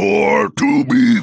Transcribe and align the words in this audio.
more 0.00 0.48
to 0.48 0.84
be 0.86 1.20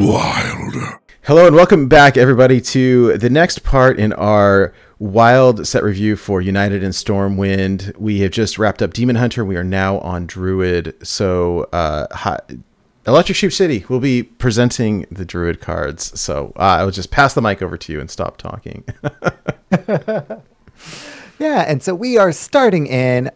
wild. 0.00 0.74
Hello 1.22 1.48
and 1.48 1.56
welcome 1.56 1.88
back, 1.88 2.16
everybody, 2.16 2.60
to 2.60 3.18
the 3.18 3.28
next 3.28 3.64
part 3.64 3.98
in 3.98 4.12
our 4.12 4.72
wild 5.00 5.66
set 5.66 5.82
review 5.82 6.14
for 6.14 6.40
United 6.40 6.84
in 6.84 6.92
Stormwind. 6.92 7.96
We 7.96 8.20
have 8.20 8.30
just 8.30 8.60
wrapped 8.60 8.80
up 8.80 8.92
Demon 8.92 9.16
Hunter. 9.16 9.44
We 9.44 9.56
are 9.56 9.64
now 9.64 9.98
on 9.98 10.26
Druid. 10.26 10.94
So, 11.04 11.64
uh, 11.72 12.06
hi, 12.12 12.38
Electric 13.08 13.34
Sheep 13.34 13.52
City 13.52 13.84
will 13.88 13.98
be 13.98 14.22
presenting 14.22 15.04
the 15.10 15.24
Druid 15.24 15.60
cards. 15.60 16.20
So, 16.20 16.52
uh, 16.54 16.78
I 16.78 16.84
will 16.84 16.92
just 16.92 17.10
pass 17.10 17.34
the 17.34 17.42
mic 17.42 17.60
over 17.60 17.76
to 17.76 17.92
you 17.92 18.00
and 18.00 18.08
stop 18.08 18.36
talking. 18.36 18.84
Yeah, 21.40 21.64
and 21.66 21.82
so 21.82 21.94
we 21.94 22.18
are 22.18 22.32
starting 22.32 22.86
in 22.86 23.30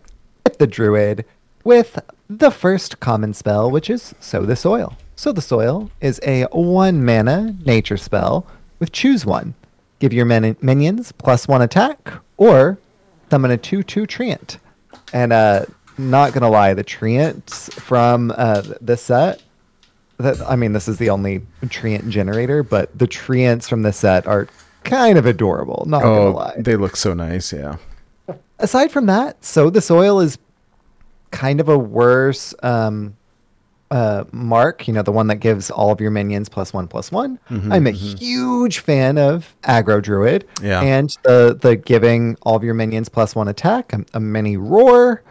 with 0.45 0.59
the 0.59 0.67
Druid 0.67 1.25
with 1.65 1.99
the 2.29 2.51
first 2.51 3.01
common 3.01 3.35
spell, 3.35 3.71
which 3.71 3.91
is 3.91 4.15
Sow 4.21 4.45
the 4.45 4.57
Soil. 4.57 4.97
Sow 5.17 5.33
the 5.33 5.41
Soil 5.41 5.91
is 6.01 6.21
a 6.23 6.45
one 6.53 7.05
mana 7.05 7.57
nature 7.65 7.97
spell 7.97 8.47
with 8.79 8.93
choose 8.93 9.25
one. 9.27 9.55
Give 9.99 10.13
your 10.13 10.27
min- 10.27 10.57
minions 10.61 11.13
plus 11.13 11.49
one 11.49 11.63
attack, 11.63 12.13
or 12.37 12.79
summon 13.31 13.51
a 13.51 13.57
2 13.57 13.83
2 13.83 14.07
Treant. 14.07 14.59
And 15.13 15.33
uh, 15.33 15.65
not 15.97 16.33
gonna 16.33 16.51
lie, 16.51 16.75
the 16.75 16.85
Treants 16.85 17.73
from 17.73 18.33
uh, 18.37 18.63
this 18.81 19.03
set, 19.03 19.43
that 20.19 20.41
I 20.43 20.57
mean, 20.57 20.73
this 20.73 20.89
is 20.89 20.99
the 20.99 21.11
only 21.11 21.41
Treant 21.65 22.09
generator, 22.09 22.63
but 22.63 22.97
the 22.99 23.07
Treants 23.07 23.69
from 23.69 23.83
this 23.83 23.99
set 23.99 24.27
are 24.27 24.49
kind 24.83 25.17
of 25.17 25.27
adorable. 25.27 25.85
Not 25.87 26.03
gonna 26.03 26.21
oh, 26.21 26.31
lie 26.33 26.55
they 26.59 26.77
look 26.77 26.97
so 26.97 27.15
nice. 27.15 27.53
Yeah. 27.53 27.77
aside 28.59 28.91
from 28.93 29.07
that, 29.07 29.45
Sow 29.45 29.71
the 29.71 29.81
Soil 29.81 30.21
is 30.21 30.37
kind 31.35 31.61
of 31.61 31.69
a 31.69 31.77
worse 31.77 32.55
um, 32.63 33.17
uh, 33.91 34.25
mark. 34.33 34.87
You 34.87 34.95
know, 34.95 35.03
the 35.03 35.13
one 35.13 35.27
that 35.27 35.37
gives 35.37 35.71
all 35.71 35.91
of 35.91 36.01
your 36.01 36.11
minions 36.11 36.49
plus 36.49 36.73
one 36.73 36.89
plus 36.89 37.11
one. 37.11 37.39
I'm 37.73 37.87
a 37.87 37.91
huge 37.91 38.79
fan 38.79 39.19
of 39.19 39.55
aggro 39.63 40.01
druid. 40.01 40.47
Yeah. 40.63 40.81
And 40.81 41.17
the 41.25 41.59
the 41.61 41.77
giving 41.77 42.37
all 42.43 42.57
of 42.57 42.65
your 42.65 42.75
minions 42.75 43.09
plus 43.09 43.35
one 43.35 43.49
attack. 43.49 43.93
A, 43.93 44.05
a 44.15 44.21
mini 44.21 44.57
roar. 44.57 45.23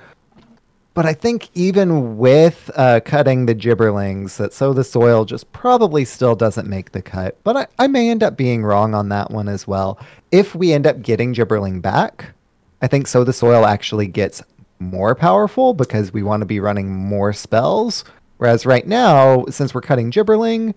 But 0.96 1.08
I 1.08 1.14
think 1.14 1.50
even 1.56 2.20
with 2.20 2.70
uh, 2.76 3.00
cutting 3.04 3.48
the 3.48 3.56
gibberlings, 3.56 4.38
that 4.38 4.54
Sow 4.54 4.74
the 4.74 4.84
Soil 4.84 5.26
just 5.26 5.52
probably 5.52 6.06
still 6.06 6.36
doesn't 6.36 6.70
make 6.70 6.92
the 6.92 7.02
cut. 7.02 7.44
But 7.44 7.58
I, 7.58 7.68
I 7.80 7.88
may 7.88 8.12
end 8.12 8.22
up 8.22 8.38
being 8.38 8.64
wrong 8.64 8.94
on 8.94 9.10
that 9.10 9.32
one 9.32 9.50
as 9.50 9.66
well. 9.68 9.98
If 10.32 10.54
we 10.54 10.72
end 10.72 10.86
up 10.86 11.02
getting 11.02 11.34
gibberling 11.34 11.82
back, 11.82 12.36
I 12.80 12.88
think 12.88 13.08
Sow 13.08 13.24
the 13.24 13.34
Soil 13.34 13.66
actually 13.66 14.06
gets 14.06 14.44
more 14.84 15.16
powerful 15.16 15.74
because 15.74 16.14
we 16.14 16.24
want 16.24 16.42
to 16.42 16.46
be 16.46 16.60
running 16.60 16.92
more 16.92 17.34
spells. 17.34 18.04
Whereas 18.38 18.66
right 18.66 18.86
now, 18.86 19.46
since 19.46 19.74
we're 19.74 19.82
cutting 19.82 20.12
gibberling, 20.12 20.74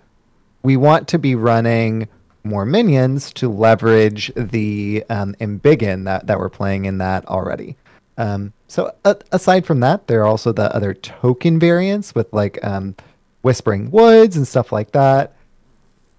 we 0.63 0.77
want 0.77 1.09
to 1.09 1.19
be 1.19 1.35
running 1.35 2.09
more 2.45 2.65
minions 2.65 3.33
to 3.35 3.48
leverage 3.48 4.33
the 4.37 5.05
um, 5.11 5.35
embiggen 5.41 6.05
that, 6.05 6.27
that 6.27 6.39
we're 6.39 6.48
playing 6.48 6.85
in 6.85 6.98
that 6.98 7.27
already. 7.27 7.77
Um, 8.19 8.53
so 8.69 8.95
aside 9.05 9.67
from 9.67 9.81
that, 9.81 10.07
there 10.07 10.23
are 10.23 10.27
also 10.27 10.53
the 10.53 10.75
other 10.75 10.95
token 10.95 11.59
variants 11.59 12.15
with 12.15 12.33
like 12.33 12.65
um, 12.65 12.95
Whispering 13.43 13.91
Woods 13.91 14.37
and 14.37 14.47
stuff 14.47 14.73
like 14.73 14.93
that. 14.93 15.35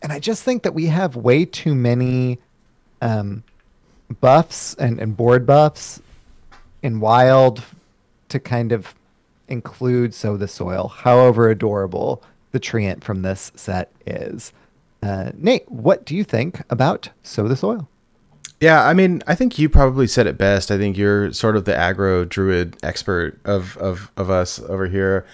And 0.02 0.12
I 0.12 0.20
just 0.20 0.44
think 0.44 0.64
that 0.64 0.74
we 0.74 0.88
have 0.88 1.16
way 1.16 1.46
too 1.46 1.74
many 1.74 2.40
um, 3.02 3.44
buffs 4.22 4.76
and, 4.76 5.00
and 5.00 5.18
board 5.18 5.46
buffs 5.46 6.02
in 6.84 7.00
wild 7.00 7.64
to 8.30 8.40
kind 8.40 8.72
of 8.72 8.96
include 9.48 10.14
sow 10.14 10.38
the 10.38 10.48
soil 10.48 10.90
however 10.90 11.50
adorable 11.50 12.22
the 12.52 12.60
treant 12.60 13.04
from 13.04 13.22
this 13.22 13.52
set 13.56 13.92
is 14.06 14.52
uh, 15.04 15.32
nate 15.36 15.70
what 15.72 16.06
do 16.06 16.16
you 16.16 16.24
think 16.24 16.62
about 16.70 17.10
sow 17.24 17.48
the 17.48 17.56
soil 17.56 17.88
Yeah, 18.60 18.84
I 18.86 18.94
mean, 18.96 19.22
I 19.28 19.36
think 19.36 19.60
you 19.60 19.70
probably 19.70 20.08
said 20.08 20.26
it 20.26 20.36
best. 20.36 20.72
I 20.72 20.80
think 20.80 20.98
you're 20.98 21.32
sort 21.32 21.56
of 21.56 21.66
the 21.66 21.74
aggro 21.74 22.28
druid 22.28 22.76
expert 22.82 23.40
of 23.46 23.78
of, 23.78 24.12
of 24.18 24.30
us 24.32 24.60
over 24.60 24.88
here. 24.88 25.26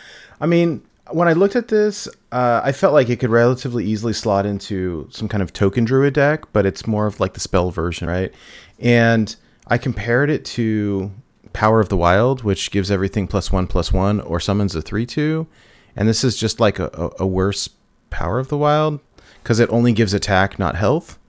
I 0.42 0.46
mean, 0.46 0.82
when 1.12 1.28
I 1.30 1.34
looked 1.34 1.56
at 1.56 1.70
this, 1.70 2.08
uh, 2.34 2.62
I 2.64 2.72
felt 2.74 2.94
like 2.94 3.10
it 3.10 3.20
could 3.20 3.30
relatively 3.30 3.86
easily 3.86 4.14
slot 4.14 4.46
into 4.46 5.08
some 5.10 5.30
kind 5.30 5.42
of 5.42 5.54
token 5.54 5.86
druid 5.86 6.14
deck, 6.14 6.52
but 6.52 6.66
it's 6.66 6.86
more 6.86 7.06
of 7.06 7.20
like 7.20 7.34
the 7.34 7.40
spell 7.40 7.72
version, 7.72 8.08
right? 8.10 8.34
And 8.80 9.34
I 9.68 9.78
compared 9.78 10.30
it 10.30 10.44
to 10.58 11.12
Power 11.54 11.80
of 11.80 11.90
the 11.90 11.98
Wild, 11.98 12.44
which 12.44 12.72
gives 12.72 12.92
everything 12.92 13.28
plus 13.28 13.52
one 13.52 13.68
plus 13.68 13.94
one 13.94 14.20
or 14.22 14.40
summons 14.40 14.76
a 14.76 14.82
three 14.82 15.06
two, 15.06 15.48
and 15.96 16.08
this 16.08 16.24
is 16.24 16.38
just 16.38 16.60
like 16.60 16.80
a, 16.80 17.12
a, 17.20 17.28
worse 17.28 17.70
Power 18.10 18.40
of 18.40 18.50
the 18.50 18.58
Wild 18.58 19.00
because 19.42 19.60
it 19.60 19.70
only 19.70 19.94
gives 19.94 20.14
attack, 20.14 20.58
not 20.58 20.76
health. 20.76 21.20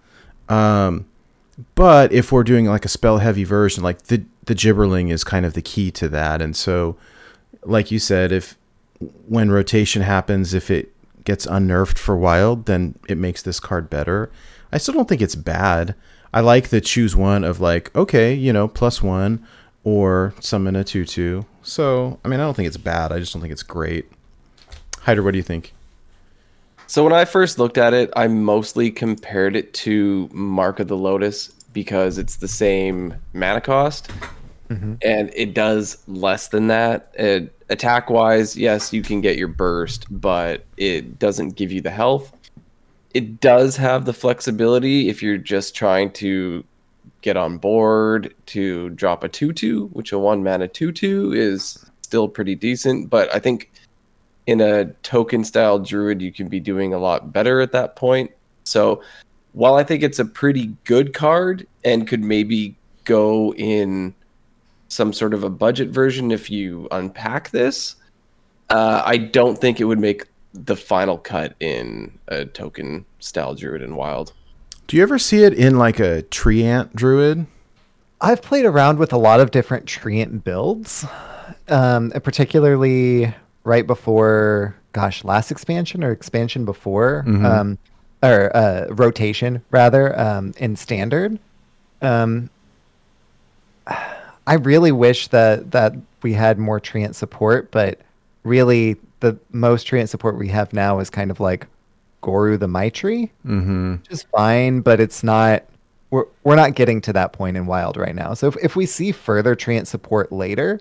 Um, 0.48 1.06
but 1.74 2.12
if 2.12 2.32
we're 2.32 2.44
doing 2.44 2.66
like 2.66 2.84
a 2.84 2.88
spell 2.88 3.18
heavy 3.18 3.44
version, 3.44 3.82
like 3.82 4.04
the 4.04 4.24
the 4.44 4.54
gibberling 4.54 5.10
is 5.10 5.24
kind 5.24 5.46
of 5.46 5.54
the 5.54 5.62
key 5.62 5.90
to 5.92 6.08
that. 6.08 6.42
And 6.42 6.56
so, 6.56 6.96
like 7.62 7.90
you 7.90 7.98
said, 7.98 8.32
if 8.32 8.56
when 9.26 9.50
rotation 9.50 10.02
happens, 10.02 10.54
if 10.54 10.70
it 10.70 10.92
gets 11.24 11.46
unnerfed 11.46 11.98
for 11.98 12.16
wild, 12.16 12.66
then 12.66 12.98
it 13.08 13.18
makes 13.18 13.42
this 13.42 13.60
card 13.60 13.88
better. 13.88 14.30
I 14.72 14.78
still 14.78 14.94
don't 14.94 15.08
think 15.08 15.22
it's 15.22 15.34
bad. 15.34 15.94
I 16.32 16.40
like 16.40 16.68
the 16.68 16.80
choose 16.80 17.14
one 17.14 17.44
of 17.44 17.60
like, 17.60 17.94
okay, 17.94 18.34
you 18.34 18.52
know, 18.52 18.68
plus 18.68 19.02
one 19.02 19.46
or 19.84 20.34
some 20.40 20.66
in 20.66 20.74
a 20.74 20.82
two. 20.82 21.46
So 21.62 22.18
I 22.24 22.28
mean 22.28 22.40
I 22.40 22.42
don't 22.42 22.54
think 22.54 22.66
it's 22.66 22.76
bad. 22.76 23.12
I 23.12 23.18
just 23.18 23.32
don't 23.32 23.40
think 23.42 23.52
it's 23.52 23.62
great. 23.62 24.10
Hydra, 25.00 25.22
what 25.22 25.32
do 25.32 25.36
you 25.36 25.42
think? 25.42 25.74
So 26.86 27.02
when 27.04 27.12
I 27.12 27.24
first 27.24 27.58
looked 27.58 27.78
at 27.78 27.94
it, 27.94 28.10
I 28.14 28.28
mostly 28.28 28.90
compared 28.90 29.56
it 29.56 29.72
to 29.74 30.28
Mark 30.32 30.80
of 30.80 30.88
the 30.88 30.96
Lotus 30.96 31.48
because 31.72 32.18
it's 32.18 32.36
the 32.36 32.48
same 32.48 33.14
mana 33.32 33.60
cost, 33.60 34.10
mm-hmm. 34.68 34.94
and 35.02 35.30
it 35.34 35.54
does 35.54 36.02
less 36.06 36.48
than 36.48 36.68
that. 36.68 37.10
It, 37.14 37.52
attack 37.68 38.10
wise, 38.10 38.56
yes, 38.56 38.92
you 38.92 39.02
can 39.02 39.20
get 39.20 39.36
your 39.36 39.48
burst, 39.48 40.06
but 40.10 40.64
it 40.76 41.18
doesn't 41.18 41.56
give 41.56 41.72
you 41.72 41.80
the 41.80 41.90
health. 41.90 42.32
It 43.12 43.40
does 43.40 43.76
have 43.76 44.04
the 44.04 44.12
flexibility 44.12 45.08
if 45.08 45.22
you're 45.22 45.38
just 45.38 45.74
trying 45.74 46.12
to 46.12 46.64
get 47.24 47.36
on 47.36 47.58
board 47.58 48.34
to 48.46 48.90
drop 48.90 49.24
a 49.24 49.28
2 49.28 49.52
2, 49.52 49.86
which 49.88 50.12
a 50.12 50.18
one 50.18 50.44
mana 50.44 50.68
2 50.68 50.92
2 50.92 51.32
is 51.32 51.84
still 52.02 52.28
pretty 52.28 52.54
decent, 52.54 53.10
but 53.10 53.34
I 53.34 53.38
think 53.38 53.72
in 54.46 54.60
a 54.60 54.84
token 55.02 55.42
style 55.42 55.78
druid 55.78 56.20
you 56.20 56.30
can 56.30 56.48
be 56.48 56.60
doing 56.60 56.92
a 56.92 56.98
lot 56.98 57.32
better 57.32 57.60
at 57.62 57.72
that 57.72 57.96
point. 57.96 58.30
So 58.64 59.02
while 59.54 59.76
i 59.76 59.82
think 59.82 60.02
it's 60.02 60.18
a 60.18 60.24
pretty 60.24 60.66
good 60.84 61.14
card 61.14 61.66
and 61.84 62.06
could 62.06 62.22
maybe 62.22 62.76
go 63.04 63.54
in 63.54 64.14
some 64.88 65.12
sort 65.12 65.32
of 65.32 65.42
a 65.42 65.50
budget 65.50 65.88
version 65.88 66.30
if 66.30 66.50
you 66.50 66.86
unpack 66.90 67.50
this 67.50 67.96
uh, 68.70 69.02
i 69.06 69.16
don't 69.16 69.58
think 69.58 69.80
it 69.80 69.84
would 69.84 69.98
make 69.98 70.26
the 70.52 70.76
final 70.76 71.16
cut 71.16 71.54
in 71.60 72.16
a 72.28 72.44
token 72.44 73.04
style 73.20 73.54
druid 73.54 73.82
and 73.82 73.96
wild 73.96 74.32
Do 74.86 74.96
you 74.96 75.02
ever 75.02 75.18
see 75.18 75.42
it 75.44 75.54
in 75.54 75.78
like 75.78 75.98
a 75.98 76.22
treant 76.30 76.94
druid? 76.94 77.46
I've 78.20 78.42
played 78.42 78.64
around 78.64 78.98
with 78.98 79.12
a 79.12 79.16
lot 79.18 79.40
of 79.40 79.50
different 79.50 79.86
treant 79.86 80.44
builds, 80.44 81.04
um, 81.68 82.12
and 82.14 82.22
particularly 82.22 83.34
right 83.64 83.86
before, 83.86 84.74
gosh, 84.92 85.24
last 85.24 85.50
expansion 85.50 86.04
or 86.04 86.10
expansion 86.10 86.64
before, 86.64 87.24
um, 87.26 87.78
or 88.22 88.54
uh, 88.56 88.86
rotation 88.90 89.62
rather, 89.70 90.18
um, 90.18 90.52
in 90.58 90.76
standard. 90.76 91.38
Um, 92.02 92.50
I 94.46 94.54
really 94.54 94.92
wish 94.92 95.28
that 95.28 95.70
that 95.70 95.94
we 96.22 96.34
had 96.34 96.58
more 96.58 96.78
treant 96.78 97.14
support, 97.14 97.70
but 97.70 98.00
really 98.42 98.96
the 99.20 99.38
most 99.52 99.86
treant 99.86 100.10
support 100.10 100.38
we 100.38 100.48
have 100.48 100.74
now 100.74 100.98
is 100.98 101.08
kind 101.08 101.30
of 101.30 101.40
like 101.40 101.66
Goru 102.24 102.56
the 102.58 102.66
Mightree, 102.66 103.30
Mm-hmm. 103.46 103.92
which 103.96 104.10
is 104.10 104.22
fine, 104.24 104.80
but 104.80 104.98
it's 105.00 105.22
not. 105.22 105.64
We're 106.10 106.24
we're 106.42 106.56
not 106.56 106.74
getting 106.74 107.00
to 107.02 107.12
that 107.12 107.32
point 107.32 107.56
in 107.56 107.66
Wild 107.66 107.96
right 107.96 108.14
now. 108.14 108.34
So 108.34 108.48
if 108.48 108.56
if 108.62 108.76
we 108.76 108.86
see 108.86 109.12
further 109.12 109.54
treant 109.54 109.86
support 109.86 110.32
later, 110.32 110.80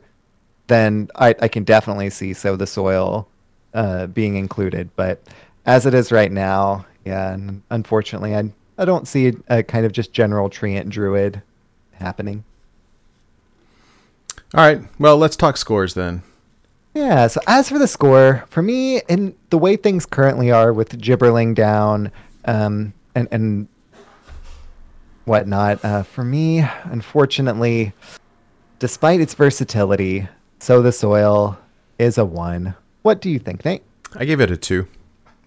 then 0.68 1.10
I 1.16 1.36
I 1.42 1.48
can 1.48 1.64
definitely 1.64 2.10
see 2.10 2.34
Sow 2.34 2.56
the 2.56 2.68
Soil 2.68 3.28
uh, 3.74 4.08
being 4.08 4.36
included. 4.36 4.90
But 4.96 5.22
as 5.66 5.86
it 5.86 5.94
is 5.94 6.12
right 6.12 6.32
now, 6.32 6.86
yeah, 7.04 7.34
and 7.34 7.62
unfortunately, 7.70 8.36
I 8.36 8.52
I 8.78 8.86
don't 8.86 9.08
see 9.08 9.34
a 9.50 9.64
kind 9.64 9.86
of 9.86 9.92
just 9.92 10.14
general 10.14 10.50
treant 10.50 10.90
druid 10.90 11.42
happening. 11.94 12.44
All 14.56 14.64
right. 14.64 14.82
Well, 15.00 15.18
let's 15.18 15.36
talk 15.36 15.58
scores 15.58 15.94
then. 15.96 16.22
Yeah, 16.94 17.26
so 17.26 17.42
as 17.48 17.70
for 17.70 17.80
the 17.80 17.88
score, 17.88 18.46
for 18.50 18.62
me, 18.62 19.02
and 19.10 19.34
the 19.50 19.58
way 19.58 19.76
things 19.78 20.06
currently 20.06 20.52
are 20.52 20.72
with 20.72 21.00
Gibberling 21.02 21.56
down 21.56 22.12
um, 22.46 22.94
and, 23.16 23.28
and 23.32 23.68
whatnot, 25.26 25.84
uh, 25.84 26.04
for 26.04 26.24
me, 26.24 26.64
unfortunately, 26.84 27.94
despite 28.78 29.22
its 29.22 29.34
versatility, 29.34 30.28
Sow 30.60 30.84
the 30.84 30.92
Soil 30.92 31.58
is 31.98 32.20
a 32.20 32.26
one. 32.26 32.76
What 33.02 33.22
do 33.22 33.30
you 33.32 33.40
think, 33.40 33.66
Nate? 33.66 33.84
I 34.16 34.26
gave 34.26 34.40
it 34.40 34.52
a 34.52 34.58
two. 34.58 34.88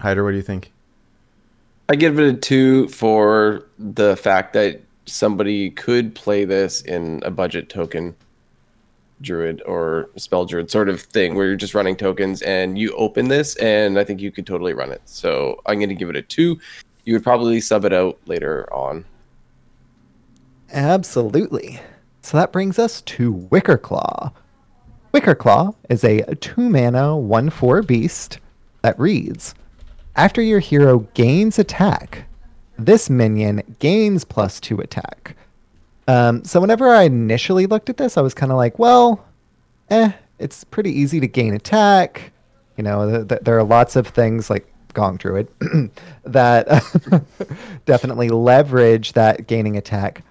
Hydra, 0.00 0.24
what 0.24 0.32
do 0.32 0.36
you 0.36 0.42
think? 0.42 0.72
I 1.88 1.94
give 1.94 2.18
it 2.18 2.26
a 2.28 2.36
two 2.36 2.88
for 2.88 3.64
the 3.78 4.16
fact 4.16 4.52
that 4.54 4.82
somebody 5.06 5.70
could 5.70 6.16
play 6.16 6.44
this 6.44 6.82
in 6.82 7.22
a 7.24 7.30
budget 7.30 7.68
token 7.68 8.16
druid 9.20 9.62
or 9.66 10.10
spell 10.16 10.44
druid 10.44 10.70
sort 10.70 10.88
of 10.88 11.00
thing 11.00 11.34
where 11.34 11.46
you're 11.46 11.56
just 11.56 11.74
running 11.74 11.96
tokens 11.96 12.42
and 12.42 12.78
you 12.78 12.94
open 12.96 13.28
this 13.28 13.56
and 13.56 13.98
I 13.98 14.04
think 14.04 14.20
you 14.20 14.30
could 14.30 14.46
totally 14.46 14.74
run 14.74 14.92
it. 14.92 15.02
So 15.04 15.60
I'm 15.66 15.78
going 15.78 15.88
to 15.88 15.94
give 15.94 16.10
it 16.10 16.16
a 16.16 16.22
two. 16.22 16.58
You 17.04 17.14
would 17.14 17.22
probably 17.22 17.60
sub 17.60 17.84
it 17.84 17.92
out 17.92 18.18
later 18.26 18.72
on. 18.72 19.04
Absolutely. 20.72 21.80
So 22.22 22.36
that 22.36 22.52
brings 22.52 22.78
us 22.78 23.02
to 23.02 23.32
Wicker 23.32 23.78
Claw. 23.78 24.32
Wicker 25.12 25.34
Claw 25.34 25.72
is 25.88 26.04
a 26.04 26.22
2 26.34 26.68
mana 26.68 27.16
1 27.16 27.50
4 27.50 27.82
beast 27.82 28.40
that 28.82 28.98
reads 28.98 29.54
After 30.16 30.42
your 30.42 30.60
hero 30.60 31.00
gains 31.14 31.58
attack, 31.58 32.26
this 32.78 33.08
minion 33.08 33.62
gains 33.78 34.24
plus 34.24 34.60
2 34.60 34.80
attack. 34.80 35.36
Um, 36.08 36.44
so 36.44 36.60
whenever 36.60 36.88
I 36.88 37.02
initially 37.02 37.66
looked 37.66 37.90
at 37.90 37.96
this, 37.96 38.16
I 38.16 38.20
was 38.20 38.34
kind 38.34 38.52
of 38.52 38.58
like, 38.58 38.78
well, 38.78 39.24
eh, 39.90 40.12
it's 40.38 40.64
pretty 40.64 40.90
easy 40.90 41.18
to 41.20 41.26
gain 41.26 41.54
attack. 41.54 42.32
You 42.76 42.84
know, 42.84 43.10
th- 43.10 43.28
th- 43.28 43.40
there 43.42 43.58
are 43.58 43.64
lots 43.64 43.96
of 43.96 44.06
things 44.08 44.48
like 44.50 44.66
Gonk 44.94 45.18
Druid 45.18 45.48
that 46.24 46.66
definitely 47.86 48.28
leverage 48.28 49.14
that 49.14 49.46
gaining 49.46 49.76
attack. 49.76 50.22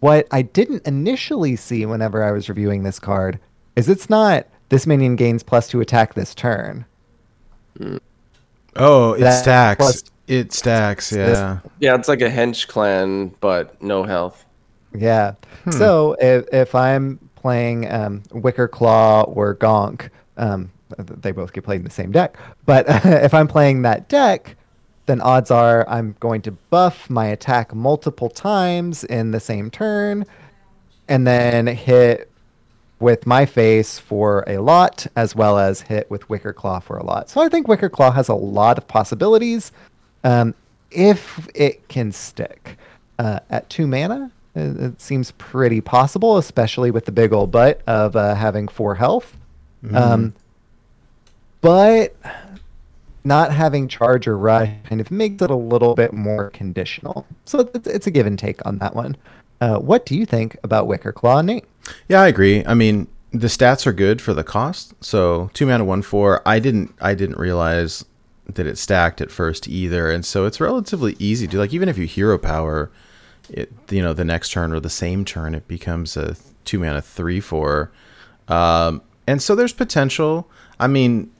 What 0.00 0.26
I 0.30 0.42
didn't 0.42 0.86
initially 0.86 1.56
see 1.56 1.86
whenever 1.86 2.22
I 2.22 2.30
was 2.32 2.48
reviewing 2.48 2.82
this 2.82 2.98
card 2.98 3.38
is 3.76 3.88
it's 3.88 4.10
not 4.10 4.46
this 4.68 4.86
minion 4.86 5.16
gains 5.16 5.42
plus 5.42 5.68
two 5.68 5.80
attack 5.80 6.14
this 6.14 6.34
turn. 6.34 6.84
Oh, 8.76 9.12
it 9.14 9.20
That 9.20 9.40
stacks. 9.40 9.78
plus- 9.78 10.04
it 10.26 10.52
stacks, 10.52 11.12
yeah. 11.12 11.58
Yeah, 11.80 11.94
it's 11.94 12.08
like 12.08 12.22
a 12.22 12.30
hench 12.30 12.66
clan, 12.66 13.28
but 13.40 13.80
no 13.82 14.04
health. 14.04 14.43
Yeah. 14.94 15.34
So 15.70 16.16
if, 16.20 16.46
if 16.52 16.74
I'm 16.74 17.18
playing 17.36 17.90
um, 17.90 18.22
Wicker 18.32 18.68
Claw 18.68 19.22
or 19.22 19.54
Gonk, 19.54 20.10
um, 20.36 20.70
they 20.98 21.32
both 21.32 21.52
get 21.52 21.64
played 21.64 21.76
in 21.80 21.84
the 21.84 21.90
same 21.90 22.12
deck. 22.12 22.36
But 22.66 22.86
if 22.88 23.34
I'm 23.34 23.48
playing 23.48 23.82
that 23.82 24.08
deck, 24.08 24.56
then 25.06 25.20
odds 25.20 25.50
are 25.50 25.88
I'm 25.88 26.16
going 26.20 26.42
to 26.42 26.52
buff 26.52 27.10
my 27.10 27.26
attack 27.26 27.74
multiple 27.74 28.30
times 28.30 29.04
in 29.04 29.30
the 29.30 29.40
same 29.40 29.70
turn 29.70 30.24
and 31.08 31.26
then 31.26 31.66
hit 31.66 32.30
with 33.00 33.26
my 33.26 33.44
face 33.44 33.98
for 33.98 34.44
a 34.46 34.58
lot 34.58 35.06
as 35.16 35.36
well 35.36 35.58
as 35.58 35.82
hit 35.82 36.10
with 36.10 36.28
Wicker 36.30 36.52
Claw 36.52 36.80
for 36.80 36.96
a 36.96 37.04
lot. 37.04 37.28
So 37.28 37.42
I 37.42 37.48
think 37.48 37.68
Wicker 37.68 37.90
Claw 37.90 38.10
has 38.12 38.28
a 38.28 38.34
lot 38.34 38.78
of 38.78 38.88
possibilities 38.88 39.72
um, 40.22 40.54
if 40.90 41.48
it 41.54 41.86
can 41.88 42.12
stick. 42.12 42.78
Uh, 43.16 43.38
at 43.48 43.70
two 43.70 43.86
mana, 43.86 44.32
it, 44.54 44.80
it 44.80 45.00
seems 45.00 45.32
pretty 45.32 45.80
possible, 45.80 46.38
especially 46.38 46.90
with 46.90 47.04
the 47.04 47.12
big 47.12 47.32
old 47.32 47.50
butt 47.50 47.82
of 47.86 48.16
uh, 48.16 48.34
having 48.34 48.68
four 48.68 48.94
health. 48.94 49.36
Um, 49.92 50.34
but 51.60 52.16
not 53.22 53.52
having 53.52 53.88
charge 53.88 54.26
or 54.26 54.36
rush 54.38 54.70
kind 54.84 55.00
of 55.00 55.10
makes 55.10 55.42
it 55.42 55.50
a 55.50 55.56
little 55.56 55.94
bit 55.94 56.12
more 56.12 56.50
conditional. 56.50 57.26
So 57.44 57.60
it's, 57.74 57.86
it's 57.86 58.06
a 58.06 58.10
give 58.10 58.26
and 58.26 58.38
take 58.38 58.64
on 58.66 58.78
that 58.78 58.94
one. 58.94 59.16
Uh, 59.60 59.78
what 59.78 60.06
do 60.06 60.16
you 60.16 60.26
think 60.26 60.56
about 60.62 60.86
Wicker 60.86 61.12
Claw, 61.12 61.42
Nate? 61.42 61.64
Yeah, 62.08 62.22
I 62.22 62.28
agree. 62.28 62.64
I 62.66 62.74
mean, 62.74 63.08
the 63.30 63.48
stats 63.48 63.86
are 63.86 63.92
good 63.92 64.22
for 64.22 64.34
the 64.34 64.44
cost. 64.44 64.94
So 65.02 65.50
two 65.54 65.66
mana, 65.66 65.84
one 65.84 66.02
four. 66.02 66.42
I 66.46 66.58
didn't, 66.58 66.94
I 67.00 67.14
didn't 67.14 67.38
realize 67.38 68.04
that 68.46 68.66
it 68.66 68.76
stacked 68.76 69.20
at 69.20 69.30
first 69.30 69.68
either, 69.68 70.10
and 70.10 70.24
so 70.24 70.44
it's 70.44 70.60
relatively 70.60 71.16
easy 71.18 71.46
to 71.48 71.58
like. 71.58 71.72
Even 71.72 71.88
if 71.88 71.96
you 71.96 72.06
hero 72.06 72.36
power, 72.36 72.90
it 73.50 73.72
you 73.90 74.02
know 74.02 74.12
the 74.12 74.24
next 74.24 74.50
turn 74.50 74.72
or 74.72 74.80
the 74.80 74.90
same 74.90 75.24
turn, 75.24 75.54
it 75.54 75.68
becomes 75.68 76.16
a 76.16 76.36
two 76.64 76.78
mana 76.78 77.02
three 77.02 77.40
four, 77.40 77.90
um, 78.48 79.02
and 79.26 79.42
so 79.42 79.54
there's 79.54 79.72
potential. 79.72 80.48
I 80.78 80.86
mean, 80.86 81.30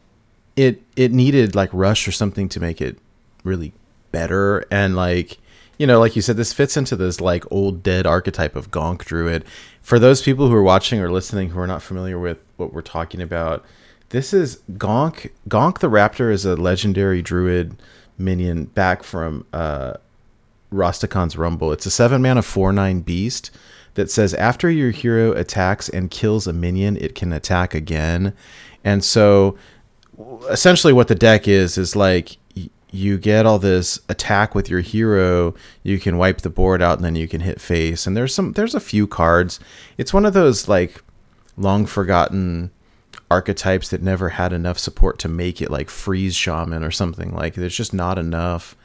it 0.56 0.83
it 0.97 1.12
needed 1.12 1.55
like 1.55 1.71
rush 1.73 2.06
or 2.06 2.12
something 2.12 2.49
to 2.51 2.61
make 2.61 2.81
it 2.81 2.99
really 3.43 3.73
better. 4.12 4.65
And 4.71 4.97
like 4.97 5.39
you 5.79 5.87
know 5.87 5.99
like 5.99 6.17
you 6.17 6.23
said 6.23 6.37
this 6.37 6.53
fits 6.53 6.77
into 6.77 6.97
this 6.97 7.21
like 7.21 7.51
old 7.51 7.83
dead 7.83 8.06
archetype 8.06 8.56
of 8.56 8.71
gonk 8.71 9.05
druid. 9.05 9.45
For 9.81 9.99
those 9.99 10.23
people 10.23 10.49
who 10.49 10.55
are 10.55 10.62
watching 10.62 11.01
or 11.01 11.11
listening 11.11 11.51
who 11.51 11.61
are 11.61 11.67
not 11.67 11.83
familiar 11.83 12.19
with 12.19 12.39
what 12.56 12.73
we're 12.73 12.83
talking 12.83 13.21
about 13.21 13.65
this 14.11 14.33
is 14.33 14.62
gonk 14.75 15.31
gonk 15.49 15.81
the 15.81 15.91
raptor 15.91 16.31
is 16.31 16.45
a 16.45 16.55
legendary 16.55 17.21
druid 17.21 17.77
minion 18.17 18.67
back 18.67 19.03
from 19.03 19.45
uh 19.53 19.95
Rastakhan's 20.75 21.37
Rumble. 21.37 21.73
It's 21.73 21.87
a 21.87 21.91
seven 21.91 22.23
mana 22.23 22.43
four 22.43 22.73
nine 22.73 23.00
beast 23.00 23.50
that 23.94 24.11
says 24.11 24.35
after 24.35 24.71
your 24.71 24.91
hero 24.91 25.32
attacks 25.32 25.88
and 25.88 26.11
kills 26.11 26.47
a 26.47 26.53
minion, 26.53 26.97
it 26.97 27.15
can 27.15 27.32
attack 27.32 27.75
again. 27.75 28.35
And 28.82 29.05
so 29.05 29.56
essentially 30.50 30.93
what 30.93 31.09
the 31.09 31.15
deck 31.15 31.49
is 31.49 31.79
is 31.79 31.97
like 31.97 32.37
you 32.91 33.19
get 33.19 33.44
all 33.44 33.59
this 33.59 33.99
attack 34.09 34.55
with 34.55 34.71
your 34.71 34.81
hero, 34.81 35.55
you 35.82 35.99
can 35.99 36.17
wipe 36.17 36.43
the 36.43 36.50
board 36.50 36.81
out 36.81 36.99
and 36.99 37.05
then 37.05 37.17
you 37.17 37.27
can 37.27 37.41
hit 37.41 37.61
face. 37.61 38.06
And 38.06 38.17
there's 38.17 38.35
some 38.35 38.53
there's 38.53 38.75
a 38.75 38.81
few 38.81 39.06
cards. 39.06 39.59
It's 39.99 40.15
one 40.15 40.25
of 40.25 40.32
those 40.32 40.69
like 40.69 41.03
long 41.56 41.87
forgotten 41.87 42.70
archetypes 43.31 43.88
that 43.88 44.03
never 44.03 44.31
had 44.31 44.53
enough 44.53 44.79
support 44.79 45.19
to 45.19 45.29
make 45.29 45.61
it 45.61 45.70
like 45.70 45.91
freeze 45.91 46.37
shaman 46.37 46.85
or 46.85 46.91
something 46.91 47.35
like 47.35 47.55
there's 47.55 47.77
just 47.77 47.94
not 47.94 48.19
enough 48.19 48.77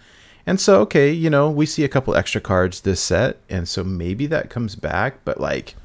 and 0.46 0.60
so, 0.60 0.82
okay, 0.82 1.12
you 1.12 1.30
know, 1.30 1.50
we 1.50 1.66
see 1.66 1.84
a 1.84 1.90
couple 1.90 2.16
extra 2.16 2.42
cards 2.42 2.82
this 2.82 3.02
set, 3.02 3.38
and 3.50 3.68
so 3.68 3.84
maybe 3.84 4.26
that 4.28 4.50
comes 4.50 4.76
back, 4.76 5.24
but 5.26 5.40
like 5.40 5.76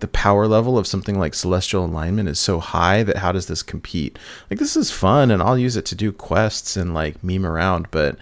the 0.00 0.08
power 0.08 0.46
level 0.46 0.76
of 0.78 0.86
something 0.86 1.18
like 1.18 1.34
Celestial 1.34 1.84
Alignment 1.84 2.28
is 2.28 2.38
so 2.38 2.58
high 2.58 3.02
that 3.02 3.18
how 3.18 3.32
does 3.32 3.46
this 3.46 3.62
compete? 3.62 4.18
Like 4.50 4.58
this 4.58 4.76
is 4.76 4.90
fun 4.90 5.30
and 5.30 5.42
I'll 5.42 5.58
use 5.58 5.76
it 5.76 5.84
to 5.86 5.94
do 5.94 6.12
quests 6.12 6.76
and 6.76 6.92
like 6.94 7.22
meme 7.22 7.46
around, 7.46 7.90
but 7.90 8.16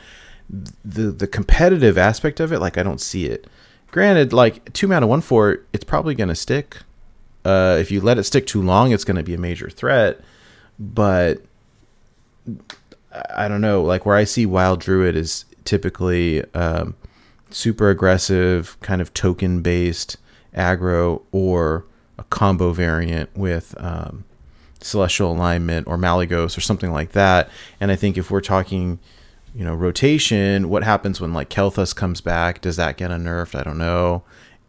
the 0.85 1.11
the 1.11 1.27
competitive 1.27 1.99
aspect 1.99 2.41
of 2.41 2.53
it, 2.53 2.61
like 2.61 2.79
I 2.79 2.83
don't 2.83 3.01
see 3.01 3.27
it. 3.27 3.47
Granted, 3.91 4.33
like 4.33 4.73
two 4.73 4.89
mana 4.89 5.07
one 5.07 5.21
four, 5.21 5.61
it's 5.73 5.85
probably 5.85 6.15
gonna 6.15 6.35
stick. 6.35 6.79
Uh, 7.45 7.77
if 7.81 7.91
you 7.91 8.01
let 8.01 8.19
it 8.19 8.25
stick 8.25 8.47
too 8.47 8.63
long, 8.63 8.93
it's 8.93 9.05
gonna 9.05 9.23
be 9.23 9.35
a 9.35 9.39
major 9.39 9.71
threat. 9.71 10.21
But 10.79 11.43
I 13.35 13.49
don't 13.49 13.61
know, 13.61 13.83
like 13.83 14.07
where 14.07 14.17
I 14.17 14.25
see 14.25 14.47
Wild 14.47 14.81
Druid 14.81 15.17
is 15.17 15.45
typically 15.65 16.45
um, 16.55 16.95
super 17.51 17.91
aggressive, 17.91 18.77
kind 18.81 19.01
of 19.01 19.13
token 19.15 19.63
based 19.63 20.17
aggro, 20.55 21.23
or 21.33 21.85
a 22.19 22.25
combo 22.25 22.73
variant 22.73 23.37
with 23.37 23.75
um, 23.79 24.25
Celestial 24.81 25.33
Alignment 25.33 25.87
or 25.87 25.97
Malygos 25.97 26.57
or 26.57 26.61
something 26.61 26.93
like 26.93 27.13
that. 27.13 27.49
And 27.81 27.91
I 27.91 27.97
think 27.97 28.17
if 28.17 28.31
we're 28.31 28.41
talking, 28.41 28.99
you 29.55 29.65
know, 29.65 29.75
rotation, 29.75 30.69
what 30.69 30.85
happens 30.85 31.21
when 31.21 31.33
like 31.33 31.51
Kael'thas 31.51 31.95
comes 31.95 32.21
back? 32.21 32.61
Does 32.61 32.77
that 32.77 32.97
get 32.97 33.11
unnerfed? 33.11 33.55
I 33.55 33.63
don't 33.63 33.79
know. 33.79 34.23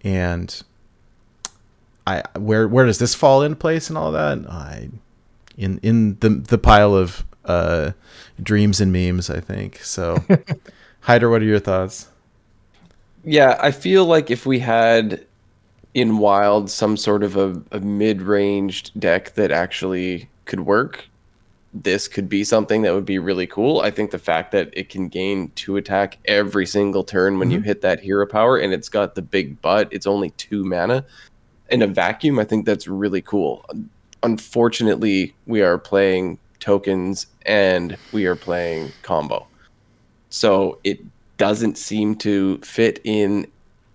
And 0.03 0.61
I 2.07 2.23
where 2.37 2.67
where 2.67 2.85
does 2.85 2.99
this 2.99 3.13
fall 3.13 3.41
in 3.41 3.55
place 3.55 3.89
and 3.89 3.97
all 3.97 4.11
that? 4.11 4.39
I 4.49 4.89
in 5.57 5.79
in 5.79 6.17
the 6.19 6.29
the 6.29 6.57
pile 6.57 6.95
of 6.95 7.23
uh, 7.45 7.91
dreams 8.41 8.81
and 8.81 8.91
memes. 8.91 9.29
I 9.29 9.39
think 9.39 9.77
so. 9.83 10.23
Hydra, 11.01 11.29
what 11.29 11.41
are 11.41 11.45
your 11.45 11.59
thoughts? 11.59 12.09
Yeah, 13.23 13.57
I 13.59 13.71
feel 13.71 14.05
like 14.05 14.31
if 14.31 14.45
we 14.45 14.59
had 14.59 15.25
in 15.93 16.17
Wild 16.19 16.69
some 16.69 16.95
sort 16.97 17.23
of 17.23 17.35
a, 17.35 17.61
a 17.71 17.79
mid 17.79 18.21
ranged 18.21 18.97
deck 18.99 19.33
that 19.33 19.51
actually 19.51 20.29
could 20.45 20.61
work, 20.61 21.09
this 21.73 22.07
could 22.07 22.29
be 22.29 22.43
something 22.43 22.81
that 22.81 22.93
would 22.93 23.05
be 23.05 23.19
really 23.19 23.45
cool. 23.45 23.81
I 23.81 23.91
think 23.91 24.11
the 24.11 24.19
fact 24.19 24.51
that 24.51 24.69
it 24.73 24.89
can 24.89 25.07
gain 25.07 25.51
two 25.55 25.77
attack 25.77 26.17
every 26.25 26.65
single 26.65 27.03
turn 27.03 27.37
when 27.37 27.51
you 27.51 27.61
hit 27.61 27.81
that 27.81 27.99
hero 27.99 28.25
power 28.25 28.57
and 28.57 28.73
it's 28.73 28.89
got 28.89 29.15
the 29.15 29.21
big 29.21 29.61
butt, 29.61 29.87
it's 29.91 30.07
only 30.07 30.31
two 30.31 30.63
mana 30.63 31.05
in 31.69 31.81
a 31.81 31.87
vacuum. 31.87 32.39
I 32.39 32.43
think 32.43 32.65
that's 32.65 32.87
really 32.87 33.21
cool. 33.21 33.65
Unfortunately, 34.23 35.35
we 35.45 35.61
are 35.61 35.77
playing 35.77 36.39
tokens 36.59 37.27
and 37.45 37.97
we 38.11 38.25
are 38.25 38.35
playing 38.35 38.91
combo. 39.01 39.45
So 40.29 40.79
it 40.83 40.99
doesn't 41.37 41.77
seem 41.77 42.15
to 42.15 42.57
fit 42.59 42.99
in 43.03 43.47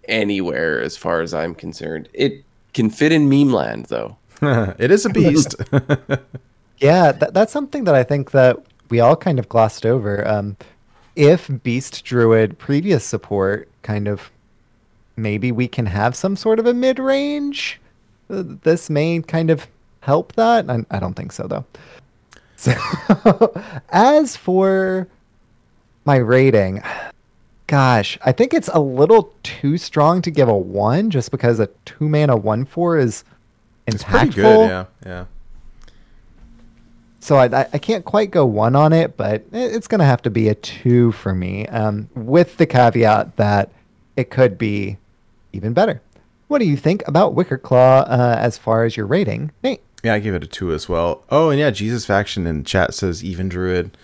anywhere 0.09 0.81
as 0.81 0.97
far 0.97 1.21
as 1.21 1.33
I'm 1.35 1.55
concerned. 1.55 2.09
It 2.13 2.45
can 2.73 2.91
fit 2.91 3.13
in 3.13 3.29
meme 3.29 3.53
land 3.53 3.87
though. 3.87 4.17
it 4.43 4.91
is 4.91 5.07
a 5.07 5.11
beast. 5.11 5.55
Yeah, 6.79 7.13
that, 7.13 7.35
that's 7.35 7.53
something 7.53 7.85
that 7.85 7.95
I 7.95 8.03
think 8.03 8.33
that 8.33 8.59
we 8.91 9.01
all 9.01 9.17
kind 9.17 9.39
of 9.39 9.49
glossed 9.49 9.87
over. 9.87 10.27
Um, 10.27 10.57
if 11.17 11.51
Beast 11.63 12.05
Druid 12.05 12.59
previous 12.59 13.05
support 13.05 13.69
kind 13.83 14.09
of 14.09 14.31
maybe 15.17 15.53
we 15.53 15.69
can 15.69 15.87
have 15.87 16.17
some 16.17 16.37
sort 16.37 16.59
of 16.59 16.67
a 16.67 16.75
mid 16.75 16.99
range, 16.99 17.81
uh, 18.29 18.43
this 18.63 18.91
may 18.91 19.21
kind 19.21 19.51
of 19.51 19.69
help 20.01 20.35
that. 20.35 20.69
I, 20.69 20.85
I 20.91 20.99
don't 20.99 21.15
think 21.15 21.33
so 21.33 21.47
though. 21.47 21.65
So 22.65 23.53
as 23.91 24.39
for 24.39 25.07
my 26.07 26.17
rating, 26.17 26.83
gosh, 27.67 28.19
I 28.25 28.33
think 28.33 28.55
it's 28.55 28.71
a 28.73 28.81
little 28.81 29.35
too 29.43 29.77
strong 29.77 30.23
to 30.23 30.31
give 30.31 30.49
a 30.49 30.57
one, 30.57 31.11
just 31.11 31.31
because 31.31 31.61
a 31.61 31.69
two 31.85 32.09
mana 32.09 32.37
one 32.37 32.65
four 32.65 32.97
is 32.97 33.23
impactful. 33.87 33.95
It's 33.95 34.05
pretty 34.05 34.31
good. 34.31 34.69
Yeah, 34.71 34.85
yeah. 35.05 35.25
So 37.21 37.37
I, 37.37 37.67
I 37.71 37.79
can't 37.79 38.05
quite 38.05 38.31
go 38.31 38.47
one 38.47 38.75
on 38.75 38.95
it, 38.95 39.17
but 39.19 39.45
it's 39.53 39.87
going 39.87 39.99
to 39.99 40.07
have 40.07 40.23
to 40.23 40.31
be 40.31 40.49
a 40.49 40.55
two 40.55 41.13
for 41.13 41.35
me, 41.35 41.67
um, 41.67 42.09
with 42.15 42.57
the 42.57 42.67
caveat 42.67 43.37
that 43.37 43.71
it 44.17 44.31
could 44.31 44.57
be 44.57 44.97
even 45.53 45.75
better. 45.75 46.01
What 46.49 46.61
do 46.61 46.65
you 46.67 46.79
think 46.79 47.07
about 47.07 47.35
Wicker 47.35 47.59
Claw 47.59 48.01
uh, 48.01 48.37
as 48.39 48.57
far 48.57 48.85
as 48.85 48.97
your 48.97 49.07
rating, 49.07 49.53
Nate? 49.63 49.83
Yeah, 50.05 50.15
I 50.15 50.19
give 50.19 50.35
it 50.35 50.45
a 50.45 50.47
two 50.47 50.73
as 50.73 50.89
well. 50.89 51.25
Oh, 51.31 51.51
and 51.51 51.59
yeah, 51.59 51.71
Jesus 51.71 52.05
Faction 52.05 52.47
in 52.47 52.65
chat 52.65 52.95
says 52.95 53.25
even 53.25 53.49
Druid. 53.49 53.97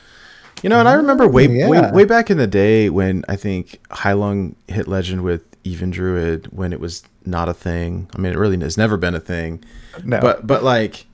You 0.63 0.69
know, 0.69 0.81
and 0.81 0.89
I 0.89 0.95
remember 0.95 1.29
way 1.29 1.47
yeah. 1.47 1.69
way 1.69 1.91
way 1.93 2.05
back 2.05 2.31
in 2.31 2.39
the 2.39 2.47
day 2.47 2.91
when 2.91 3.25
I 3.29 3.37
think 3.37 3.81
Heilung 3.91 4.55
hit 4.69 4.89
legend 4.89 5.23
with 5.23 5.43
even 5.65 5.91
Druid 5.91 6.47
when 6.47 6.73
it 6.73 6.81
was 6.81 7.03
not 7.25 7.49
a 7.49 7.55
thing. 7.55 8.09
I 8.15 8.19
mean, 8.19 8.33
it 8.33 8.39
really 8.39 8.59
has 8.61 8.77
never 8.77 8.97
been 8.97 9.15
a 9.15 9.21
thing. 9.21 9.63
No. 10.05 10.21
But 10.21 10.47
but 10.47 10.63
like, 10.63 11.07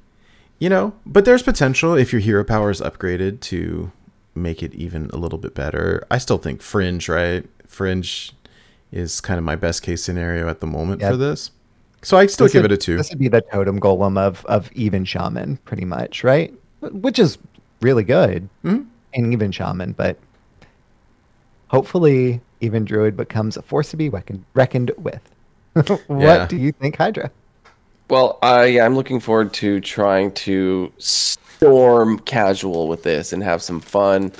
you 0.58 0.68
know, 0.68 0.94
but 1.04 1.24
there's 1.24 1.42
potential 1.42 1.94
if 1.94 2.12
your 2.12 2.20
hero 2.20 2.44
power 2.44 2.70
is 2.70 2.80
upgraded 2.80 3.40
to 3.42 3.92
make 4.34 4.62
it 4.62 4.74
even 4.74 5.10
a 5.12 5.16
little 5.16 5.38
bit 5.38 5.54
better. 5.54 6.06
I 6.10 6.18
still 6.18 6.38
think 6.38 6.62
Fringe, 6.62 7.08
right? 7.08 7.44
Fringe 7.66 8.32
is 8.92 9.20
kind 9.20 9.38
of 9.38 9.44
my 9.44 9.56
best 9.56 9.82
case 9.82 10.02
scenario 10.04 10.48
at 10.48 10.60
the 10.60 10.66
moment 10.66 11.00
Yeah. 11.00 11.10
for 11.10 11.16
this. 11.16 11.50
So 12.02 12.16
I 12.16 12.26
still 12.26 12.44
This 12.46 12.52
give 12.52 12.62
would- 12.62 12.72
it 12.72 12.74
a 12.74 12.78
two. 12.78 12.96
This 12.96 13.10
would 13.10 13.18
be 13.18 13.28
the 13.28 13.40
totem 13.40 13.80
golem 13.80 14.18
of 14.18 14.44
of 14.46 14.70
even 14.74 15.04
shaman, 15.04 15.58
pretty 15.64 15.84
much, 15.84 16.22
right? 16.24 16.52
Which 16.80 17.18
is 17.18 17.38
really 17.80 18.04
good 18.04 18.48
Mhm. 18.64 18.86
in 19.12 19.32
even 19.32 19.50
shaman, 19.50 19.92
but 19.92 20.16
hopefully 21.68 22.40
even 22.60 22.84
druid 22.84 23.16
becomes 23.16 23.56
a 23.56 23.62
force 23.62 23.90
to 23.90 23.96
be 23.96 24.08
reckoned, 24.08 24.44
reckoned 24.54 24.90
with. 24.96 25.20
what 26.06 26.20
Yeah. 26.20 26.46
do 26.46 26.56
you 26.56 26.72
think, 26.72 26.96
Hydra? 26.96 27.30
Well, 28.08 28.38
I 28.42 28.66
yeah, 28.66 28.84
I'm 28.86 28.94
looking 28.94 29.18
forward 29.20 29.52
to 29.54 29.80
trying 29.80 30.30
to 30.32 30.92
storm 30.98 32.20
casual 32.20 32.86
with 32.88 33.02
this 33.02 33.32
and 33.32 33.42
have 33.42 33.62
some 33.62 33.80
fun. 33.80 34.30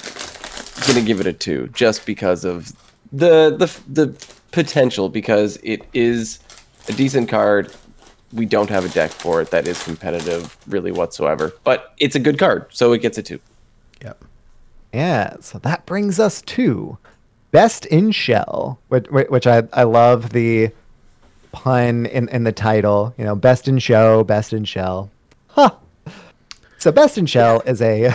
I'm 0.77 0.87
Gonna 0.95 1.03
give 1.05 1.21
it 1.21 1.27
a 1.27 1.33
two, 1.33 1.69
just 1.75 2.07
because 2.07 2.45
of 2.45 2.73
the 3.13 3.57
the 3.57 3.69
the 3.93 4.15
potential, 4.53 5.09
because 5.09 5.59
it 5.65 5.83
is 5.95 6.39
a 6.89 6.93
decent 6.93 7.29
card. 7.29 7.73
We 8.33 8.47
don't 8.47 8.71
have 8.71 8.85
a 8.85 8.89
deck 8.89 9.11
for 9.11 9.41
it 9.41 9.51
that 9.51 9.67
is 9.69 9.83
competitive 9.83 10.57
really 10.67 10.93
whatsoever, 10.93 11.53
but 11.65 11.95
it's 11.99 12.17
a 12.17 12.21
good 12.21 12.39
card, 12.39 12.67
so 12.71 12.93
it 12.93 13.01
gets 13.01 13.19
a 13.19 13.23
two. 13.23 13.41
Yep. 14.03 14.25
Yeah, 14.93 15.37
so 15.41 15.59
that 15.59 15.87
brings 15.87 16.19
us 16.19 16.43
to 16.43 16.99
best 17.51 17.87
in 17.87 18.11
shell, 18.11 18.79
which, 18.89 19.07
which 19.09 19.47
I, 19.47 19.63
I 19.73 19.85
love 19.85 20.31
the 20.31 20.71
pun 21.53 22.07
in, 22.07 22.29
in 22.29 22.45
the 22.45 22.53
title. 22.53 23.15
You 23.17 23.25
know, 23.25 23.35
best 23.35 23.69
in 23.69 23.79
show, 23.79 24.25
best 24.25 24.53
in 24.53 24.65
shell. 24.65 25.11
Huh. 25.49 25.71
So 26.79 26.93
best 26.93 27.17
in 27.19 27.27
shell 27.27 27.63
is 27.63 27.81
a 27.81 28.13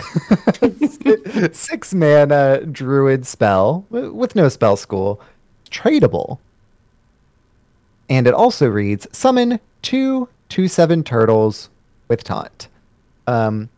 six 1.52 1.92
mana 1.92 2.64
druid 2.64 3.26
spell 3.26 3.84
with 3.90 4.36
no 4.36 4.48
spell 4.48 4.76
school, 4.76 5.20
tradable. 5.70 6.38
And 8.12 8.26
it 8.26 8.34
also 8.34 8.68
reads 8.68 9.08
summon 9.10 9.58
two 9.80 10.28
two 10.50 10.68
seven 10.68 11.02
turtles 11.02 11.70
with 12.08 12.22
taunt. 12.22 12.68
Um, 13.26 13.70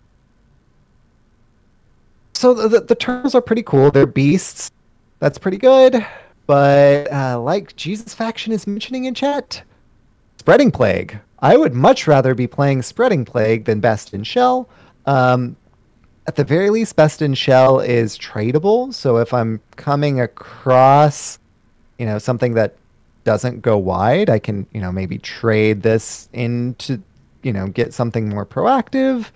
so 2.32 2.52
the, 2.52 2.80
the, 2.80 2.96
turtles 2.96 3.36
are 3.36 3.40
pretty 3.40 3.62
cool. 3.62 3.92
They're 3.92 4.06
beasts. 4.06 4.72
That's 5.20 5.38
pretty 5.38 5.58
good. 5.58 6.04
But 6.48 7.12
uh, 7.12 7.40
like 7.40 7.76
Jesus 7.76 8.12
Faction 8.12 8.52
is 8.52 8.66
mentioning 8.66 9.04
in 9.04 9.14
chat, 9.14 9.62
Spreading 10.38 10.72
Plague. 10.72 11.20
I 11.38 11.56
would 11.56 11.72
much 11.72 12.08
rather 12.08 12.34
be 12.34 12.48
playing 12.48 12.82
Spreading 12.82 13.24
Plague 13.24 13.66
than 13.66 13.78
Best 13.78 14.14
in 14.14 14.24
Shell. 14.24 14.68
Um, 15.06 15.54
at 16.26 16.34
the 16.34 16.42
very 16.42 16.70
least, 16.70 16.96
Best 16.96 17.22
in 17.22 17.34
Shell 17.34 17.78
is 17.78 18.18
tradable. 18.18 18.92
So 18.92 19.18
if 19.18 19.32
I'm 19.32 19.60
coming 19.76 20.20
across, 20.20 21.38
you 22.00 22.06
know, 22.06 22.18
something 22.18 22.54
that 22.54 22.74
doesn't 23.24 23.62
go 23.62 23.76
wide, 23.78 24.30
I 24.30 24.38
can, 24.38 24.66
you 24.72 24.80
know, 24.80 24.92
maybe 24.92 25.18
trade 25.18 25.82
this 25.82 26.28
into, 26.32 27.02
you 27.42 27.52
know, 27.52 27.68
get 27.68 27.92
something 27.94 28.28
more 28.28 28.46
proactive 28.46 29.30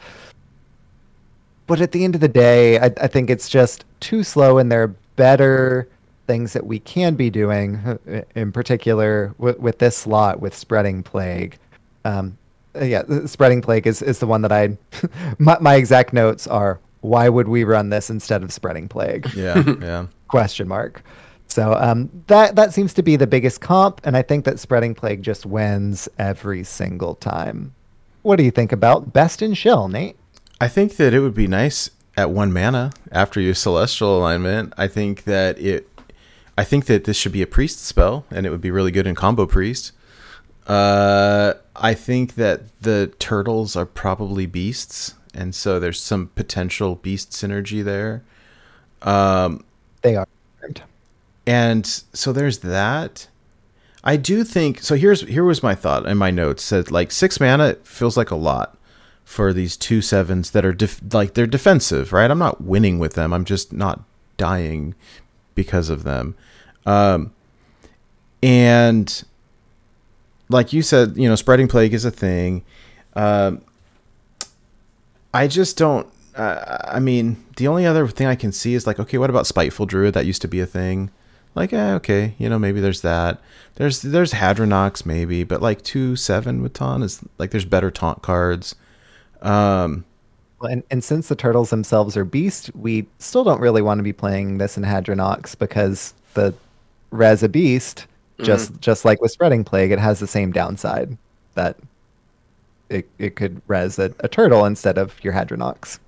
but 1.68 1.82
at 1.82 1.92
the 1.92 2.02
end 2.02 2.14
of 2.14 2.22
the 2.22 2.28
day, 2.28 2.78
I, 2.78 2.86
I 2.86 3.06
think 3.06 3.28
it's 3.28 3.48
just 3.48 3.84
too 4.00 4.24
slow, 4.24 4.56
and 4.58 4.72
there 4.72 4.82
are 4.82 4.94
better 5.16 5.86
things 6.26 6.54
that 6.54 6.66
we 6.66 6.78
can 6.80 7.14
be 7.14 7.28
doing. 7.30 7.76
uh, 7.76 8.22
In 8.34 8.52
particular, 8.52 9.34
with, 9.36 9.58
with 9.60 9.78
this 9.78 9.94
slot 9.96 10.40
with 10.40 10.56
spreading 10.56 11.02
plague. 11.02 11.58
Um, 12.06 12.38
uh, 12.74 12.84
yeah, 12.84 13.02
spreading 13.26 13.60
plague 13.60 13.86
is, 13.86 14.00
is 14.00 14.18
the 14.18 14.26
one 14.26 14.40
that 14.42 14.50
I. 14.50 14.78
my, 15.38 15.58
my 15.60 15.74
exact 15.74 16.14
notes 16.14 16.46
are: 16.46 16.80
Why 17.02 17.28
would 17.28 17.48
we 17.48 17.64
run 17.64 17.90
this 17.90 18.08
instead 18.08 18.42
of 18.42 18.50
spreading 18.50 18.88
plague? 18.88 19.30
Yeah, 19.34 19.62
yeah. 19.80 20.06
Question 20.28 20.68
mark. 20.68 21.02
So 21.48 21.72
um, 21.74 22.10
that 22.26 22.56
that 22.56 22.74
seems 22.74 22.92
to 22.94 23.02
be 23.02 23.16
the 23.16 23.26
biggest 23.26 23.60
comp, 23.60 24.00
and 24.04 24.16
I 24.16 24.22
think 24.22 24.44
that 24.44 24.60
spreading 24.60 24.94
plague 24.94 25.22
just 25.22 25.46
wins 25.46 26.08
every 26.18 26.62
single 26.62 27.14
time. 27.14 27.74
What 28.22 28.36
do 28.36 28.44
you 28.44 28.50
think 28.50 28.70
about 28.70 29.12
best 29.12 29.40
in 29.40 29.54
shell, 29.54 29.88
Nate? 29.88 30.16
I 30.60 30.68
think 30.68 30.96
that 30.96 31.14
it 31.14 31.20
would 31.20 31.34
be 31.34 31.46
nice 31.46 31.90
at 32.16 32.30
one 32.30 32.52
mana 32.52 32.90
after 33.12 33.40
your 33.40 33.54
celestial 33.54 34.18
alignment. 34.18 34.74
I 34.76 34.88
think 34.88 35.24
that 35.24 35.58
it 35.58 35.88
I 36.58 36.64
think 36.64 36.86
that 36.86 37.04
this 37.04 37.16
should 37.16 37.32
be 37.32 37.42
a 37.42 37.46
priest 37.46 37.84
spell 37.84 38.26
and 38.30 38.44
it 38.44 38.50
would 38.50 38.60
be 38.60 38.72
really 38.72 38.90
good 38.90 39.06
in 39.06 39.14
combo 39.14 39.46
priest. 39.46 39.92
Uh 40.66 41.54
I 41.76 41.94
think 41.94 42.34
that 42.34 42.82
the 42.82 43.12
turtles 43.20 43.76
are 43.76 43.86
probably 43.86 44.46
beasts 44.46 45.14
and 45.32 45.54
so 45.54 45.78
there's 45.78 46.00
some 46.00 46.30
potential 46.34 46.96
beast 46.96 47.30
synergy 47.30 47.84
there. 47.84 48.24
Um 49.00 49.64
They 50.02 50.16
are. 50.16 50.26
And 51.48 51.86
so 51.86 52.30
there's 52.30 52.58
that. 52.58 53.26
I 54.04 54.16
do 54.16 54.44
think 54.44 54.82
so. 54.82 54.96
Here's 54.96 55.22
here 55.22 55.44
was 55.44 55.62
my 55.62 55.74
thought 55.74 56.04
in 56.06 56.18
my 56.18 56.30
notes. 56.30 56.62
Said 56.62 56.90
like 56.90 57.10
six 57.10 57.40
mana 57.40 57.76
feels 57.84 58.18
like 58.18 58.30
a 58.30 58.36
lot 58.36 58.76
for 59.24 59.54
these 59.54 59.74
two 59.74 60.02
sevens 60.02 60.50
that 60.50 60.66
are 60.66 60.74
def- 60.74 61.00
like 61.10 61.32
they're 61.32 61.46
defensive, 61.46 62.12
right? 62.12 62.30
I'm 62.30 62.38
not 62.38 62.60
winning 62.60 62.98
with 62.98 63.14
them. 63.14 63.32
I'm 63.32 63.46
just 63.46 63.72
not 63.72 64.02
dying 64.36 64.94
because 65.54 65.88
of 65.88 66.04
them. 66.04 66.34
Um, 66.84 67.32
and 68.42 69.24
like 70.50 70.74
you 70.74 70.82
said, 70.82 71.16
you 71.16 71.30
know, 71.30 71.34
spreading 71.34 71.66
plague 71.66 71.94
is 71.94 72.04
a 72.04 72.10
thing. 72.10 72.62
Um, 73.14 73.62
I 75.32 75.48
just 75.48 75.78
don't. 75.78 76.06
Uh, 76.36 76.76
I 76.84 77.00
mean, 77.00 77.42
the 77.56 77.68
only 77.68 77.86
other 77.86 78.06
thing 78.06 78.26
I 78.26 78.34
can 78.34 78.52
see 78.52 78.74
is 78.74 78.86
like, 78.86 79.00
okay, 79.00 79.16
what 79.16 79.30
about 79.30 79.46
spiteful 79.46 79.86
druid? 79.86 80.12
That 80.12 80.26
used 80.26 80.42
to 80.42 80.48
be 80.48 80.60
a 80.60 80.66
thing. 80.66 81.10
Like, 81.54 81.72
eh, 81.72 81.94
okay, 81.94 82.34
you 82.38 82.48
know, 82.48 82.58
maybe 82.58 82.80
there's 82.80 83.00
that. 83.02 83.40
There's 83.76 84.02
there's 84.02 84.32
Hadronox 84.32 85.06
maybe, 85.06 85.44
but 85.44 85.62
like 85.62 85.82
two 85.82 86.16
seven 86.16 86.62
with 86.62 86.72
taunt 86.72 87.04
is 87.04 87.20
like 87.38 87.50
there's 87.50 87.64
better 87.64 87.90
taunt 87.90 88.22
cards. 88.22 88.74
Um, 89.42 90.04
Well, 90.60 90.72
and, 90.72 90.82
and 90.90 91.04
since 91.04 91.28
the 91.28 91.36
turtles 91.36 91.70
themselves 91.70 92.16
are 92.16 92.24
beast, 92.24 92.70
we 92.74 93.06
still 93.18 93.44
don't 93.44 93.60
really 93.60 93.82
want 93.82 93.98
to 93.98 94.02
be 94.02 94.12
playing 94.12 94.58
this 94.58 94.76
in 94.76 94.82
Hadronox 94.82 95.56
because 95.58 96.14
the 96.34 96.52
res 97.10 97.42
a 97.42 97.48
beast, 97.48 98.06
just 98.42 98.80
just 98.80 99.04
like 99.04 99.20
with 99.20 99.30
spreading 99.30 99.64
plague, 99.64 99.92
it 99.92 99.98
has 100.00 100.18
the 100.20 100.26
same 100.26 100.50
downside 100.52 101.16
that 101.54 101.76
it, 102.88 103.08
it 103.18 103.36
could 103.36 103.62
res 103.68 103.98
a, 103.98 104.12
a 104.20 104.28
turtle 104.28 104.64
instead 104.64 104.98
of 104.98 105.22
your 105.22 105.32
Hadronox. 105.32 105.98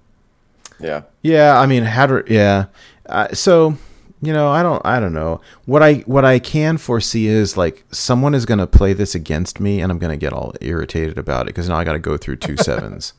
Yeah. 0.80 1.02
Yeah, 1.22 1.58
I 1.60 1.66
mean, 1.66 1.84
Hadr 1.84 2.28
yeah. 2.28 2.66
Uh, 3.06 3.28
so, 3.34 3.76
you 4.22 4.32
know, 4.32 4.48
I 4.50 4.62
don't, 4.62 4.84
I 4.84 5.00
don't 5.00 5.14
know. 5.14 5.40
What 5.64 5.82
I, 5.82 5.94
what 6.06 6.24
I 6.24 6.38
can 6.38 6.76
foresee 6.76 7.26
is 7.26 7.56
like 7.56 7.84
someone 7.90 8.34
is 8.34 8.44
gonna 8.46 8.66
play 8.66 8.92
this 8.92 9.14
against 9.14 9.60
me, 9.60 9.80
and 9.80 9.90
I'm 9.90 9.98
gonna 9.98 10.16
get 10.16 10.32
all 10.32 10.54
irritated 10.60 11.18
about 11.18 11.42
it 11.42 11.46
because 11.46 11.68
now 11.68 11.76
I 11.76 11.84
got 11.84 11.94
to 11.94 11.98
go 11.98 12.16
through 12.16 12.36
two 12.36 12.56
sevens. 12.56 13.14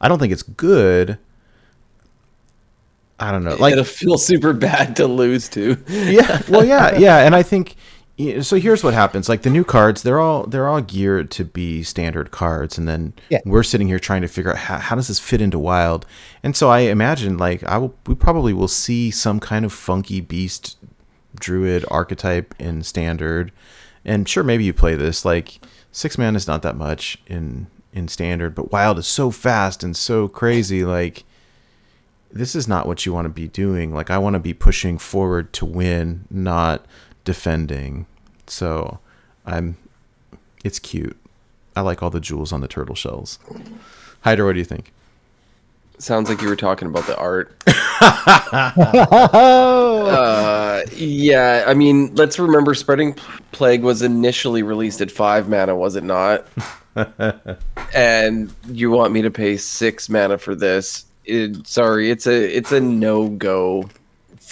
I 0.00 0.08
don't 0.08 0.18
think 0.18 0.32
it's 0.32 0.42
good. 0.42 1.18
I 3.18 3.30
don't 3.30 3.44
know. 3.44 3.54
Like, 3.54 3.72
It'll 3.72 3.84
feel 3.84 4.18
super 4.18 4.52
bad 4.52 4.96
to 4.96 5.06
lose 5.06 5.48
to. 5.50 5.76
yeah, 5.88 6.42
well, 6.48 6.64
yeah, 6.64 6.98
yeah, 6.98 7.18
and 7.18 7.36
I 7.36 7.42
think 7.44 7.76
so. 8.40 8.56
Here's 8.56 8.84
what 8.84 8.94
happens: 8.94 9.28
like 9.28 9.42
the 9.42 9.50
new 9.50 9.64
cards, 9.64 10.02
they're 10.02 10.20
all 10.20 10.44
they're 10.46 10.68
all 10.68 10.80
geared 10.80 11.30
to 11.32 11.44
be 11.44 11.82
standard 11.82 12.30
cards, 12.30 12.78
and 12.78 12.86
then 12.88 13.12
Yeah. 13.30 13.40
we're 13.44 13.62
sitting 13.62 13.88
here 13.88 13.98
trying 13.98 14.22
to 14.22 14.28
figure 14.28 14.50
out 14.52 14.58
how, 14.58 14.78
how 14.78 14.96
does 14.96 15.08
this 15.08 15.18
fit 15.18 15.40
into 15.40 15.58
wild. 15.58 16.06
And 16.42 16.54
so 16.56 16.68
I 16.70 16.80
imagine 16.80 17.38
like 17.38 17.62
I 17.64 17.78
will, 17.78 17.94
we 18.06 18.14
probably 18.14 18.52
will 18.52 18.68
see 18.68 19.10
some 19.10 19.40
kind 19.40 19.64
of 19.64 19.72
funky 19.72 20.20
beast 20.20 20.76
druid 21.38 21.84
archetype 21.90 22.54
in 22.58 22.82
standard, 22.82 23.50
and 24.04 24.28
sure 24.28 24.44
maybe 24.44 24.64
you 24.64 24.72
play 24.74 24.94
this 24.94 25.24
like 25.24 25.60
six 25.90 26.16
man 26.18 26.36
is 26.36 26.46
not 26.46 26.62
that 26.62 26.76
much 26.76 27.18
in 27.26 27.66
in 27.94 28.08
standard, 28.08 28.54
but 28.54 28.72
wild 28.72 28.98
is 28.98 29.06
so 29.06 29.30
fast 29.30 29.82
and 29.84 29.94
so 29.96 30.26
crazy. 30.28 30.82
Like, 30.84 31.24
this 32.30 32.54
is 32.54 32.66
not 32.66 32.86
what 32.86 33.04
you 33.04 33.12
want 33.12 33.26
to 33.26 33.28
be 33.28 33.48
doing. 33.48 33.92
Like, 33.94 34.10
I 34.10 34.16
want 34.16 34.32
to 34.34 34.40
be 34.40 34.54
pushing 34.54 34.96
forward 34.96 35.52
to 35.54 35.66
win, 35.66 36.24
not 36.30 36.86
defending. 37.24 38.06
So, 38.46 38.98
I'm. 39.46 39.76
It's 40.64 40.78
cute. 40.78 41.16
I 41.74 41.80
like 41.80 42.02
all 42.02 42.10
the 42.10 42.20
jewels 42.20 42.52
on 42.52 42.60
the 42.60 42.68
turtle 42.68 42.94
shells. 42.94 43.38
Hydra, 44.20 44.46
what 44.46 44.52
do 44.52 44.58
you 44.58 44.64
think? 44.64 44.92
Sounds 45.98 46.28
like 46.28 46.42
you 46.42 46.48
were 46.48 46.56
talking 46.56 46.88
about 46.88 47.06
the 47.06 47.16
art. 47.16 47.56
Uh, 50.12 50.82
yeah, 50.94 51.64
I 51.66 51.74
mean, 51.74 52.14
let's 52.16 52.38
remember 52.38 52.74
Spreading 52.74 53.14
Plague 53.52 53.82
was 53.82 54.02
initially 54.02 54.62
released 54.62 55.00
at 55.00 55.10
five 55.10 55.48
mana, 55.48 55.76
was 55.76 55.96
it 55.96 56.04
not? 56.04 56.46
and 57.94 58.52
you 58.68 58.90
want 58.90 59.12
me 59.12 59.22
to 59.22 59.30
pay 59.30 59.56
six 59.56 60.08
mana 60.08 60.38
for 60.38 60.54
this? 60.54 61.06
It, 61.24 61.66
sorry, 61.66 62.10
it's 62.10 62.26
a 62.26 62.56
it's 62.56 62.72
a 62.72 62.80
no 62.80 63.28
go 63.28 63.88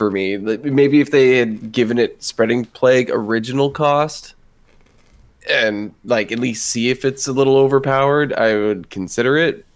for 0.01 0.11
me. 0.11 0.39
Maybe 0.39 1.03
if 1.03 1.11
they 1.11 1.37
had 1.37 1.73
given 1.73 1.99
it 1.99 2.23
Spreading 2.23 2.65
Plague 2.65 3.11
original 3.13 3.71
cost, 3.71 4.35
and 5.47 5.95
like 6.07 6.33
at 6.33 6.39
least 6.39 6.65
see 6.65 6.89
if 6.89 7.05
it's 7.05 7.29
a 7.29 7.35
little 7.35 7.59
overpowered, 7.59 8.33
I 8.33 8.57
would 8.57 8.89
consider 8.89 9.37
it. 9.37 9.67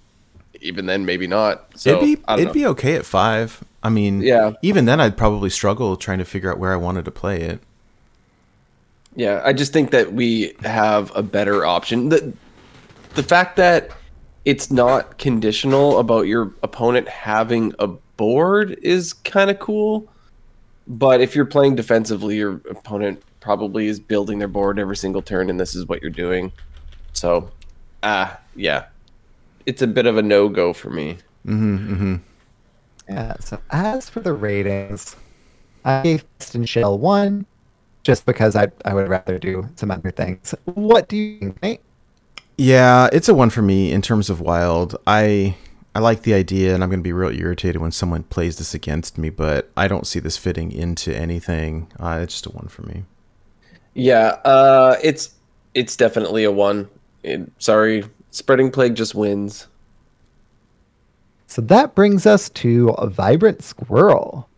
Even 0.63 0.87
then, 0.87 1.05
maybe 1.05 1.27
not. 1.27 1.79
So 1.79 1.91
it'd 1.91 2.01
be 2.01 2.33
it'd 2.33 2.47
know. 2.47 2.53
be 2.55 2.65
okay 2.69 2.95
at 2.95 3.05
five. 3.05 3.63
I 3.83 3.91
mean, 3.91 4.23
Yeah. 4.23 4.53
Even 4.63 4.87
then, 4.87 4.99
I'd 4.99 5.19
probably 5.19 5.51
struggle 5.51 5.95
trying 5.99 6.21
to 6.21 6.25
figure 6.25 6.51
out 6.51 6.59
where 6.59 6.73
I 6.73 6.77
wanted 6.77 7.05
to 7.05 7.11
play 7.11 7.43
it. 7.43 7.61
Yeah, 9.15 9.43
I 9.45 9.53
just 9.53 9.75
think 9.75 9.91
that 9.91 10.15
we 10.15 10.55
have 10.65 11.15
a 11.15 11.23
better 11.23 11.67
option. 11.67 12.09
The 12.09 12.33
the 13.13 13.23
fact 13.23 13.57
that 13.57 13.91
it's 14.47 14.71
not 14.71 15.19
conditional 15.19 15.99
about 15.99 16.23
your 16.29 16.55
opponent 16.63 17.09
having 17.09 17.75
a 17.79 17.89
board 17.89 18.79
is 18.81 19.13
kind 19.13 19.51
of 19.51 19.59
cool. 19.59 20.09
But 20.87 21.21
if 21.21 21.35
you're 21.35 21.47
playing 21.47 21.77
defensively, 21.77 22.37
your 22.37 22.61
opponent 22.71 23.23
probably 23.41 23.87
is 23.87 24.01
building 24.01 24.39
their 24.39 24.49
board 24.49 24.79
every 24.79 24.97
single 24.97 25.23
turn, 25.23 25.49
and 25.51 25.59
this 25.59 25.75
is 25.75 25.87
what 25.87 26.03
you're 26.03 26.11
doing. 26.11 26.53
So, 27.13 27.51
ah, 28.03 28.39
yeah, 28.55 28.87
it's 29.67 29.83
a 29.83 29.87
bit 29.87 30.07
of 30.07 30.19
a 30.19 30.23
no 30.23 30.49
go 30.49 30.73
for 30.73 30.91
me. 30.91 31.19
Mm 31.47 31.97
hmm. 31.97 32.17
Yeah. 33.09 33.35
So 33.41 33.61
as 33.71 34.09
for 34.09 34.21
the 34.21 34.33
ratings, 34.33 35.17
I 35.85 36.03
gave 36.03 36.25
Best 36.39 36.55
in 36.55 36.65
Shell 36.65 36.99
one, 36.99 37.47
just 38.03 38.25
because 38.25 38.57
I 38.57 38.69
I 38.85 38.95
would 38.95 39.09
rather 39.09 39.39
do 39.39 39.69
some 39.77 39.91
other 39.91 40.11
things. 40.11 40.55
What 40.65 41.09
do 41.09 41.17
you 41.17 41.39
think, 41.39 41.63
Nate? 41.63 41.81
Yeah, 42.57 43.09
it's 43.13 43.29
a 43.29 43.35
one 43.35 43.51
for 43.51 43.63
me 43.63 43.93
in 43.93 44.01
terms 44.01 44.31
of 44.31 44.41
wild. 44.41 44.97
I 45.07 45.57
I 45.95 46.01
like 46.01 46.23
the 46.23 46.35
idea, 46.35 46.75
and 46.75 46.83
I'm 46.83 46.91
going 46.91 47.01
to 47.01 47.05
be 47.05 47.13
real 47.13 47.31
irritated 47.31 47.81
when 47.81 47.93
someone 47.93 48.25
plays 48.25 48.59
this 48.59 48.75
against 48.75 49.17
me. 49.17 49.31
But 49.31 49.71
I 49.77 49.87
don't 49.87 50.07
see 50.07 50.19
this 50.19 50.37
fitting 50.37 50.73
into 50.73 51.17
anything. 51.17 51.91
Uh, 52.01 52.21
it's 52.23 52.35
just 52.35 52.47
a 52.47 52.51
one 52.51 52.69
for 52.69 52.83
me. 52.83 53.05
Yeah, 53.95 54.41
uh, 54.45 54.97
it's 55.03 55.35
it's 55.75 55.97
definitely 55.97 56.45
a 56.45 56.51
one. 56.51 56.89
It, 57.23 57.51
sorry, 57.59 58.05
spreading 58.31 58.71
plague 58.71 58.97
just 58.97 59.15
wins. 59.15 59.69
So 61.47 61.63
that 61.63 61.95
brings 61.95 62.27
us 62.27 62.49
to 62.51 62.97
Vibrant 63.05 63.63
Squirrel. 63.63 64.49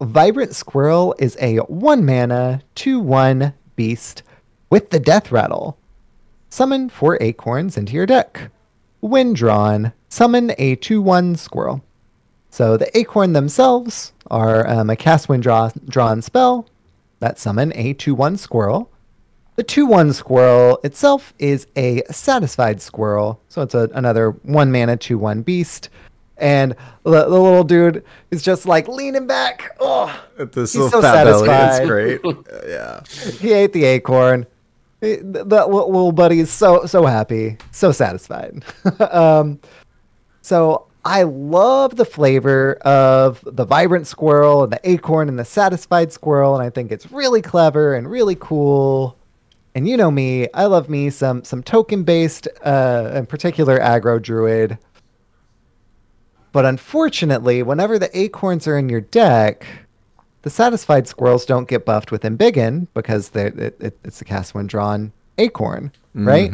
Vibrant 0.00 0.54
Squirrel 0.54 1.14
is 1.18 1.36
a 1.40 1.56
1 1.58 2.04
mana, 2.04 2.62
2 2.76 3.00
1 3.00 3.52
beast 3.74 4.22
with 4.70 4.90
the 4.90 5.00
Death 5.00 5.32
Rattle. 5.32 5.76
Summon 6.50 6.88
4 6.88 7.18
acorns 7.20 7.76
into 7.76 7.94
your 7.94 8.06
deck. 8.06 8.52
When 9.00 9.32
drawn, 9.32 9.92
summon 10.14 10.52
a 10.58 10.76
2 10.76 11.02
1 11.02 11.34
squirrel. 11.36 11.84
So 12.48 12.76
the 12.76 12.96
acorn 12.96 13.32
themselves 13.32 14.12
are 14.28 14.66
um, 14.68 14.88
a 14.88 14.96
cast 14.96 15.28
when 15.28 15.40
draw- 15.40 15.72
drawn 15.88 16.22
spell 16.22 16.68
that 17.18 17.38
summon 17.38 17.72
a 17.74 17.94
2 17.94 18.14
1 18.14 18.36
squirrel. 18.36 18.90
The 19.56 19.64
2 19.64 19.86
1 19.86 20.12
squirrel 20.12 20.78
itself 20.84 21.34
is 21.38 21.66
a 21.74 22.02
satisfied 22.10 22.80
squirrel. 22.80 23.40
So 23.48 23.62
it's 23.62 23.74
a, 23.74 23.90
another 23.94 24.30
1 24.30 24.70
mana 24.70 24.96
2 24.96 25.18
1 25.18 25.42
beast. 25.42 25.90
And 26.36 26.76
the, 27.04 27.10
the 27.10 27.28
little 27.28 27.64
dude 27.64 28.04
is 28.30 28.42
just 28.42 28.66
like 28.66 28.86
leaning 28.86 29.26
back. 29.26 29.76
Oh, 29.80 30.24
This 30.36 30.74
He's 30.74 30.90
so 30.90 31.00
satisfied. 31.00 31.80
It's 31.80 31.86
great. 31.88 32.20
yeah. 32.66 33.02
he 33.40 33.52
ate 33.52 33.72
the 33.72 33.84
acorn. 33.84 34.46
That 35.00 35.68
little 35.68 36.12
buddy 36.12 36.40
is 36.40 36.50
so 36.50 36.86
so 36.86 37.04
happy, 37.04 37.58
so 37.72 37.92
satisfied. 37.92 38.64
um, 39.10 39.60
so 40.44 40.88
I 41.06 41.22
love 41.22 41.96
the 41.96 42.04
flavor 42.04 42.74
of 42.82 43.40
the 43.46 43.64
vibrant 43.64 44.06
squirrel 44.06 44.62
and 44.62 44.70
the 44.70 44.80
acorn 44.84 45.30
and 45.30 45.38
the 45.38 45.44
satisfied 45.44 46.12
squirrel, 46.12 46.54
and 46.54 46.62
I 46.62 46.68
think 46.68 46.92
it's 46.92 47.10
really 47.10 47.40
clever 47.40 47.94
and 47.94 48.10
really 48.10 48.36
cool. 48.38 49.16
And 49.74 49.88
you 49.88 49.96
know 49.96 50.10
me, 50.10 50.48
I 50.52 50.66
love 50.66 50.90
me 50.90 51.08
some 51.08 51.44
some 51.44 51.62
token 51.62 52.02
based, 52.02 52.46
uh, 52.62 53.12
in 53.14 53.24
particular 53.24 53.78
aggro 53.78 54.20
druid. 54.20 54.76
But 56.52 56.66
unfortunately, 56.66 57.62
whenever 57.62 57.98
the 57.98 58.16
acorns 58.16 58.68
are 58.68 58.76
in 58.76 58.90
your 58.90 59.00
deck, 59.00 59.66
the 60.42 60.50
satisfied 60.50 61.08
squirrels 61.08 61.46
don't 61.46 61.68
get 61.68 61.86
buffed 61.86 62.12
with 62.12 62.22
Embiggen 62.22 62.88
because 62.92 63.30
it, 63.34 63.58
it, 63.80 63.98
it's 64.04 64.20
a 64.20 64.26
cast 64.26 64.54
when 64.54 64.66
drawn 64.66 65.10
acorn, 65.38 65.90
right? 66.26 66.50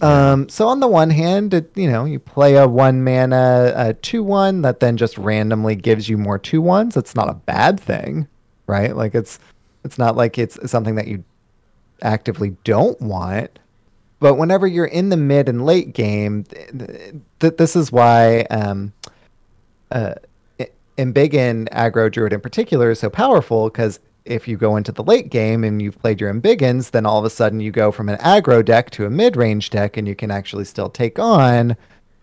Um, 0.00 0.48
so 0.48 0.68
on 0.68 0.80
the 0.80 0.88
one 0.88 1.10
hand, 1.10 1.54
it, 1.54 1.70
you 1.76 1.90
know, 1.90 2.04
you 2.04 2.18
play 2.18 2.56
a 2.56 2.68
one 2.68 3.02
mana 3.02 3.72
uh, 3.74 3.92
two 4.02 4.22
one 4.22 4.62
that 4.62 4.80
then 4.80 4.96
just 4.96 5.16
randomly 5.18 5.76
gives 5.76 6.08
you 6.08 6.18
more 6.18 6.38
two 6.38 6.60
ones. 6.60 6.96
It's 6.96 7.14
not 7.14 7.28
a 7.28 7.34
bad 7.34 7.80
thing, 7.80 8.28
right? 8.66 8.94
Like 8.94 9.14
it's 9.14 9.38
it's 9.84 9.98
not 9.98 10.16
like 10.16 10.38
it's 10.38 10.58
something 10.70 10.94
that 10.96 11.06
you 11.06 11.24
actively 12.02 12.56
don't 12.64 13.00
want. 13.00 13.58
But 14.20 14.34
whenever 14.34 14.66
you're 14.66 14.86
in 14.86 15.10
the 15.10 15.16
mid 15.16 15.48
and 15.48 15.66
late 15.66 15.92
game, 15.92 16.44
th- 16.44 17.14
th- 17.40 17.56
this 17.56 17.76
is 17.76 17.92
why 17.92 18.42
um, 18.50 18.92
uh, 19.90 20.14
Embiggen 20.96 21.68
aggro 21.70 22.10
druid 22.10 22.32
in 22.32 22.40
particular 22.40 22.90
is 22.90 23.00
so 23.00 23.10
powerful 23.10 23.68
because 23.68 23.98
if 24.24 24.48
you 24.48 24.56
go 24.56 24.76
into 24.76 24.92
the 24.92 25.02
late 25.02 25.30
game 25.30 25.64
and 25.64 25.82
you've 25.82 25.98
played 25.98 26.20
your 26.20 26.32
Embiggens, 26.32 26.90
then 26.90 27.04
all 27.06 27.18
of 27.18 27.24
a 27.24 27.30
sudden 27.30 27.60
you 27.60 27.70
go 27.70 27.92
from 27.92 28.08
an 28.08 28.18
aggro 28.18 28.64
deck 28.64 28.90
to 28.90 29.06
a 29.06 29.10
mid 29.10 29.36
range 29.36 29.70
deck, 29.70 29.96
and 29.96 30.08
you 30.08 30.14
can 30.14 30.30
actually 30.30 30.64
still 30.64 30.88
take 30.88 31.18
on 31.18 31.76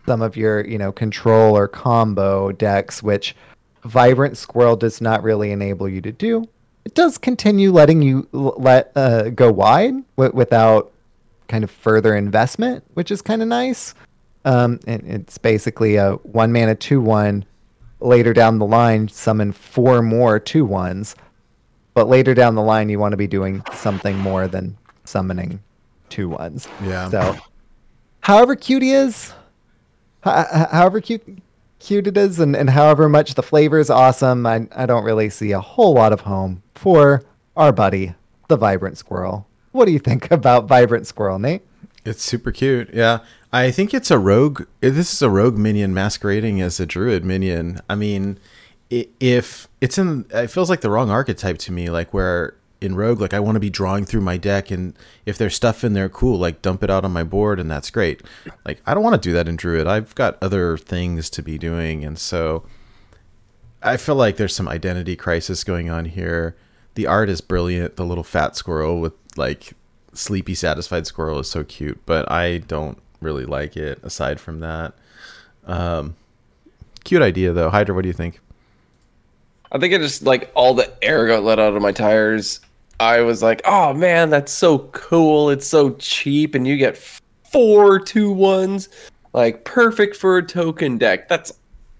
some 0.05 0.21
of 0.21 0.35
your 0.35 0.65
you 0.65 0.77
know 0.77 0.91
control 0.91 1.55
or 1.55 1.67
combo 1.67 2.51
decks, 2.51 3.03
which 3.03 3.35
Vibrant 3.83 4.37
Squirrel 4.37 4.75
does 4.75 5.01
not 5.01 5.23
really 5.23 5.51
enable 5.51 5.87
you 5.87 6.01
to 6.01 6.11
do. 6.11 6.47
It 6.85 6.95
does 6.95 7.17
continue 7.17 7.71
letting 7.71 8.01
you 8.01 8.27
let 8.31 8.91
uh, 8.95 9.29
go 9.29 9.51
wide 9.51 9.93
w- 10.15 10.35
without 10.35 10.91
kind 11.47 11.63
of 11.63 11.69
further 11.69 12.15
investment, 12.15 12.83
which 12.95 13.11
is 13.11 13.21
kind 13.21 13.41
of 13.41 13.47
nice. 13.47 13.93
Um, 14.45 14.79
and 14.87 15.03
it's 15.05 15.37
basically 15.37 15.97
a 15.97 16.13
one 16.23 16.51
mana 16.51 16.75
two 16.75 17.01
one. 17.01 17.45
Later 17.99 18.33
down 18.33 18.57
the 18.57 18.65
line, 18.65 19.07
summon 19.09 19.51
four 19.51 20.01
more 20.01 20.39
two 20.39 20.65
ones. 20.65 21.15
But 21.93 22.07
later 22.07 22.33
down 22.33 22.55
the 22.55 22.61
line, 22.61 22.89
you 22.89 22.99
want 22.99 23.11
to 23.11 23.17
be 23.17 23.27
doing 23.27 23.63
something 23.73 24.17
more 24.17 24.47
than 24.47 24.77
summoning 25.03 25.59
two 26.09 26.29
ones. 26.29 26.67
Yeah. 26.83 27.09
So, 27.09 27.35
however 28.21 28.55
cute 28.55 28.83
he 28.83 28.91
is, 28.91 29.33
ho- 30.23 30.45
ho- 30.49 30.67
however 30.71 31.01
cute 31.01 31.39
cute 31.79 32.07
it 32.07 32.15
is, 32.15 32.39
and, 32.39 32.55
and 32.55 32.69
however 32.69 33.09
much 33.09 33.33
the 33.33 33.43
flavor 33.43 33.79
is 33.79 33.89
awesome, 33.89 34.45
I, 34.45 34.67
I 34.75 34.85
don't 34.85 35.03
really 35.03 35.29
see 35.29 35.51
a 35.51 35.59
whole 35.59 35.93
lot 35.93 36.13
of 36.13 36.21
home 36.21 36.61
for 36.75 37.23
our 37.57 37.71
buddy, 37.71 38.13
the 38.47 38.55
Vibrant 38.55 38.97
Squirrel. 38.97 39.47
What 39.71 39.85
do 39.85 39.91
you 39.91 39.99
think 39.99 40.29
about 40.31 40.67
Vibrant 40.67 41.07
Squirrel, 41.07 41.39
Nate? 41.39 41.63
It's 42.05 42.23
super 42.23 42.51
cute. 42.51 42.93
Yeah. 42.93 43.19
I 43.53 43.69
think 43.71 43.93
it's 43.93 44.09
a 44.09 44.17
rogue. 44.17 44.63
This 44.79 45.11
is 45.13 45.21
a 45.21 45.29
rogue 45.29 45.57
minion 45.57 45.93
masquerading 45.93 46.61
as 46.61 46.79
a 46.79 46.85
druid 46.85 47.25
minion. 47.25 47.81
I 47.89 47.95
mean, 47.95 48.39
if 48.91 49.67
it's 49.79 49.97
in, 49.97 50.25
it 50.31 50.47
feels 50.47 50.69
like 50.69 50.81
the 50.81 50.89
wrong 50.89 51.09
archetype 51.09 51.57
to 51.59 51.71
me. 51.71 51.89
Like 51.89 52.13
where 52.13 52.55
in 52.81 52.95
rogue, 52.95 53.21
like 53.21 53.33
I 53.33 53.39
want 53.39 53.55
to 53.55 53.59
be 53.59 53.69
drawing 53.69 54.05
through 54.05 54.21
my 54.21 54.37
deck, 54.37 54.69
and 54.71 54.97
if 55.25 55.37
there's 55.37 55.55
stuff 55.55 55.83
in 55.83 55.93
there, 55.93 56.09
cool. 56.09 56.37
Like 56.37 56.61
dump 56.61 56.83
it 56.83 56.89
out 56.89 57.05
on 57.05 57.13
my 57.13 57.23
board, 57.23 57.59
and 57.59 57.71
that's 57.71 57.89
great. 57.89 58.21
Like 58.65 58.81
I 58.85 58.93
don't 58.93 59.03
want 59.03 59.21
to 59.21 59.29
do 59.29 59.33
that 59.33 59.47
in 59.47 59.55
druid. 59.55 59.87
I've 59.87 60.13
got 60.15 60.37
other 60.41 60.77
things 60.77 61.29
to 61.31 61.41
be 61.41 61.57
doing, 61.57 62.03
and 62.03 62.19
so 62.19 62.65
I 63.81 63.97
feel 63.97 64.15
like 64.15 64.37
there's 64.37 64.55
some 64.55 64.67
identity 64.67 65.15
crisis 65.15 65.63
going 65.63 65.89
on 65.89 66.05
here. 66.05 66.55
The 66.95 67.07
art 67.07 67.29
is 67.29 67.39
brilliant. 67.39 67.95
The 67.95 68.05
little 68.05 68.23
fat 68.23 68.55
squirrel 68.55 68.99
with 68.99 69.13
like 69.37 69.73
sleepy 70.13 70.55
satisfied 70.55 71.07
squirrel 71.07 71.39
is 71.39 71.49
so 71.49 71.63
cute, 71.63 72.01
but 72.05 72.29
I 72.29 72.57
don't 72.57 72.97
really 73.21 73.45
like 73.45 73.77
it 73.77 73.99
aside 74.03 74.39
from 74.41 74.59
that. 74.59 74.93
Um 75.65 76.15
cute 77.03 77.21
idea 77.21 77.53
though. 77.53 77.69
Hydra, 77.69 77.95
what 77.95 78.01
do 78.01 78.09
you 78.09 78.13
think? 78.13 78.39
I 79.71 79.77
think 79.77 79.93
I 79.93 79.97
just 79.97 80.23
like 80.23 80.51
all 80.53 80.73
the 80.73 80.91
air 81.01 81.27
got 81.27 81.43
let 81.43 81.59
out 81.59 81.75
of 81.75 81.81
my 81.81 81.91
tires. 81.91 82.59
I 82.99 83.21
was 83.21 83.41
like, 83.41 83.61
"Oh 83.65 83.93
man, 83.93 84.29
that's 84.29 84.51
so 84.51 84.79
cool! 84.91 85.49
It's 85.49 85.67
so 85.67 85.91
cheap, 85.95 86.55
and 86.55 86.67
you 86.67 86.77
get 86.77 86.97
four 87.51 87.99
two 87.99 88.31
ones, 88.31 88.89
like 89.33 89.63
perfect 89.65 90.15
for 90.15 90.37
a 90.37 90.45
token 90.45 90.97
deck. 90.97 91.29
That's 91.29 91.51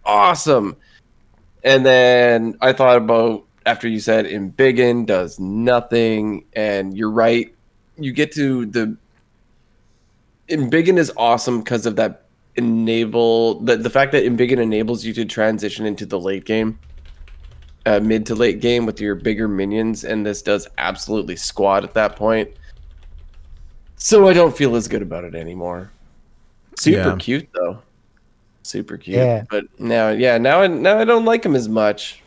awesome. 0.05 0.75
And 1.63 1.85
then 1.85 2.57
I 2.61 2.73
thought 2.73 2.97
about 2.97 3.45
after 3.65 3.87
you 3.87 3.99
said 3.99 4.25
Embiggen 4.25 5.05
does 5.05 5.39
nothing, 5.39 6.45
and 6.53 6.97
you're 6.97 7.11
right. 7.11 7.53
You 7.97 8.11
get 8.11 8.31
to 8.33 8.65
the 8.65 8.97
Embiggen 10.49 10.97
is 10.97 11.11
awesome 11.15 11.59
because 11.59 11.85
of 11.85 11.95
that 11.95 12.25
enable 12.55 13.61
the, 13.61 13.77
the 13.77 13.89
fact 13.89 14.11
that 14.11 14.23
Embiggen 14.25 14.59
enables 14.59 15.05
you 15.05 15.13
to 15.13 15.25
transition 15.25 15.85
into 15.85 16.05
the 16.05 16.19
late 16.19 16.45
game, 16.45 16.77
uh, 17.85 17.99
mid 17.99 18.25
to 18.27 18.35
late 18.35 18.59
game 18.61 18.85
with 18.85 19.01
your 19.01 19.15
bigger 19.15 19.47
minions, 19.47 20.03
and 20.03 20.25
this 20.25 20.41
does 20.41 20.67
absolutely 20.77 21.35
squat 21.35 21.83
at 21.83 21.93
that 21.93 22.15
point. 22.15 22.49
So 23.97 24.27
I 24.27 24.33
don't 24.33 24.55
feel 24.55 24.75
as 24.75 24.87
good 24.87 25.01
about 25.01 25.23
it 25.23 25.35
anymore. 25.35 25.91
Super 26.77 27.09
Yeah. 27.09 27.15
cute 27.17 27.47
though, 27.53 27.79
super 28.63 28.97
cute. 28.97 29.17
Yeah. 29.17 29.43
But 29.49 29.65
now, 29.79 30.09
yeah, 30.09 30.37
now 30.37 30.61
I 30.61 30.67
now 30.67 30.97
I 30.99 31.05
don't 31.05 31.25
like 31.25 31.45
him 31.45 31.55
as 31.55 31.67
much, 31.69 32.21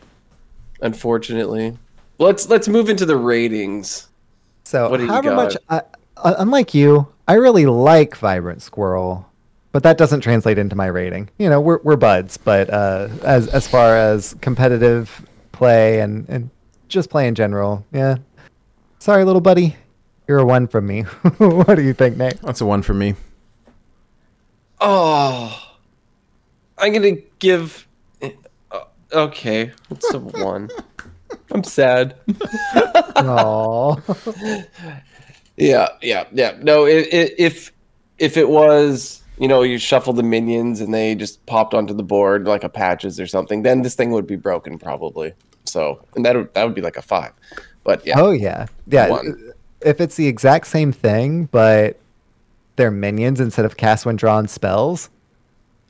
unfortunately. 0.81 1.77
Let's 2.17 2.49
let's 2.49 2.67
move 2.67 2.89
into 2.89 3.05
the 3.05 3.17
ratings. 3.17 4.07
So, 4.63 4.89
What 4.89 4.97
do 4.97 5.03
you 5.03 5.09
however 5.09 5.29
got? 5.29 5.35
much, 5.35 5.57
I, 5.69 5.81
uh, 6.17 6.35
unlike 6.39 6.73
you, 6.73 7.07
I 7.27 7.33
really 7.33 7.65
like 7.65 8.15
Vibrant 8.15 8.61
Squirrel, 8.61 9.29
but 9.73 9.83
that 9.83 9.97
doesn't 9.97 10.21
translate 10.21 10.57
into 10.57 10.75
my 10.75 10.87
rating. 10.87 11.29
You 11.37 11.49
know, 11.49 11.59
we're 11.59 11.79
we're 11.83 11.97
buds, 11.97 12.37
but 12.37 12.69
uh, 12.69 13.09
as 13.23 13.47
as 13.49 13.67
far 13.67 13.97
as 13.97 14.33
competitive 14.41 15.25
play 15.55 15.99
and 16.01 16.27
and 16.29 16.49
just 16.87 17.09
play 17.09 17.27
in 17.27 17.35
general, 17.35 17.85
yeah. 17.91 18.17
Sorry, 18.99 19.23
little 19.23 19.41
buddy, 19.41 19.75
you're 20.27 20.39
a 20.39 20.45
one 20.45 20.67
from 20.67 20.85
me. 20.87 21.01
what 21.37 21.75
do 21.75 21.81
you 21.83 21.93
think, 21.93 22.17
Nate? 22.17 22.39
That's 22.41 22.61
a 22.61 22.65
one 22.65 22.81
for 22.81 22.93
me. 22.93 23.15
Oh, 24.81 25.73
I'm 26.77 26.93
gonna 26.93 27.17
give. 27.39 27.87
uh, 28.21 28.29
Okay, 29.13 29.71
it's 29.89 30.13
a 30.13 30.19
one. 30.19 30.69
I'm 31.51 31.63
sad. 31.63 32.15
Oh, 33.15 34.01
Yeah, 35.57 35.87
yeah, 36.01 36.25
yeah. 36.33 36.57
No, 36.61 36.85
i 36.85 36.89
i 36.89 37.31
if 37.37 37.71
if 38.19 38.35
it 38.35 38.49
was, 38.49 39.21
you 39.37 39.47
know, 39.47 39.61
you 39.63 39.77
shuffle 39.77 40.13
the 40.13 40.23
minions 40.23 40.81
and 40.81 40.93
they 40.93 41.15
just 41.15 41.45
popped 41.45 41.73
onto 41.73 41.93
the 41.93 42.03
board 42.03 42.45
like 42.45 42.63
a 42.63 42.69
patches 42.69 43.19
or 43.19 43.27
something, 43.27 43.63
then 43.63 43.81
this 43.81 43.95
thing 43.95 44.11
would 44.11 44.27
be 44.27 44.35
broken 44.35 44.77
probably. 44.79 45.33
So, 45.65 46.03
and 46.15 46.25
that 46.25 46.35
would 46.35 46.53
that 46.53 46.63
would 46.63 46.75
be 46.75 46.81
like 46.81 46.97
a 46.97 47.01
five. 47.01 47.31
But 47.83 48.05
yeah, 48.05 48.19
oh 48.19 48.31
yeah, 48.31 48.67
yeah. 48.87 49.09
One. 49.09 49.27
Uh, 49.49 49.51
if 49.81 49.99
it's 50.01 50.15
the 50.15 50.27
exact 50.27 50.67
same 50.67 50.91
thing, 50.91 51.45
but 51.45 51.99
they're 52.75 52.91
minions 52.91 53.39
instead 53.39 53.65
of 53.65 53.77
cast 53.77 54.05
when 54.05 54.15
drawn 54.15 54.47
spells, 54.47 55.09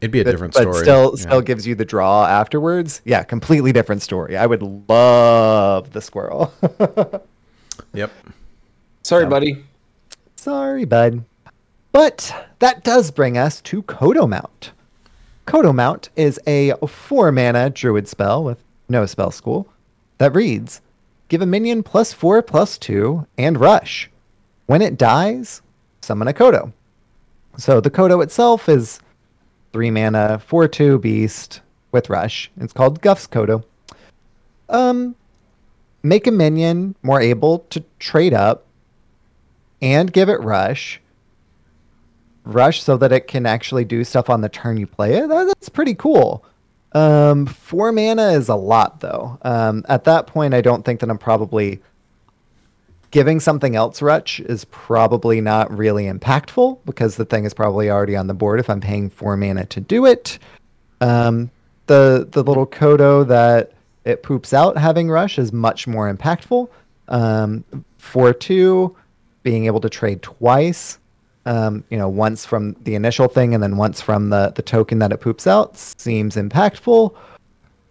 It'd 0.01 0.11
be 0.11 0.21
a 0.21 0.23
but, 0.23 0.31
different 0.31 0.53
but 0.53 0.61
story. 0.61 0.81
still 0.83 1.13
Yeah. 1.15 1.21
still 1.21 1.41
gives 1.41 1.65
you 1.65 1.75
the 1.75 1.85
draw 1.85 2.25
afterwards. 2.25 3.01
Yeah, 3.05 3.23
completely 3.23 3.71
different 3.71 4.01
story. 4.01 4.35
I 4.37 4.45
would 4.45 4.61
love 4.89 5.91
the 5.93 6.01
squirrel. 6.01 6.53
Yep. 7.93 8.11
sorry, 9.03 9.23
so- 9.25 9.29
buddy. 9.29 9.63
Sorry, 10.35 10.85
bud. 10.85 11.23
But 11.95 12.49
that 12.59 12.83
does 12.83 13.09
bring 13.09 13.37
us 13.37 13.61
to 13.61 13.81
Kodo 13.83 14.27
Mount. 14.27 14.73
Kodo 15.47 15.73
Mount 15.73 16.09
is 16.17 16.41
a 16.45 16.73
four 16.85 17.31
mana 17.31 17.69
druid 17.69 18.09
spell 18.09 18.43
with 18.43 18.61
no 18.89 19.05
spell 19.05 19.31
school 19.31 19.69
that 20.17 20.35
reads 20.35 20.81
Give 21.29 21.41
a 21.41 21.45
minion 21.45 21.83
plus 21.83 22.11
four 22.11 22.41
plus 22.41 22.77
two 22.77 23.25
and 23.37 23.57
rush. 23.57 24.11
When 24.65 24.81
it 24.81 24.97
dies, 24.97 25.61
summon 26.01 26.27
a 26.27 26.33
Kodo. 26.33 26.73
So 27.55 27.79
the 27.79 27.89
Kodo 27.89 28.21
itself 28.21 28.67
is 28.67 28.99
three 29.71 29.89
mana, 29.89 30.39
four 30.39 30.67
two 30.67 30.99
beast 30.99 31.61
with 31.93 32.09
rush. 32.09 32.51
It's 32.57 32.73
called 32.73 32.99
Guff's 32.99 33.25
Kodo. 33.25 33.63
Um, 34.67 35.15
make 36.03 36.27
a 36.27 36.31
minion 36.31 36.95
more 37.03 37.21
able 37.21 37.59
to 37.69 37.81
trade 37.99 38.33
up 38.33 38.65
and 39.81 40.11
give 40.11 40.27
it 40.27 40.41
rush. 40.41 40.99
Rush 42.45 42.81
so 42.83 42.95
that 42.97 43.11
it 43.11 43.27
can 43.27 43.45
actually 43.45 43.85
do 43.85 44.03
stuff 44.03 44.29
on 44.29 44.41
the 44.41 44.49
turn 44.49 44.77
you 44.77 44.87
play 44.87 45.15
it. 45.17 45.27
That- 45.29 45.47
That's 45.47 45.69
pretty 45.69 45.95
cool. 45.95 46.45
Um, 46.93 47.45
four 47.45 47.91
mana 47.91 48.31
is 48.31 48.47
a 48.47 48.55
lot 48.55 49.01
though. 49.01 49.37
Um, 49.41 49.83
at 49.89 50.05
that 50.05 50.27
point, 50.27 50.53
I 50.53 50.61
don't 50.61 50.85
think 50.85 51.01
that 51.01 51.09
I'm 51.09 51.17
probably 51.17 51.81
giving 53.11 53.39
something 53.39 53.75
else 53.75 54.01
rush 54.01 54.39
is 54.41 54.65
probably 54.65 55.39
not 55.41 55.75
really 55.75 56.05
impactful 56.05 56.79
because 56.85 57.15
the 57.15 57.25
thing 57.25 57.45
is 57.45 57.53
probably 57.53 57.89
already 57.89 58.15
on 58.15 58.27
the 58.27 58.33
board 58.33 58.59
if 58.59 58.69
I'm 58.69 58.81
paying 58.81 59.09
four 59.09 59.35
mana 59.37 59.65
to 59.67 59.79
do 59.81 60.05
it. 60.05 60.39
Um, 61.01 61.49
the 61.87 62.27
the 62.31 62.43
little 62.43 62.65
Kodo 62.65 63.27
that 63.27 63.73
it 64.05 64.23
poops 64.23 64.53
out 64.53 64.77
having 64.77 65.09
rush 65.09 65.37
is 65.37 65.51
much 65.51 65.87
more 65.87 66.13
impactful. 66.13 66.69
Um, 67.09 67.63
four 67.97 68.33
two, 68.33 68.95
being 69.43 69.65
able 69.65 69.81
to 69.81 69.89
trade 69.89 70.21
twice, 70.21 70.97
um, 71.45 71.83
you 71.89 71.97
know, 71.97 72.09
once 72.09 72.45
from 72.45 72.73
the 72.83 72.95
initial 72.95 73.27
thing 73.27 73.53
and 73.53 73.61
then 73.61 73.77
once 73.77 74.01
from 74.01 74.29
the 74.29 74.51
the 74.55 74.61
token 74.61 74.99
that 74.99 75.11
it 75.11 75.21
poops 75.21 75.45
out 75.47 75.77
seems 75.77 76.35
impactful. 76.35 77.15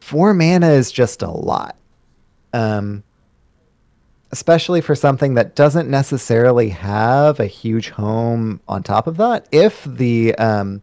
Four 0.00 0.34
mana 0.34 0.70
is 0.70 0.92
just 0.92 1.22
a 1.22 1.30
lot. 1.30 1.76
Um, 2.52 3.02
especially 4.30 4.80
for 4.80 4.96
something 4.96 5.34
that 5.34 5.54
doesn't 5.54 5.88
necessarily 5.88 6.68
have 6.70 7.38
a 7.38 7.46
huge 7.46 7.90
home 7.90 8.60
on 8.66 8.82
top 8.82 9.06
of 9.06 9.16
that. 9.16 9.46
If 9.52 9.84
the 9.84 10.34
um, 10.36 10.82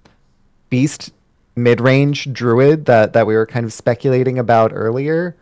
beast 0.70 1.12
mid-range 1.58 2.32
druid 2.32 2.86
that 2.86 3.12
that 3.12 3.28
we 3.28 3.36
were 3.36 3.46
kind 3.46 3.66
of 3.66 3.74
speculating 3.74 4.40
about 4.40 4.72
earlier 4.74 5.36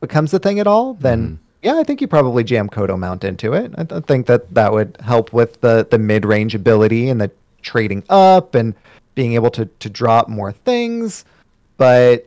becomes 0.00 0.34
a 0.34 0.38
thing 0.38 0.60
at 0.60 0.66
all, 0.66 0.94
then 0.94 1.38
yeah, 1.62 1.76
I 1.78 1.84
think 1.84 2.00
you 2.00 2.08
probably 2.08 2.42
jam 2.44 2.68
Kodo 2.68 2.98
Mount 2.98 3.24
into 3.24 3.52
it. 3.52 3.72
I, 3.78 3.86
I 3.96 4.00
think 4.00 4.26
that 4.26 4.52
that 4.54 4.72
would 4.72 4.96
help 5.04 5.32
with 5.32 5.60
the 5.60 5.86
the 5.88 5.98
mid-range 5.98 6.54
ability 6.54 7.08
and 7.08 7.20
the 7.20 7.30
trading 7.62 8.02
up 8.08 8.54
and 8.54 8.74
being 9.14 9.34
able 9.34 9.50
to 9.50 9.66
to 9.66 9.88
drop 9.88 10.28
more 10.28 10.52
things. 10.52 11.24
But 11.76 12.26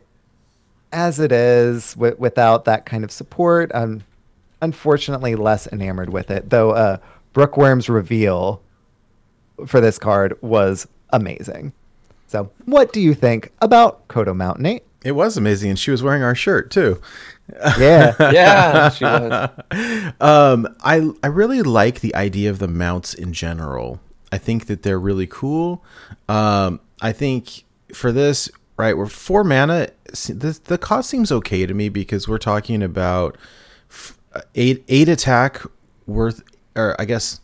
as 0.91 1.19
it 1.19 1.31
is, 1.31 1.93
wi- 1.95 2.15
without 2.17 2.65
that 2.65 2.85
kind 2.85 3.03
of 3.03 3.11
support, 3.11 3.71
I'm 3.73 4.03
unfortunately 4.61 5.35
less 5.35 5.67
enamored 5.67 6.09
with 6.09 6.31
it. 6.31 6.49
Though 6.49 6.71
uh, 6.71 6.97
Brookworm's 7.33 7.89
reveal 7.89 8.61
for 9.67 9.81
this 9.81 9.99
card 9.99 10.37
was 10.41 10.87
amazing. 11.09 11.73
So, 12.27 12.49
what 12.65 12.91
do 12.93 13.01
you 13.01 13.13
think 13.13 13.51
about 13.61 14.07
Kodo 14.07 14.35
Mount, 14.35 14.59
Nate? 14.59 14.83
It 15.05 15.11
was 15.13 15.37
amazing, 15.37 15.69
and 15.69 15.79
she 15.79 15.91
was 15.91 16.01
wearing 16.03 16.23
our 16.23 16.35
shirt 16.35 16.71
too. 16.71 16.99
Yeah, 17.79 18.15
Yeah, 18.33 18.89
she 18.89 19.03
was. 19.05 20.13
Um, 20.19 20.67
I 20.83 21.11
I 21.23 21.27
really 21.27 21.61
like 21.61 21.99
the 22.01 22.13
idea 22.15 22.49
of 22.49 22.57
the 22.59 22.67
mounts 22.67 23.13
in 23.13 23.31
general. 23.31 23.99
I 24.31 24.39
think 24.39 24.65
that 24.65 24.81
they're 24.83 24.99
really 24.99 25.27
cool. 25.27 25.83
Um, 26.27 26.79
I 27.01 27.11
think 27.11 27.65
for 27.93 28.11
this, 28.11 28.49
right, 28.77 28.97
we're 28.97 29.05
four 29.05 29.43
mana. 29.43 29.89
The 30.11 30.59
the 30.63 30.77
cost 30.79 31.09
seems 31.09 31.31
okay 31.31 31.65
to 31.67 31.73
me 31.75 31.89
because 31.89 32.27
we're 32.27 32.39
talking 32.39 32.81
about 32.81 33.37
eight 34.55 34.83
eight 34.87 35.07
attack 35.07 35.61
worth, 36.07 36.41
or 36.75 36.99
I 36.99 37.05
guess 37.05 37.41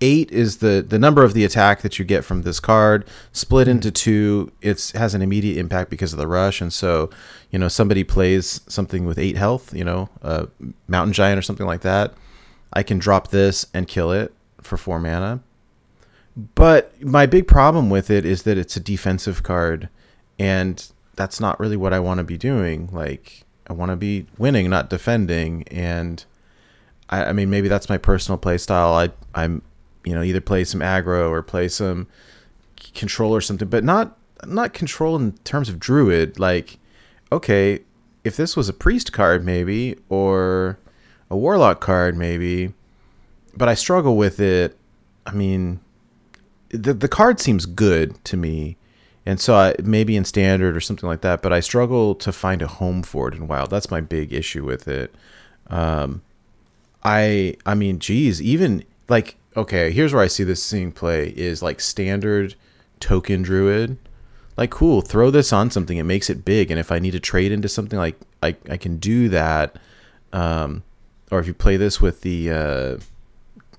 eight 0.00 0.30
is 0.30 0.58
the 0.58 0.84
the 0.86 0.98
number 0.98 1.22
of 1.24 1.34
the 1.34 1.44
attack 1.44 1.82
that 1.82 1.98
you 1.98 2.04
get 2.04 2.24
from 2.24 2.42
this 2.42 2.60
card. 2.60 3.06
Split 3.32 3.66
mm-hmm. 3.66 3.76
into 3.76 3.90
two 3.90 4.52
it's 4.62 4.92
has 4.92 5.14
an 5.14 5.22
immediate 5.22 5.58
impact 5.58 5.90
because 5.90 6.12
of 6.12 6.18
the 6.18 6.26
rush. 6.26 6.60
And 6.60 6.72
so 6.72 7.10
you 7.50 7.58
know 7.58 7.68
somebody 7.68 8.04
plays 8.04 8.60
something 8.66 9.04
with 9.04 9.18
eight 9.18 9.36
health 9.36 9.74
you 9.74 9.84
know 9.84 10.08
a 10.22 10.48
mountain 10.88 11.12
giant 11.12 11.38
or 11.38 11.42
something 11.42 11.66
like 11.66 11.82
that 11.82 12.14
i 12.72 12.82
can 12.82 12.98
drop 12.98 13.28
this 13.28 13.66
and 13.74 13.88
kill 13.88 14.12
it 14.12 14.32
for 14.62 14.76
four 14.76 14.98
mana. 14.98 15.40
But 16.54 17.02
my 17.02 17.26
big 17.26 17.48
problem 17.48 17.90
with 17.90 18.08
it 18.10 18.24
is 18.24 18.44
that 18.44 18.56
it's 18.56 18.76
a 18.76 18.80
defensive 18.80 19.42
card 19.42 19.88
and 20.38 20.90
that's 21.16 21.40
not 21.40 21.60
really 21.60 21.76
what 21.76 21.92
i 21.92 22.00
want 22.00 22.18
to 22.18 22.24
be 22.24 22.38
doing. 22.38 22.88
Like 22.92 23.44
i 23.66 23.72
want 23.72 23.90
to 23.90 23.96
be 23.96 24.26
winning 24.38 24.70
not 24.70 24.90
defending. 24.90 25.66
And 25.68 26.24
I, 27.08 27.26
I 27.26 27.32
mean, 27.32 27.50
maybe 27.50 27.68
that's 27.68 27.88
my 27.88 27.98
personal 27.98 28.38
play 28.38 28.58
style. 28.58 28.94
I, 28.94 29.10
I'm, 29.34 29.62
you 30.04 30.14
know, 30.14 30.22
either 30.22 30.40
play 30.40 30.64
some 30.64 30.80
aggro 30.80 31.30
or 31.30 31.42
play 31.42 31.68
some 31.68 32.06
control 32.94 33.34
or 33.34 33.40
something, 33.40 33.68
but 33.68 33.84
not 33.84 34.16
not 34.46 34.72
control 34.72 35.16
in 35.16 35.32
terms 35.44 35.68
of 35.68 35.78
druid. 35.78 36.38
Like, 36.38 36.78
okay, 37.30 37.80
if 38.24 38.36
this 38.36 38.56
was 38.56 38.68
a 38.68 38.72
priest 38.72 39.12
card, 39.12 39.44
maybe, 39.44 39.96
or 40.08 40.78
a 41.30 41.36
warlock 41.36 41.80
card, 41.80 42.16
maybe, 42.16 42.72
but 43.56 43.68
I 43.68 43.74
struggle 43.74 44.16
with 44.16 44.40
it. 44.40 44.76
I 45.26 45.32
mean, 45.32 45.80
the 46.70 46.94
the 46.94 47.08
card 47.08 47.40
seems 47.40 47.66
good 47.66 48.22
to 48.24 48.36
me, 48.36 48.76
and 49.26 49.40
so 49.40 49.54
I, 49.54 49.74
maybe 49.82 50.16
in 50.16 50.24
standard 50.24 50.76
or 50.76 50.80
something 50.80 51.08
like 51.08 51.20
that. 51.20 51.42
But 51.42 51.52
I 51.52 51.60
struggle 51.60 52.14
to 52.16 52.32
find 52.32 52.62
a 52.62 52.66
home 52.66 53.02
for 53.02 53.28
it 53.28 53.34
in 53.34 53.46
wild. 53.48 53.70
That's 53.70 53.90
my 53.90 54.00
big 54.00 54.32
issue 54.32 54.64
with 54.64 54.88
it. 54.88 55.14
Um, 55.68 56.22
I 57.04 57.56
I 57.66 57.74
mean, 57.74 57.98
geez, 57.98 58.40
even 58.40 58.84
like 59.08 59.36
okay, 59.56 59.90
here's 59.90 60.12
where 60.12 60.22
I 60.22 60.28
see 60.28 60.44
this 60.44 60.62
seeing 60.62 60.92
play 60.92 61.28
is 61.28 61.62
like 61.62 61.80
standard 61.80 62.54
token 63.00 63.42
druid. 63.42 63.98
Like 64.56 64.70
cool, 64.70 65.00
throw 65.00 65.30
this 65.30 65.52
on 65.52 65.70
something, 65.70 65.96
it 65.96 66.04
makes 66.04 66.28
it 66.28 66.44
big, 66.44 66.70
and 66.70 66.78
if 66.78 66.92
I 66.92 66.98
need 66.98 67.12
to 67.12 67.20
trade 67.20 67.52
into 67.52 67.68
something 67.68 67.98
like 67.98 68.16
I 68.42 68.56
I 68.68 68.76
can 68.76 68.98
do 68.98 69.28
that. 69.30 69.76
Um 70.32 70.82
or 71.30 71.38
if 71.38 71.46
you 71.46 71.54
play 71.54 71.76
this 71.76 72.00
with 72.00 72.20
the 72.22 72.50
uh 72.50 72.98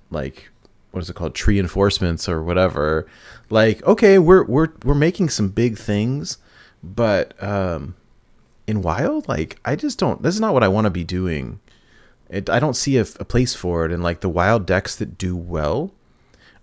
like 0.10 0.50
what 0.92 1.02
is 1.02 1.10
it 1.10 1.16
called? 1.16 1.36
Treenforcements 1.36 2.28
or 2.28 2.42
whatever. 2.44 3.08
Like, 3.50 3.84
okay, 3.84 4.18
we're 4.20 4.44
we're 4.44 4.70
we're 4.84 4.96
making 4.96 5.30
some 5.30 5.50
big 5.50 5.78
things, 5.78 6.38
but 6.84 7.42
um 7.44 7.96
in 8.68 8.82
wild, 8.82 9.28
like 9.28 9.60
I 9.64 9.76
just 9.76 10.00
don't 10.00 10.24
this 10.24 10.36
is 10.36 10.42
not 10.42 10.54
what 10.54 10.64
I 10.64 10.68
want 10.68 10.86
to 10.86 10.92
be 10.92 11.04
doing. 11.04 11.60
It, 12.32 12.50
I 12.50 12.60
don't 12.60 12.76
see 12.76 12.98
a, 12.98 13.02
a 13.20 13.26
place 13.26 13.54
for 13.54 13.86
it. 13.86 13.91
And 13.91 14.02
like 14.02 14.22
the 14.22 14.30
wild 14.30 14.65
decks 14.65 14.96
that 14.96 15.17
do 15.17 15.36
well 15.36 15.91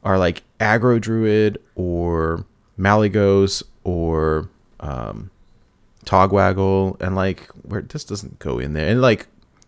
are 0.03 0.19
like 0.19 0.43
aggro 0.59 1.01
druid 1.01 1.59
or 1.75 2.45
Malygos 2.79 3.63
or 3.85 4.49
um, 4.81 5.31
Togwaggle, 6.07 7.01
and 7.03 7.15
like 7.15 7.49
where 7.63 7.83
this 7.83 8.05
doesn't 8.05 8.39
go 8.39 8.59
in 8.59 8.73
there. 8.73 8.89
And 8.89 9.03
like 9.03 9.27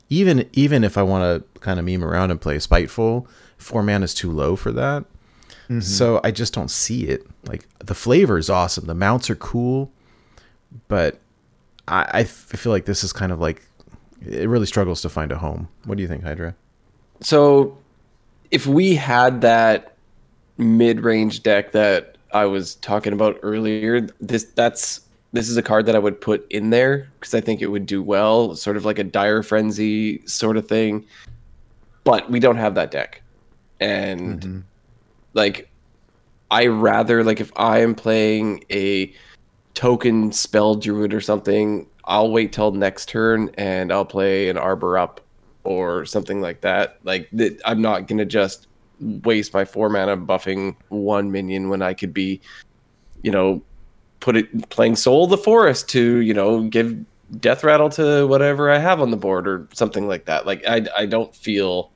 even 0.09 0.49
even 0.55 0.85
if 0.85 0.97
I 0.97 1.03
want 1.03 1.23
to 1.55 1.61
kind 1.61 1.79
of 1.79 1.85
meme 1.85 2.03
around 2.05 2.31
and 2.31 2.41
play 2.41 2.59
Spiteful, 2.59 3.29
four 3.59 3.83
mana 3.83 4.05
is 4.05 4.15
too 4.15 4.31
low 4.31 4.57
for 4.57 4.73
that. 4.73 5.05
So 5.81 6.21
I 6.25 6.31
just 6.33 6.53
don't 6.53 6.71
see 6.71 7.05
it. 7.09 7.27
Like 7.45 7.69
the 7.79 7.95
flavor 7.95 8.39
is 8.39 8.49
awesome, 8.51 8.87
the 8.87 8.95
mounts 8.95 9.29
are 9.31 9.37
cool, 9.37 9.93
but 10.89 11.21
I 11.87 12.09
I 12.13 12.25
feel 12.25 12.73
like 12.73 12.87
this 12.87 13.05
is 13.05 13.13
kind 13.13 13.31
of 13.33 13.41
like 13.41 13.63
it 14.27 14.49
really 14.49 14.67
struggles 14.67 15.03
to 15.03 15.09
find 15.09 15.33
a 15.33 15.39
home. 15.39 15.69
What 15.85 15.97
do 15.97 16.03
you 16.03 16.09
think, 16.09 16.23
Hydra? 16.23 16.55
So, 17.21 17.77
if 18.51 18.67
we 18.67 18.95
had 18.95 19.41
that 19.43 19.97
mid-range 20.59 21.43
deck 21.43 21.73
that 21.73 22.17
I 22.33 22.45
was 22.47 22.77
talking 22.77 23.13
about 23.13 23.39
earlier, 23.43 24.07
this 24.21 24.45
that's 24.45 25.03
this 25.33 25.49
is 25.49 25.57
a 25.57 25.63
card 25.63 25.87
that 25.87 25.95
I 25.95 25.99
would 25.99 26.21
put 26.21 26.51
in 26.51 26.71
there 26.71 27.11
because 27.19 27.35
I 27.35 27.41
think 27.41 27.63
it 27.63 27.69
would 27.69 27.87
do 27.87 28.03
well, 28.03 28.55
sort 28.57 28.77
of 28.77 28.85
like 28.85 28.99
a 28.99 29.05
dire 29.05 29.43
frenzy 29.43 30.27
sort 30.27 30.57
of 30.57 30.67
thing. 30.69 31.07
But 32.05 32.31
we 32.31 32.41
don't 32.41 32.57
have 32.57 32.75
that 32.75 32.91
deck, 32.91 33.23
and 33.79 34.41
mm-hmm. 34.41 34.61
like 35.35 35.71
I 36.51 36.67
rather 36.67 37.23
like 37.23 37.41
if 37.41 37.53
I 37.57 37.81
am 37.81 37.95
playing 37.95 38.65
a 38.71 39.13
token 39.75 40.33
spell 40.33 40.75
druid 40.75 41.15
or 41.15 41.21
something, 41.21 41.87
I'll 42.11 42.31
wait 42.33 42.53
till 42.53 42.73
next 42.73 43.09
turn 43.09 43.51
and 43.55 43.93
I'll 43.93 44.05
play 44.05 44.49
an 44.49 44.59
arbor 44.59 44.99
up 44.99 45.21
or 45.63 46.05
something 46.05 46.41
like 46.41 46.61
that. 46.63 46.99
Like 47.05 47.31
I'm 47.65 47.81
not 47.81 48.09
gonna 48.09 48.25
just 48.25 48.67
waste 49.01 49.55
my 49.55 49.65
four 49.65 49.89
mana 49.89 50.17
buffing 50.17 50.75
one 50.89 51.31
minion 51.31 51.69
when 51.69 51.83
I 51.83 51.95
could 51.95 52.13
be, 52.13 52.41
you 53.23 53.31
know, 53.31 53.63
put 54.19 54.37
it 54.37 54.69
playing 54.71 54.97
Soul 54.97 55.25
of 55.25 55.31
the 55.31 55.39
Forest 55.39 55.89
to 55.91 56.19
you 56.19 56.35
know 56.35 56.65
give 56.65 56.99
death 57.39 57.63
rattle 57.63 57.89
to 57.91 58.27
whatever 58.27 58.71
I 58.71 58.79
have 58.79 59.01
on 59.01 59.13
the 59.13 59.17
board 59.17 59.47
or 59.47 59.69
something 59.73 60.09
like 60.09 60.25
that. 60.25 60.47
Like 60.47 60.67
I 60.67 60.87
I 60.97 61.07
don't 61.07 61.35
feel 61.35 61.93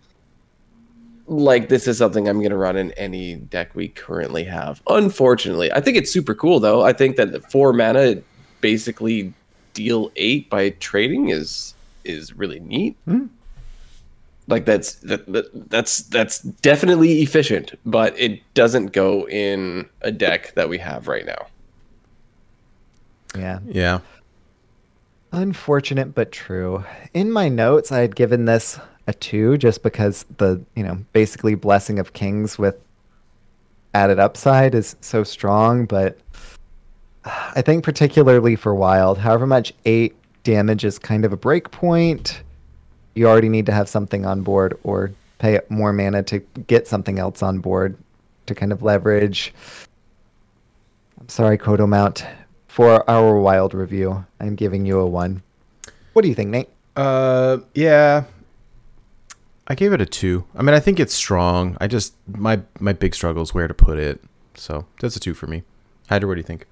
like 1.26 1.70
this 1.70 1.88
is 1.88 1.98
something 1.98 2.28
I'm 2.28 2.38
going 2.38 2.50
to 2.50 2.56
run 2.56 2.76
in 2.76 2.92
any 2.92 3.36
deck 3.36 3.74
we 3.74 3.88
currently 3.88 4.44
have. 4.44 4.82
Unfortunately, 4.88 5.72
I 5.72 5.80
think 5.80 5.96
it's 5.96 6.12
super 6.12 6.34
cool 6.36 6.60
though. 6.60 6.82
I 6.82 6.92
think 6.92 7.16
that 7.16 7.32
the 7.32 7.40
four 7.40 7.72
mana 7.72 8.22
basically 8.60 9.32
deal 9.74 10.10
eight 10.16 10.48
by 10.48 10.70
trading 10.70 11.28
is 11.28 11.74
is 12.04 12.32
really 12.34 12.60
neat. 12.60 12.96
Hmm. 13.04 13.26
Like 14.46 14.64
that's 14.64 14.94
that, 14.96 15.26
that 15.32 15.70
that's 15.70 16.02
that's 16.02 16.40
definitely 16.40 17.22
efficient, 17.22 17.78
but 17.86 18.18
it 18.18 18.40
doesn't 18.54 18.92
go 18.92 19.28
in 19.28 19.88
a 20.02 20.10
deck 20.10 20.54
that 20.54 20.68
we 20.68 20.78
have 20.78 21.08
right 21.08 21.24
now. 21.24 21.46
Yeah. 23.36 23.58
Yeah. 23.66 24.00
Unfortunate 25.32 26.14
but 26.14 26.30
true. 26.30 26.84
In 27.12 27.30
my 27.32 27.48
notes, 27.48 27.90
I 27.90 28.00
had 28.00 28.14
given 28.14 28.44
this 28.44 28.78
a 29.06 29.12
two 29.12 29.58
just 29.58 29.82
because 29.82 30.24
the, 30.36 30.62
you 30.76 30.82
know, 30.82 30.98
basically 31.12 31.54
Blessing 31.54 31.98
of 31.98 32.12
Kings 32.12 32.58
with 32.58 32.76
added 33.94 34.18
upside 34.18 34.74
is 34.74 34.96
so 35.00 35.24
strong, 35.24 35.86
but 35.86 36.18
I 37.24 37.62
think 37.62 37.84
particularly 37.84 38.56
for 38.56 38.74
Wild, 38.74 39.18
however 39.18 39.46
much 39.46 39.72
eight 39.84 40.16
damage 40.42 40.84
is 40.84 40.98
kind 40.98 41.24
of 41.24 41.32
a 41.32 41.36
break 41.36 41.70
point, 41.70 42.42
you 43.14 43.26
already 43.26 43.48
need 43.48 43.66
to 43.66 43.72
have 43.72 43.88
something 43.88 44.26
on 44.26 44.42
board 44.42 44.78
or 44.82 45.12
pay 45.38 45.60
more 45.68 45.92
mana 45.92 46.22
to 46.24 46.40
get 46.66 46.86
something 46.86 47.18
else 47.18 47.42
on 47.42 47.58
board 47.58 47.96
to 48.46 48.54
kind 48.54 48.72
of 48.72 48.82
leverage. 48.82 49.54
I'm 51.20 51.28
sorry, 51.28 51.58
Kodo 51.58 51.88
Mount. 51.88 52.26
For 52.68 53.08
our 53.08 53.38
wild 53.38 53.72
review, 53.72 54.26
I'm 54.40 54.56
giving 54.56 54.84
you 54.84 54.98
a 54.98 55.06
one. 55.06 55.42
What 56.12 56.22
do 56.22 56.28
you 56.28 56.34
think, 56.34 56.50
Nate? 56.50 56.68
Uh, 56.96 57.58
yeah. 57.74 58.24
I 59.66 59.74
gave 59.74 59.92
it 59.92 60.00
a 60.00 60.06
two. 60.06 60.44
I 60.54 60.62
mean, 60.62 60.74
I 60.74 60.80
think 60.80 61.00
it's 61.00 61.14
strong. 61.14 61.76
I 61.80 61.86
just 61.86 62.14
my 62.26 62.60
my 62.80 62.92
big 62.92 63.14
struggle 63.14 63.42
is 63.42 63.54
where 63.54 63.68
to 63.68 63.74
put 63.74 63.98
it. 63.98 64.20
So 64.54 64.86
that's 65.00 65.16
a 65.16 65.20
two 65.20 65.34
for 65.34 65.46
me. 65.46 65.62
Hydra, 66.08 66.28
what 66.28 66.34
do 66.34 66.40
you 66.40 66.44
think? 66.44 66.66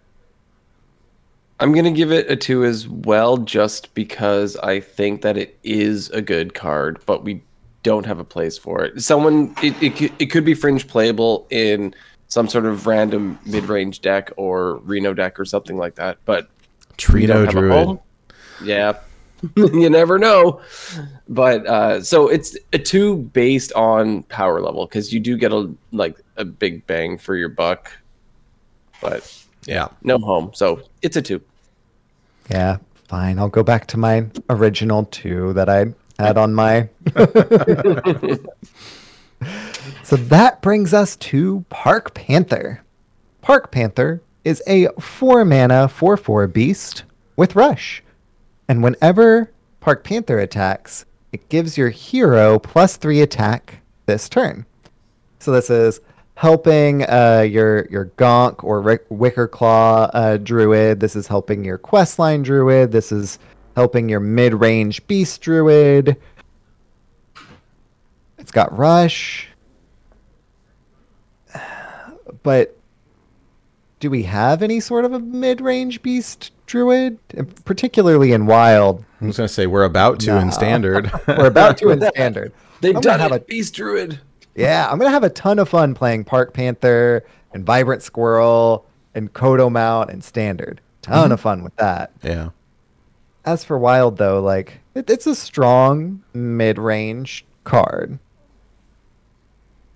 I'm 1.63 1.73
gonna 1.73 1.93
give 1.93 2.11
it 2.11 2.29
a 2.31 2.35
two 2.37 2.65
as 2.65 2.89
well, 2.89 3.37
just 3.39 3.95
because 3.95 4.57
I 4.57 4.81
think 4.81 5.23
that 5.23 5.37
it 5.39 5.57
is 5.63 6.11
a 6.11 6.21
good 6.21 6.55
card, 6.55 7.01
but 7.07 7.23
we 7.23 7.41
don't 7.85 8.05
have 8.05 8.19
a 8.19 8.25
place 8.25 8.59
for 8.59 8.83
it. 8.85 9.01
Someone, 9.01 9.55
it 9.63 9.81
it, 9.83 9.97
could- 9.97 10.13
it 10.19 10.27
could 10.27 10.45
be 10.45 10.55
fringe 10.55 10.89
playable 10.89 11.47
in 11.51 11.95
some 12.29 12.49
sort 12.49 12.67
of 12.67 12.87
random 12.87 13.39
mid-range 13.47 14.01
deck 14.01 14.31
or 14.37 14.79
Reno 14.79 15.15
deck 15.15 15.39
or 15.39 15.45
something 15.45 15.77
like 15.77 15.95
that, 15.97 16.19
but 16.25 16.49
Trino 16.97 17.27
don't 17.29 17.47
have 17.47 17.57
a 17.57 17.61
Druid. 17.61 17.99
Yeah, 18.65 18.99
you 19.57 19.89
never 19.91 20.19
know. 20.19 20.61
But 21.29 21.67
uh, 21.67 22.03
so 22.03 22.29
it's 22.29 22.57
a 22.73 22.79
two 22.79 23.17
based 23.19 23.73
on 23.75 24.23
power 24.25 24.61
level 24.61 24.87
because 24.87 25.13
you 25.13 25.21
do 25.21 25.37
get 25.37 25.53
a 25.53 25.71
like 25.93 26.19
a 26.37 26.45
big 26.45 26.87
bang 26.89 27.19
for 27.19 27.37
your 27.37 27.49
buck, 27.51 27.93
but 29.01 29.45
Yeah. 29.67 29.89
no 30.03 30.19
home, 30.19 30.51
so 30.55 30.83
it's 31.03 31.17
a 31.17 31.23
two. 31.23 31.41
Yeah, 32.51 32.79
fine. 33.09 33.39
I'll 33.39 33.49
go 33.49 33.63
back 33.63 33.87
to 33.89 33.97
my 33.97 34.27
original 34.51 35.05
two 35.07 35.53
that 35.55 35.69
I 35.69 35.95
had 36.19 36.37
on 36.39 36.55
my. 36.55 36.89
so 40.03 40.17
that 40.17 40.63
brings 40.63 40.95
us 40.95 41.17
to 41.17 41.65
Park 41.69 42.15
Panther. 42.15 42.83
Park 43.41 43.71
Panther 43.71 44.23
is 44.45 44.63
a 44.67 44.89
four 45.01 45.45
mana, 45.45 45.89
4 45.89 46.17
4 46.17 46.47
beast 46.47 47.05
with 47.37 47.57
Rush. 47.57 48.03
And 48.69 48.83
whenever 48.83 49.51
Park 49.81 50.05
Panther 50.05 50.39
attacks, 50.39 51.05
it 51.33 51.49
gives 51.49 51.77
your 51.77 51.91
hero 51.91 52.59
plus 52.59 52.97
three 52.97 53.21
attack 53.21 53.81
this 54.07 54.29
turn. 54.29 54.67
So 55.39 55.51
this 55.51 55.71
is 55.71 56.01
helping 56.35 57.03
uh, 57.09 57.47
your 57.49 57.87
your 57.91 58.07
Gonk 58.17 58.65
or 58.65 58.81
Rick, 58.81 59.05
Wicker 59.09 59.47
Claw 59.49 60.11
uh, 60.15 60.37
Druid. 60.39 61.01
This 61.01 61.15
is 61.17 61.27
helping 61.27 61.65
your 61.65 61.79
Questline 61.79 62.43
Druid. 62.43 62.93
This 62.93 63.13
is 63.13 63.39
helping 63.77 64.09
your 64.09 64.21
mid 64.21 64.55
range 64.55 65.07
Beast 65.07 65.41
Druid. 65.41 66.17
It's 68.39 68.51
got 68.53 68.77
Rush. 68.77 69.49
But 72.43 72.77
do 74.01 74.11
we 74.11 74.25
have 74.25 74.63
any 74.63 74.81
sort 74.81 75.05
of 75.05 75.13
a 75.13 75.21
mid 75.21 75.61
range 75.61 76.03
Beast 76.03 76.51
Druid? 76.67 77.19
Particularly 77.65 78.33
in 78.33 78.47
Wild. 78.47 79.05
I'm 79.21 79.29
just 79.29 79.37
gonna 79.37 79.49
say 79.49 79.69
we're 79.69 79.85
about 79.85 80.19
to 80.21 80.37
in 80.39 80.51
standard. 80.51 81.13
We're 81.29 81.47
about 81.47 81.79
to 81.79 81.91
in 81.91 82.01
Standard. 82.15 82.53
They've 82.81 82.97
I'm 82.97 83.01
gonna 83.03 83.19
done 83.19 83.21
have 83.21 83.33
it, 83.33 83.43
a- 83.43 83.45
Beast 83.45 83.75
Druid. 83.75 84.21
Yeah, 84.55 84.89
I'm 84.91 84.99
gonna 84.99 85.11
have 85.11 85.25
a 85.25 85.31
ton 85.31 85.59
of 85.59 85.69
fun 85.69 85.95
playing 85.95 86.25
Park 86.25 86.53
Panther 86.53 87.25
and 87.53 87.65
Vibrant 87.65 88.03
Squirrel 88.03 88.87
and 89.15 89.33
Kodo 89.33 89.71
Mount 89.71 90.11
and 90.11 90.23
Standard. 90.23 90.81
Ton 91.03 91.25
mm-hmm. 91.25 91.33
of 91.33 91.41
fun 91.41 91.65
with 91.65 91.75
that. 91.77 92.13
yeah. 92.23 92.51
As 93.45 93.65
for 93.65 93.79
Wild 93.79 94.19
though, 94.19 94.41
like 94.41 94.81
it, 94.95 95.11
it's 95.11 95.27
a 95.27 95.35
strong 95.35 96.23
mid-range 96.33 97.45
card 97.65 98.19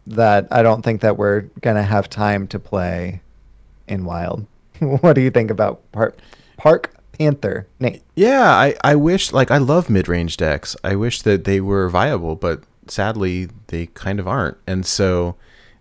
that 0.06 0.48
I 0.50 0.62
don't 0.62 0.82
think 0.82 1.00
that 1.02 1.16
we're 1.16 1.42
gonna 1.60 1.82
have 1.82 2.08
time 2.08 2.46
to 2.48 2.58
play 2.58 3.20
in 3.86 4.04
Wild. 4.04 4.46
what 4.80 5.14
do 5.14 5.20
you 5.20 5.30
think 5.30 5.50
about 5.50 5.80
Park 5.92 6.18
Park 6.56 6.94
Panther, 7.12 7.66
Nate? 7.78 8.02
Yeah, 8.14 8.50
I, 8.50 8.74
I 8.82 8.96
wish 8.96 9.32
like 9.32 9.50
I 9.50 9.58
love 9.58 9.90
mid 9.90 10.08
range 10.08 10.36
decks. 10.36 10.76
I 10.82 10.96
wish 10.96 11.22
that 11.22 11.44
they 11.44 11.60
were 11.60 11.88
viable, 11.88 12.34
but 12.34 12.62
sadly 12.90 13.48
they 13.68 13.86
kind 13.86 14.20
of 14.20 14.28
aren't. 14.28 14.56
And 14.66 14.84
so 14.86 15.36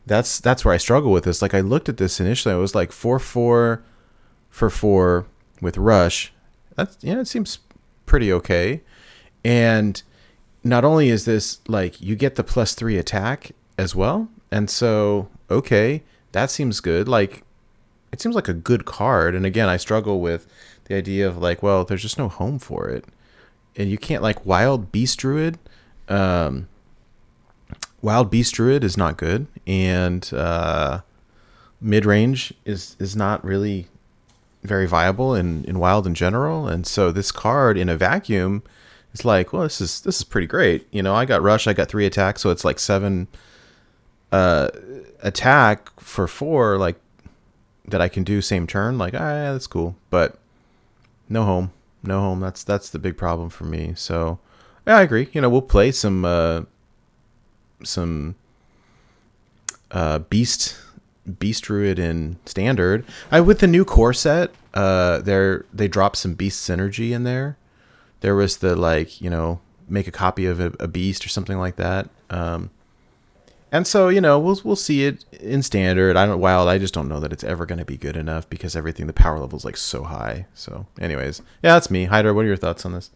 that's 0.05 0.39
that's 0.39 0.63
where 0.65 0.73
I 0.73 0.77
struggle 0.77 1.11
with 1.11 1.23
this. 1.23 1.41
Like 1.41 1.53
I 1.53 1.61
looked 1.61 1.89
at 1.89 1.97
this 1.97 2.19
initially, 2.19 2.53
I 2.53 2.57
was 2.57 2.75
like 2.75 2.91
four 2.91 3.19
four 3.19 3.83
for 4.49 4.69
four 4.69 5.25
with 5.61 5.77
rush. 5.77 6.33
That's 6.75 6.97
yeah, 7.01 7.19
it 7.19 7.27
seems 7.27 7.59
pretty 8.05 8.31
okay. 8.33 8.81
And 9.43 10.01
not 10.63 10.83
only 10.83 11.09
is 11.09 11.25
this 11.25 11.59
like 11.67 12.01
you 12.01 12.15
get 12.15 12.35
the 12.35 12.43
plus 12.43 12.73
three 12.73 12.97
attack, 12.97 13.51
as 13.77 13.95
well. 13.95 14.29
And 14.51 14.69
so, 14.69 15.29
okay, 15.49 16.03
that 16.31 16.49
seems 16.49 16.79
good. 16.79 17.07
Like, 17.07 17.43
it 18.11 18.21
seems 18.21 18.35
like 18.35 18.47
a 18.47 18.53
good 18.53 18.85
card. 18.85 19.35
And 19.35 19.45
again, 19.45 19.69
I 19.69 19.77
struggle 19.77 20.21
with 20.21 20.47
the 20.85 20.95
idea 20.95 21.27
of 21.27 21.37
like, 21.37 21.61
well, 21.61 21.83
there's 21.83 22.01
just 22.01 22.17
no 22.17 22.29
home 22.29 22.59
for 22.59 22.89
it, 22.89 23.05
and 23.75 23.89
you 23.89 23.97
can't 23.97 24.23
like 24.23 24.45
Wild 24.45 24.91
Beast 24.91 25.19
Druid. 25.19 25.57
Um, 26.07 26.67
Wild 28.05 28.29
Beast 28.29 28.53
Druid 28.53 28.83
is 28.83 28.97
not 28.97 29.17
good, 29.17 29.47
and 29.65 30.31
uh, 30.31 31.01
mid 31.81 32.05
range 32.05 32.53
is 32.63 32.95
is 32.99 33.15
not 33.15 33.43
really 33.43 33.87
very 34.61 34.85
viable 34.85 35.33
in 35.33 35.65
in 35.65 35.79
Wild 35.79 36.05
in 36.05 36.13
general. 36.13 36.67
And 36.67 36.85
so 36.85 37.11
this 37.11 37.31
card 37.31 37.79
in 37.79 37.89
a 37.89 37.97
vacuum 37.97 38.61
is 39.11 39.25
like, 39.25 39.51
well, 39.51 39.63
this 39.63 39.81
is 39.81 40.01
this 40.01 40.17
is 40.17 40.23
pretty 40.23 40.45
great. 40.45 40.87
You 40.91 41.01
know, 41.01 41.15
I 41.15 41.25
got 41.25 41.41
rush, 41.41 41.65
I 41.65 41.73
got 41.73 41.89
three 41.89 42.05
attacks, 42.05 42.43
so 42.43 42.51
it's 42.51 42.63
like 42.63 42.77
seven 42.77 43.27
uh, 44.31 44.69
attack 45.23 45.89
for 45.99 46.27
four, 46.27 46.77
like 46.77 46.97
that 47.87 48.01
I 48.01 48.07
can 48.07 48.23
do 48.23 48.39
same 48.39 48.67
turn. 48.67 48.99
Like, 48.99 49.15
ah, 49.15 49.17
yeah, 49.17 49.51
that's 49.51 49.65
cool, 49.65 49.95
but 50.11 50.37
no 51.27 51.43
home, 51.43 51.71
no 52.03 52.19
home. 52.19 52.39
That's 52.39 52.63
that's 52.63 52.91
the 52.91 52.99
big 52.99 53.17
problem 53.17 53.49
for 53.49 53.63
me. 53.63 53.93
So 53.95 54.37
yeah, 54.85 54.97
I 54.97 55.01
agree. 55.01 55.27
You 55.33 55.41
know, 55.41 55.49
we'll 55.49 55.63
play 55.63 55.91
some 55.91 56.23
uh, 56.23 56.61
some 57.85 58.35
uh, 59.91 60.19
beast 60.19 60.77
beast 61.39 61.63
druid 61.63 61.97
in 61.97 62.37
standard. 62.45 63.05
I 63.31 63.41
with 63.41 63.59
the 63.59 63.67
new 63.67 63.85
core 63.85 64.13
set, 64.13 64.51
uh, 64.73 65.19
there 65.19 65.65
they 65.73 65.87
dropped 65.87 66.17
some 66.17 66.33
beast 66.33 66.67
synergy 66.67 67.11
in 67.11 67.23
there. 67.23 67.57
There 68.21 68.35
was 68.35 68.57
the 68.57 68.75
like 68.75 69.21
you 69.21 69.29
know 69.29 69.59
make 69.87 70.07
a 70.07 70.11
copy 70.11 70.45
of 70.45 70.59
a, 70.59 70.73
a 70.79 70.87
beast 70.87 71.25
or 71.25 71.29
something 71.29 71.57
like 71.57 71.75
that. 71.75 72.09
Um, 72.29 72.71
and 73.71 73.85
so 73.85 74.09
you 74.09 74.21
know 74.21 74.39
we'll 74.39 74.59
we'll 74.63 74.75
see 74.75 75.05
it 75.05 75.25
in 75.39 75.61
standard. 75.61 76.15
I 76.15 76.25
don't 76.25 76.39
wild. 76.39 76.69
I 76.69 76.77
just 76.77 76.93
don't 76.93 77.09
know 77.09 77.19
that 77.19 77.33
it's 77.33 77.43
ever 77.43 77.65
going 77.65 77.79
to 77.79 77.85
be 77.85 77.97
good 77.97 78.15
enough 78.15 78.49
because 78.49 78.75
everything 78.75 79.07
the 79.07 79.13
power 79.13 79.39
level 79.39 79.57
is 79.57 79.65
like 79.65 79.77
so 79.77 80.03
high. 80.03 80.45
So, 80.53 80.85
anyways, 80.99 81.41
yeah, 81.61 81.73
that's 81.73 81.91
me. 81.91 82.05
Hydra, 82.05 82.33
what 82.33 82.45
are 82.45 82.47
your 82.47 82.57
thoughts 82.57 82.85
on 82.85 82.93
this? 82.93 83.11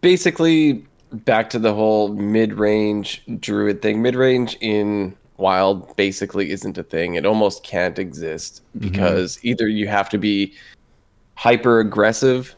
Basically, 0.00 0.84
back 1.24 1.50
to 1.50 1.58
the 1.58 1.74
whole 1.74 2.08
mid-range 2.08 3.22
druid 3.40 3.82
thing. 3.82 4.02
Mid-range 4.02 4.56
in 4.60 5.16
wild 5.36 5.94
basically 5.96 6.50
isn't 6.50 6.78
a 6.78 6.82
thing. 6.82 7.14
It 7.14 7.26
almost 7.26 7.62
can't 7.62 7.98
exist 7.98 8.62
because 8.78 9.36
mm-hmm. 9.36 9.48
either 9.48 9.68
you 9.68 9.88
have 9.88 10.08
to 10.10 10.18
be 10.18 10.54
hyper 11.36 11.80
aggressive 11.80 12.54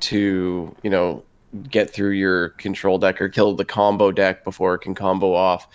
to 0.00 0.74
you 0.82 0.90
know 0.90 1.22
get 1.70 1.90
through 1.90 2.10
your 2.10 2.50
control 2.50 2.98
deck 2.98 3.20
or 3.20 3.28
kill 3.28 3.54
the 3.54 3.64
combo 3.64 4.10
deck 4.10 4.42
before 4.42 4.74
it 4.74 4.80
can 4.80 4.94
combo 4.94 5.34
off 5.34 5.68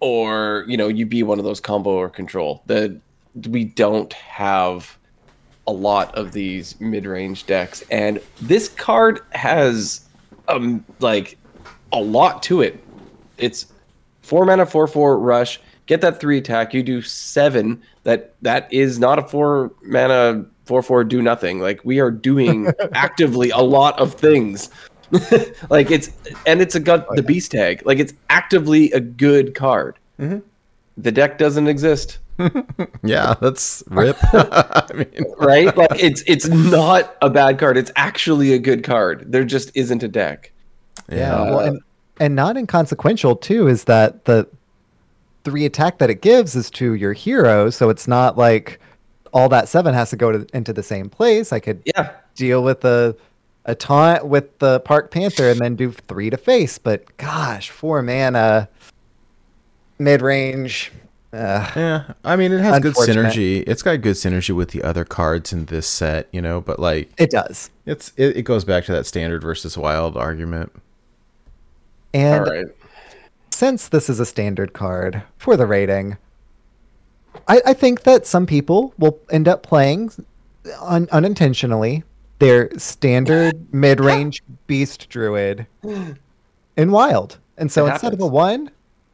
or 0.00 0.64
you 0.66 0.76
know 0.76 0.88
you 0.88 1.06
be 1.06 1.22
one 1.22 1.38
of 1.38 1.44
those 1.44 1.60
combo 1.60 1.90
or 1.90 2.10
control 2.10 2.62
that 2.66 3.00
we 3.48 3.64
don't 3.64 4.12
have 4.12 4.98
a 5.68 5.72
lot 5.72 6.12
of 6.16 6.32
these 6.32 6.78
mid-range 6.80 7.46
decks 7.46 7.84
and 7.90 8.20
this 8.40 8.68
card 8.68 9.20
has 9.30 10.08
um 10.48 10.84
like 11.00 11.38
a 11.92 12.00
lot 12.00 12.42
to 12.42 12.60
it 12.60 12.82
it's 13.38 13.66
four 14.22 14.44
mana 14.44 14.66
four 14.66 14.86
four 14.86 15.18
rush 15.18 15.60
get 15.86 16.00
that 16.00 16.20
three 16.20 16.38
attack 16.38 16.72
you 16.72 16.82
do 16.82 17.02
seven 17.02 17.80
that 18.04 18.34
that 18.42 18.72
is 18.72 18.98
not 18.98 19.18
a 19.18 19.22
four 19.22 19.72
mana 19.82 20.44
four 20.64 20.82
four 20.82 21.04
do 21.04 21.20
nothing 21.20 21.60
like 21.60 21.80
we 21.84 22.00
are 22.00 22.10
doing 22.10 22.72
actively 22.92 23.50
a 23.50 23.58
lot 23.58 23.98
of 23.98 24.14
things 24.14 24.70
like 25.70 25.90
it's 25.90 26.10
and 26.46 26.62
it's 26.62 26.74
a 26.74 26.80
gut 26.80 27.06
the 27.14 27.22
beast 27.22 27.52
tag. 27.52 27.84
Like 27.84 27.98
it's 27.98 28.14
actively 28.30 28.90
a 28.92 29.00
good 29.00 29.54
card. 29.54 29.98
Mm-hmm. 30.18 30.38
The 30.96 31.12
deck 31.12 31.38
doesn't 31.38 31.68
exist. 31.68 32.18
yeah, 33.02 33.34
that's 33.40 33.82
rip. 33.88 34.16
I 34.32 34.88
mean, 34.94 35.24
right? 35.38 35.76
Like 35.76 36.02
it's 36.02 36.22
it's 36.26 36.48
not 36.48 37.16
a 37.22 37.30
bad 37.30 37.58
card. 37.58 37.76
It's 37.76 37.92
actually 37.96 38.52
a 38.52 38.58
good 38.58 38.84
card. 38.84 39.30
There 39.30 39.44
just 39.44 39.70
isn't 39.74 40.02
a 40.02 40.08
deck. 40.08 40.52
Yeah. 41.08 41.16
yeah 41.16 41.42
well, 41.42 41.58
uh, 41.58 41.66
and, 41.66 41.80
and 42.20 42.36
not 42.36 42.56
inconsequential 42.56 43.36
too 43.36 43.68
is 43.68 43.84
that 43.84 44.24
the 44.24 44.48
three 45.44 45.64
attack 45.64 45.98
that 45.98 46.10
it 46.10 46.22
gives 46.22 46.54
is 46.56 46.70
to 46.70 46.94
your 46.94 47.12
hero, 47.12 47.70
so 47.70 47.90
it's 47.90 48.08
not 48.08 48.38
like 48.38 48.80
all 49.32 49.48
that 49.48 49.68
seven 49.68 49.94
has 49.94 50.10
to 50.10 50.16
go 50.16 50.32
to, 50.32 50.46
into 50.54 50.72
the 50.72 50.82
same 50.82 51.08
place. 51.08 51.52
I 51.52 51.60
could 51.60 51.82
yeah 51.84 52.12
deal 52.34 52.62
with 52.62 52.80
the 52.80 53.16
a 53.64 53.74
taunt 53.74 54.26
with 54.26 54.58
the 54.58 54.80
Park 54.80 55.10
Panther 55.10 55.48
and 55.48 55.60
then 55.60 55.76
do 55.76 55.92
three 55.92 56.30
to 56.30 56.36
face. 56.36 56.78
But 56.78 57.16
gosh, 57.16 57.70
four 57.70 58.02
mana, 58.02 58.68
mid 59.98 60.22
range. 60.22 60.92
Uh, 61.32 61.70
yeah, 61.74 62.12
I 62.24 62.36
mean 62.36 62.52
it 62.52 62.60
has 62.60 62.80
good 62.80 62.94
synergy. 62.94 63.64
It's 63.66 63.82
got 63.82 64.02
good 64.02 64.16
synergy 64.16 64.54
with 64.54 64.70
the 64.70 64.82
other 64.82 65.04
cards 65.04 65.52
in 65.52 65.64
this 65.66 65.86
set, 65.86 66.28
you 66.30 66.42
know. 66.42 66.60
But 66.60 66.78
like, 66.78 67.10
it 67.16 67.30
does. 67.30 67.70
It's 67.86 68.12
it, 68.16 68.36
it 68.36 68.42
goes 68.42 68.64
back 68.64 68.84
to 68.84 68.92
that 68.92 69.06
standard 69.06 69.40
versus 69.40 69.78
wild 69.78 70.16
argument. 70.16 70.72
And 72.12 72.72
since 73.50 73.88
this 73.88 74.10
is 74.10 74.20
a 74.20 74.26
standard 74.26 74.74
card 74.74 75.22
for 75.38 75.56
the 75.56 75.66
rating, 75.66 76.18
I, 77.48 77.62
I 77.66 77.72
think 77.72 78.02
that 78.02 78.26
some 78.26 78.44
people 78.44 78.92
will 78.98 79.18
end 79.30 79.48
up 79.48 79.62
playing 79.62 80.10
un- 80.80 81.08
unintentionally 81.12 82.04
their 82.38 82.76
standard 82.78 83.66
mid-range 83.72 84.42
beast 84.66 85.08
druid 85.08 85.66
in 86.76 86.90
wild. 86.90 87.38
And 87.56 87.70
so 87.70 87.86
it 87.86 87.92
instead 87.92 88.06
happens. 88.06 88.22
of 88.22 88.28
a 88.28 88.32
one, 88.32 88.70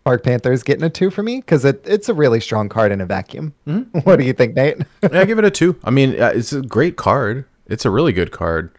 Park 0.08 0.22
Panther's 0.24 0.62
getting 0.62 0.84
a 0.84 0.88
two 0.88 1.10
for 1.10 1.22
me 1.22 1.36
because 1.36 1.66
it, 1.66 1.84
it's 1.86 2.08
a 2.08 2.14
really 2.14 2.40
strong 2.40 2.70
card 2.70 2.92
in 2.92 3.02
a 3.02 3.04
vacuum. 3.04 3.52
Mm-hmm. 3.66 3.98
What 4.04 4.18
do 4.18 4.24
you 4.24 4.32
think, 4.32 4.56
Nate? 4.56 4.78
yeah, 5.02 5.20
I 5.20 5.26
give 5.26 5.38
it 5.38 5.44
a 5.44 5.50
two. 5.50 5.78
I 5.84 5.90
mean, 5.90 6.18
uh, 6.18 6.32
it's 6.34 6.50
a 6.50 6.62
great 6.62 6.96
card. 6.96 7.44
It's 7.66 7.84
a 7.84 7.90
really 7.90 8.14
good 8.14 8.30
card. 8.30 8.70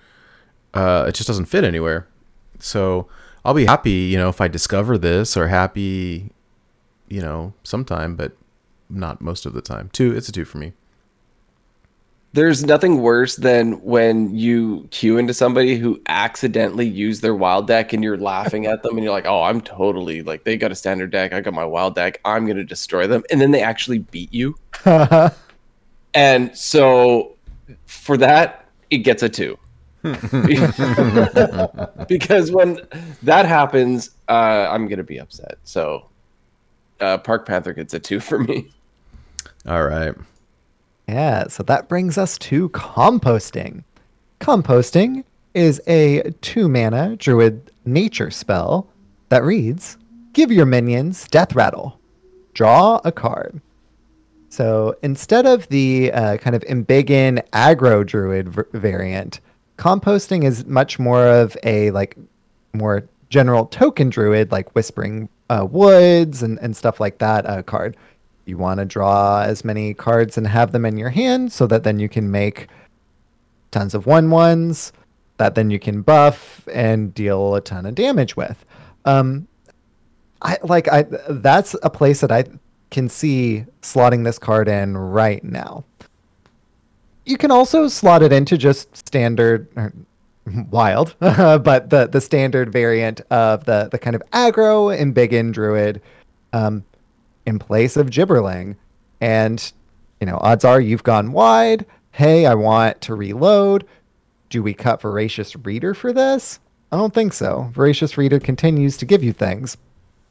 Uh, 0.74 1.06
it 1.08 1.14
just 1.14 1.28
doesn't 1.28 1.46
fit 1.46 1.64
anywhere. 1.64 2.08
So 2.58 3.08
I'll 3.46 3.54
be 3.54 3.66
happy, 3.66 3.92
you 3.92 4.18
know, 4.18 4.30
if 4.30 4.42
I 4.42 4.48
discover 4.48 4.98
this 4.98 5.38
or 5.38 5.50
happy, 5.50 6.32
you 7.10 7.22
know, 7.22 7.54
sometime, 7.62 8.16
but 8.16 8.36
not 8.90 9.22
most 9.22 9.46
of 9.46 9.54
the 9.54 9.62
time. 9.62 9.92
Two, 9.94 10.18
it's 10.18 10.30
a 10.30 10.32
two 10.32 10.46
for 10.46 10.58
me 10.58 10.74
there's 12.34 12.64
nothing 12.64 13.02
worse 13.02 13.38
than 13.38 13.74
when 13.82 14.36
you 14.36 14.88
queue 14.92 15.18
into 15.18 15.34
somebody 15.34 15.78
who 15.78 16.00
accidentally 16.08 16.88
used 16.88 17.24
their 17.24 17.34
wild 17.34 17.66
deck 17.66 17.92
and 17.92 18.04
you're 18.04 18.18
laughing 18.18 18.68
at 18.68 18.84
them 18.84 18.96
and 18.96 19.04
you're 19.04 19.14
like, 19.14 19.26
oh, 19.26 19.42
I'm 19.42 19.62
totally 19.62 20.22
like, 20.22 20.44
they 20.44 20.56
got 20.56 20.72
a 20.72 20.76
standard 20.76 21.10
deck. 21.12 21.34
I 21.34 21.42
got 21.42 21.56
my 21.56 21.66
wild 21.66 21.96
deck. 21.96 22.20
I'm 22.26 22.46
going 22.46 22.58
to 22.58 22.64
destroy 22.64 23.08
them. 23.08 23.24
And 23.32 23.42
then 23.42 23.50
they 23.50 23.64
actually 23.64 24.00
beat 24.00 24.32
you. 24.32 24.56
and 26.14 26.56
so 26.56 27.36
for 27.86 28.16
that, 28.18 28.66
it 28.92 29.00
gets 29.00 29.24
a 29.24 29.30
two. 29.30 29.58
because 32.08 32.52
when 32.52 32.80
that 33.24 33.46
happens, 33.48 34.12
uh, 34.30 34.68
I'm 34.70 34.88
going 34.88 34.98
to 34.98 35.04
be 35.04 35.18
upset. 35.18 35.58
So 35.64 36.06
uh, 37.00 37.18
Park 37.18 37.48
Panther 37.48 37.74
gets 37.74 37.94
a 37.96 38.00
two 38.00 38.20
for 38.20 38.38
me. 38.40 38.70
All 39.68 39.84
right. 39.84 40.14
Yeah, 41.10 41.48
so 41.48 41.64
that 41.64 41.90
brings 41.90 42.20
us 42.20 42.38
to 42.38 42.70
composting. 42.70 43.84
Composting 44.40 45.24
is 45.56 45.82
a 45.88 46.22
two 46.42 46.70
mana 46.70 47.16
druid 47.16 47.72
nature 47.84 48.30
spell 48.30 48.88
that 49.30 49.44
reads 49.44 49.98
Give 50.34 50.52
your 50.52 50.68
minions 50.68 51.28
death 51.28 51.56
rattle. 51.56 52.00
Draw 52.54 53.02
a 53.04 53.12
card. 53.12 53.60
So 54.50 54.96
instead 55.02 55.48
of 55.48 55.68
the 55.70 56.12
uh, 56.12 56.38
kind 56.38 56.56
of 56.56 56.62
embiggen 56.64 57.42
aggro 57.50 58.06
druid 58.06 58.50
v- 58.50 58.62
variant, 58.74 59.40
composting 59.78 60.44
is 60.44 60.68
much 60.68 61.00
more 61.00 61.26
of 61.26 61.58
a 61.64 61.90
like 61.90 62.18
more 62.74 63.10
general 63.30 63.66
token 63.66 64.10
druid 64.10 64.52
like 64.52 64.76
whispering 64.76 65.28
uh, 65.50 65.66
woods 65.70 66.44
and, 66.44 66.60
and 66.60 66.78
stuff 66.78 67.00
like 67.00 67.18
that 67.18 67.48
uh, 67.48 67.64
card 67.64 67.98
you 68.50 68.58
want 68.58 68.80
to 68.80 68.86
draw 68.86 69.42
as 69.42 69.64
many 69.64 69.94
cards 69.94 70.38
and 70.38 70.48
have 70.48 70.72
them 70.72 70.86
in 70.86 70.98
your 70.98 71.10
hand 71.10 71.54
so 71.54 71.68
that 71.68 71.84
then 71.84 72.00
you 72.00 72.10
can 72.10 72.30
make 72.32 72.68
tons 73.72 73.94
of 73.94 74.06
one 74.06 74.30
ones 74.30 74.92
that 75.38 75.56
then 75.56 75.72
you 75.72 75.80
can 75.80 76.02
buff 76.02 76.68
and 76.72 77.14
deal 77.14 77.56
a 77.56 77.62
ton 77.62 77.86
of 77.86 77.96
damage 77.96 78.36
with. 78.36 78.66
Um, 79.06 79.48
I 80.42 80.58
like 80.64 80.88
I 80.88 81.04
that's 81.30 81.76
a 81.82 81.90
place 81.90 82.22
that 82.22 82.32
I 82.32 82.46
can 82.92 83.10
see 83.10 83.66
slotting 83.82 84.24
this 84.24 84.38
card 84.38 84.68
in 84.68 84.98
right 84.98 85.44
now. 85.44 85.84
You 87.26 87.38
can 87.38 87.52
also 87.52 87.88
slot 87.88 88.22
it 88.22 88.32
into 88.32 88.58
just 88.58 88.96
standard 88.96 89.68
wild, 90.70 91.16
but 91.20 91.90
the 91.90 92.08
the 92.08 92.22
standard 92.22 92.72
variant 92.72 93.22
of 93.32 93.66
the 93.66 93.90
the 93.92 94.00
kind 94.00 94.16
of 94.16 94.22
aggro 94.32 94.96
embiggen 94.98 95.52
druid. 95.52 96.02
Um, 96.52 96.84
in 97.50 97.60
place 97.60 97.98
of 97.98 98.10
Gibberling. 98.10 98.78
And, 99.20 99.74
you 100.22 100.28
know, 100.28 100.38
odds 100.42 100.64
are 100.64 100.80
you've 100.80 101.04
gone 101.04 101.34
wide. 101.34 101.86
Hey, 102.12 102.46
I 102.46 102.54
want 102.56 103.02
to 103.02 103.16
reload. 103.16 103.86
Do 104.50 104.64
we 104.64 104.74
cut 104.74 105.02
Voracious 105.02 105.56
Reader 105.58 105.94
for 105.94 106.14
this? 106.14 106.60
I 106.92 106.98
don't 106.98 107.14
think 107.14 107.34
so. 107.34 107.70
Voracious 107.74 108.18
Reader 108.18 108.40
continues 108.40 108.96
to 108.98 109.06
give 109.06 109.24
you 109.24 109.34
things. 109.34 109.76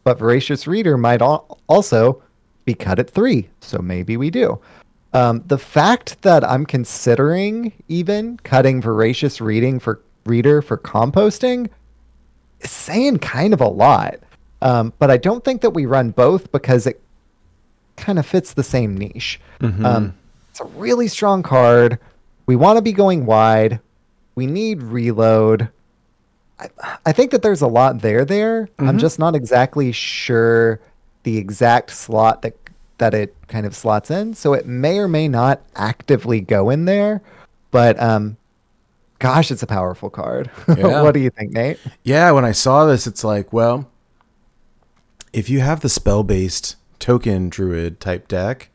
but 0.05 0.19
Voracious 0.19 0.67
Reader 0.67 0.97
might 0.97 1.21
al- 1.21 1.59
also 1.69 2.23
be 2.65 2.73
cut 2.75 2.99
at 2.99 3.11
three. 3.11 3.49
So 3.61 3.79
maybe 3.79 4.17
we 4.17 4.31
do. 4.31 4.59
Um, 5.13 5.43
the 5.47 5.59
fact 5.59 6.23
that 6.23 6.43
I'm 6.45 6.65
considering 6.67 7.73
even 7.89 8.39
cutting 8.39 8.81
Voracious 8.81 9.41
Reading 9.41 9.79
for 9.79 10.01
Reader 10.25 10.63
for 10.63 10.79
composting 10.79 11.69
is 12.61 12.71
saying 12.71 13.19
kind 13.19 13.53
of 13.53 13.61
a 13.61 13.69
lot. 13.69 14.17
Um, 14.63 14.93
but 14.99 15.11
I 15.11 15.17
don't 15.19 15.45
think 15.45 15.61
that 15.61 15.71
we 15.71 15.87
run 15.87 16.11
both 16.11 16.51
because 16.53 16.87
it 16.87 17.01
kind 17.99 18.19
of 18.19 18.27
fits 18.27 18.55
the 18.55 18.63
same 18.63 18.97
niche. 18.97 19.41
Um, 19.61 20.15
it's 20.51 20.61
a 20.61 20.65
really 20.65 21.09
strong 21.09 21.43
card. 21.43 21.99
We 22.47 22.57
want 22.57 22.77
to 22.79 22.83
be 22.83 22.93
going 22.93 23.27
wide. 23.27 23.81
We 24.35 24.47
need 24.47 24.83
reload. 24.83 25.69
I, 26.59 26.69
I 27.07 27.13
think 27.13 27.31
that 27.33 27.43
there's 27.43 27.61
a 27.63 27.67
lot 27.67 28.01
there. 28.01 28.25
There, 28.25 28.69
I'm 28.79 28.99
just 28.99 29.19
not 29.19 29.35
exactly 29.37 29.93
sure 29.93 30.81
the 31.25 31.37
exact 31.37 31.91
slot 31.91 32.43
that 32.43 32.55
that 32.99 33.15
it 33.15 33.35
kind 33.49 33.65
of 33.67 33.75
slots 33.77 34.11
in. 34.11 34.35
So 34.35 34.53
it 34.55 34.67
may 34.67 34.99
or 34.99 35.09
may 35.09 35.29
not 35.29 35.61
actively 35.77 36.41
go 36.41 36.71
in 36.71 36.85
there. 36.85 37.23
But 37.71 38.01
um, 38.01 38.37
gosh, 39.19 39.51
it's 39.51 39.63
a 39.63 39.67
powerful 39.67 40.11
card. 40.11 40.51
Yeah. 40.77 41.03
what 41.03 41.15
do 41.15 41.21
you 41.21 41.31
think, 41.31 41.53
Nate? 41.53 41.79
Yeah, 42.03 42.31
when 42.33 42.45
I 42.45 42.53
saw 42.53 42.87
this, 42.87 43.07
it's 43.07 43.25
like, 43.25 43.53
well, 43.53 43.89
if 45.33 45.49
you 45.49 45.61
have 45.61 45.81
the 45.81 45.89
spell 45.89 46.23
based 46.23 46.77
token 46.99 47.49
druid 47.49 48.01
type 48.01 48.29
deck, 48.29 48.71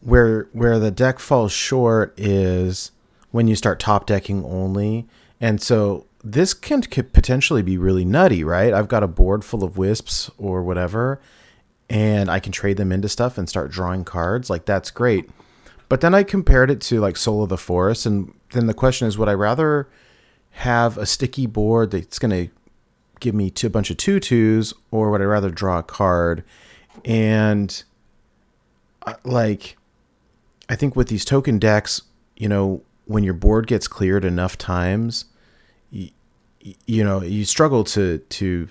where 0.00 0.48
where 0.52 0.78
the 0.78 0.90
deck 0.90 1.18
falls 1.18 1.52
short 1.52 2.14
is 2.18 2.90
when 3.30 3.48
you 3.48 3.56
start 3.56 3.80
top 3.80 4.06
decking 4.06 4.44
only, 4.44 5.06
and 5.40 5.60
so 5.60 6.06
this 6.22 6.54
can 6.54 6.80
potentially 6.82 7.62
be 7.62 7.76
really 7.76 8.04
nutty, 8.04 8.42
right? 8.42 8.72
I've 8.72 8.88
got 8.88 9.02
a 9.02 9.08
board 9.08 9.44
full 9.44 9.62
of 9.62 9.76
wisps 9.76 10.30
or 10.38 10.62
whatever, 10.62 11.20
and 11.90 12.30
I 12.30 12.40
can 12.40 12.52
trade 12.52 12.78
them 12.78 12.92
into 12.92 13.08
stuff 13.08 13.36
and 13.36 13.48
start 13.48 13.70
drawing 13.70 14.04
cards. 14.04 14.48
Like 14.48 14.64
that's 14.64 14.90
great. 14.90 15.28
But 15.88 16.00
then 16.00 16.14
I 16.14 16.22
compared 16.22 16.70
it 16.70 16.80
to 16.82 17.00
like 17.00 17.16
Soul 17.16 17.42
of 17.42 17.50
the 17.50 17.58
Forest, 17.58 18.06
and 18.06 18.32
then 18.52 18.66
the 18.66 18.74
question 18.74 19.06
is, 19.06 19.18
would 19.18 19.28
I 19.28 19.34
rather 19.34 19.88
have 20.52 20.96
a 20.96 21.04
sticky 21.04 21.46
board 21.46 21.90
that's 21.90 22.18
going 22.18 22.30
to 22.30 22.52
give 23.20 23.34
me 23.34 23.50
two, 23.50 23.66
a 23.66 23.70
bunch 23.70 23.90
of 23.90 23.96
tutus, 23.96 24.72
or 24.90 25.10
would 25.10 25.20
I 25.20 25.24
rather 25.24 25.50
draw 25.50 25.78
a 25.78 25.82
card? 25.82 26.42
And 27.04 27.82
uh, 29.02 29.14
like, 29.24 29.76
I 30.68 30.76
think 30.76 30.96
with 30.96 31.08
these 31.08 31.24
token 31.24 31.58
decks, 31.58 32.02
you 32.36 32.48
know, 32.48 32.82
when 33.06 33.22
your 33.22 33.34
board 33.34 33.66
gets 33.66 33.86
cleared 33.86 34.24
enough 34.24 34.56
times, 34.56 35.26
you, 35.90 36.10
you 36.86 37.04
know, 37.04 37.22
you 37.22 37.44
struggle 37.44 37.84
to 37.84 38.18
to 38.18 38.68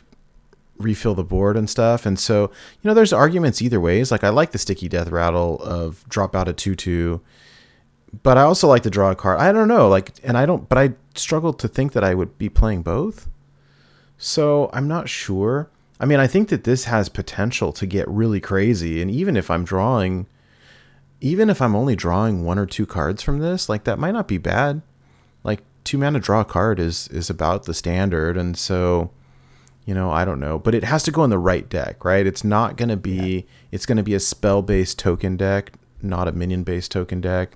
refill 0.79 1.13
the 1.13 1.23
board 1.23 1.55
and 1.55 1.69
stuff. 1.69 2.05
And 2.05 2.19
so, 2.19 2.51
you 2.81 2.87
know, 2.87 2.93
there's 2.93 3.13
arguments 3.13 3.61
either 3.61 3.79
ways. 3.79 4.11
Like 4.11 4.23
I 4.23 4.29
like 4.29 4.51
the 4.51 4.57
sticky 4.57 4.89
death 4.89 5.09
rattle 5.09 5.61
of 5.61 6.03
drop 6.09 6.35
out 6.35 6.47
a 6.47 6.53
two 6.53 6.75
two, 6.75 7.21
but 8.23 8.37
I 8.37 8.41
also 8.41 8.67
like 8.67 8.83
to 8.83 8.89
draw 8.89 9.11
a 9.11 9.15
card. 9.15 9.39
I 9.39 9.51
don't 9.51 9.67
know, 9.67 9.87
like, 9.87 10.13
and 10.23 10.37
I 10.37 10.45
don't, 10.45 10.67
but 10.67 10.77
I 10.77 10.93
struggle 11.15 11.53
to 11.53 11.67
think 11.67 11.93
that 11.93 12.03
I 12.03 12.15
would 12.15 12.37
be 12.37 12.49
playing 12.49 12.81
both. 12.81 13.29
So 14.17 14.69
I'm 14.73 14.87
not 14.87 15.09
sure. 15.09 15.69
I 16.03 16.05
mean, 16.05 16.19
I 16.19 16.27
think 16.27 16.49
that 16.49 16.65
this 16.65 16.83
has 16.83 17.07
potential 17.07 17.71
to 17.71 17.85
get 17.85 18.05
really 18.09 18.41
crazy. 18.41 19.01
And 19.01 19.09
even 19.09 19.37
if 19.37 19.49
I'm 19.49 19.63
drawing, 19.63 20.27
even 21.21 21.49
if 21.49 21.61
I'm 21.61 21.77
only 21.77 21.95
drawing 21.95 22.43
one 22.43 22.59
or 22.59 22.65
two 22.65 22.85
cards 22.85 23.23
from 23.23 23.39
this, 23.39 23.69
like 23.69 23.85
that 23.85 23.97
might 23.97 24.11
not 24.11 24.27
be 24.27 24.37
bad. 24.37 24.81
Like 25.45 25.63
two 25.85 25.97
mana 25.97 26.19
draw 26.19 26.41
a 26.41 26.45
card 26.45 26.77
is 26.77 27.07
is 27.07 27.29
about 27.29 27.63
the 27.63 27.73
standard, 27.73 28.35
and 28.35 28.57
so 28.57 29.11
you 29.85 29.93
know 29.93 30.11
I 30.11 30.25
don't 30.25 30.41
know, 30.41 30.59
but 30.59 30.75
it 30.75 30.83
has 30.83 31.03
to 31.03 31.11
go 31.11 31.23
in 31.23 31.29
the 31.29 31.37
right 31.37 31.69
deck, 31.69 32.03
right? 32.03 32.27
It's 32.27 32.43
not 32.43 32.75
gonna 32.75 32.97
be 32.97 33.47
it's 33.71 33.85
gonna 33.85 34.03
be 34.03 34.13
a 34.13 34.19
spell 34.19 34.61
based 34.61 34.99
token 34.99 35.37
deck, 35.37 35.71
not 36.01 36.27
a 36.27 36.33
minion 36.33 36.63
based 36.63 36.91
token 36.91 37.21
deck. 37.21 37.55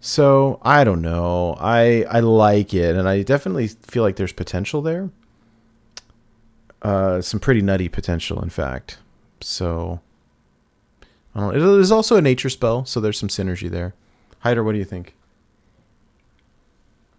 So 0.00 0.58
I 0.62 0.82
don't 0.82 1.02
know. 1.02 1.56
I 1.60 2.02
I 2.10 2.18
like 2.18 2.74
it, 2.74 2.96
and 2.96 3.08
I 3.08 3.22
definitely 3.22 3.68
feel 3.68 4.02
like 4.02 4.16
there's 4.16 4.32
potential 4.32 4.82
there. 4.82 5.10
Uh, 6.84 7.22
some 7.22 7.40
pretty 7.40 7.62
nutty 7.62 7.88
potential, 7.88 8.42
in 8.42 8.50
fact. 8.50 8.98
So 9.40 10.00
I 11.34 11.40
don't 11.40 11.48
know. 11.58 11.74
It 11.74 11.80
is 11.80 11.90
also 11.90 12.16
a 12.16 12.22
nature 12.22 12.50
spell, 12.50 12.84
so 12.84 13.00
there's 13.00 13.18
some 13.18 13.30
synergy 13.30 13.70
there. 13.70 13.94
Hydra, 14.40 14.62
what 14.62 14.72
do 14.72 14.78
you 14.78 14.84
think? 14.84 15.14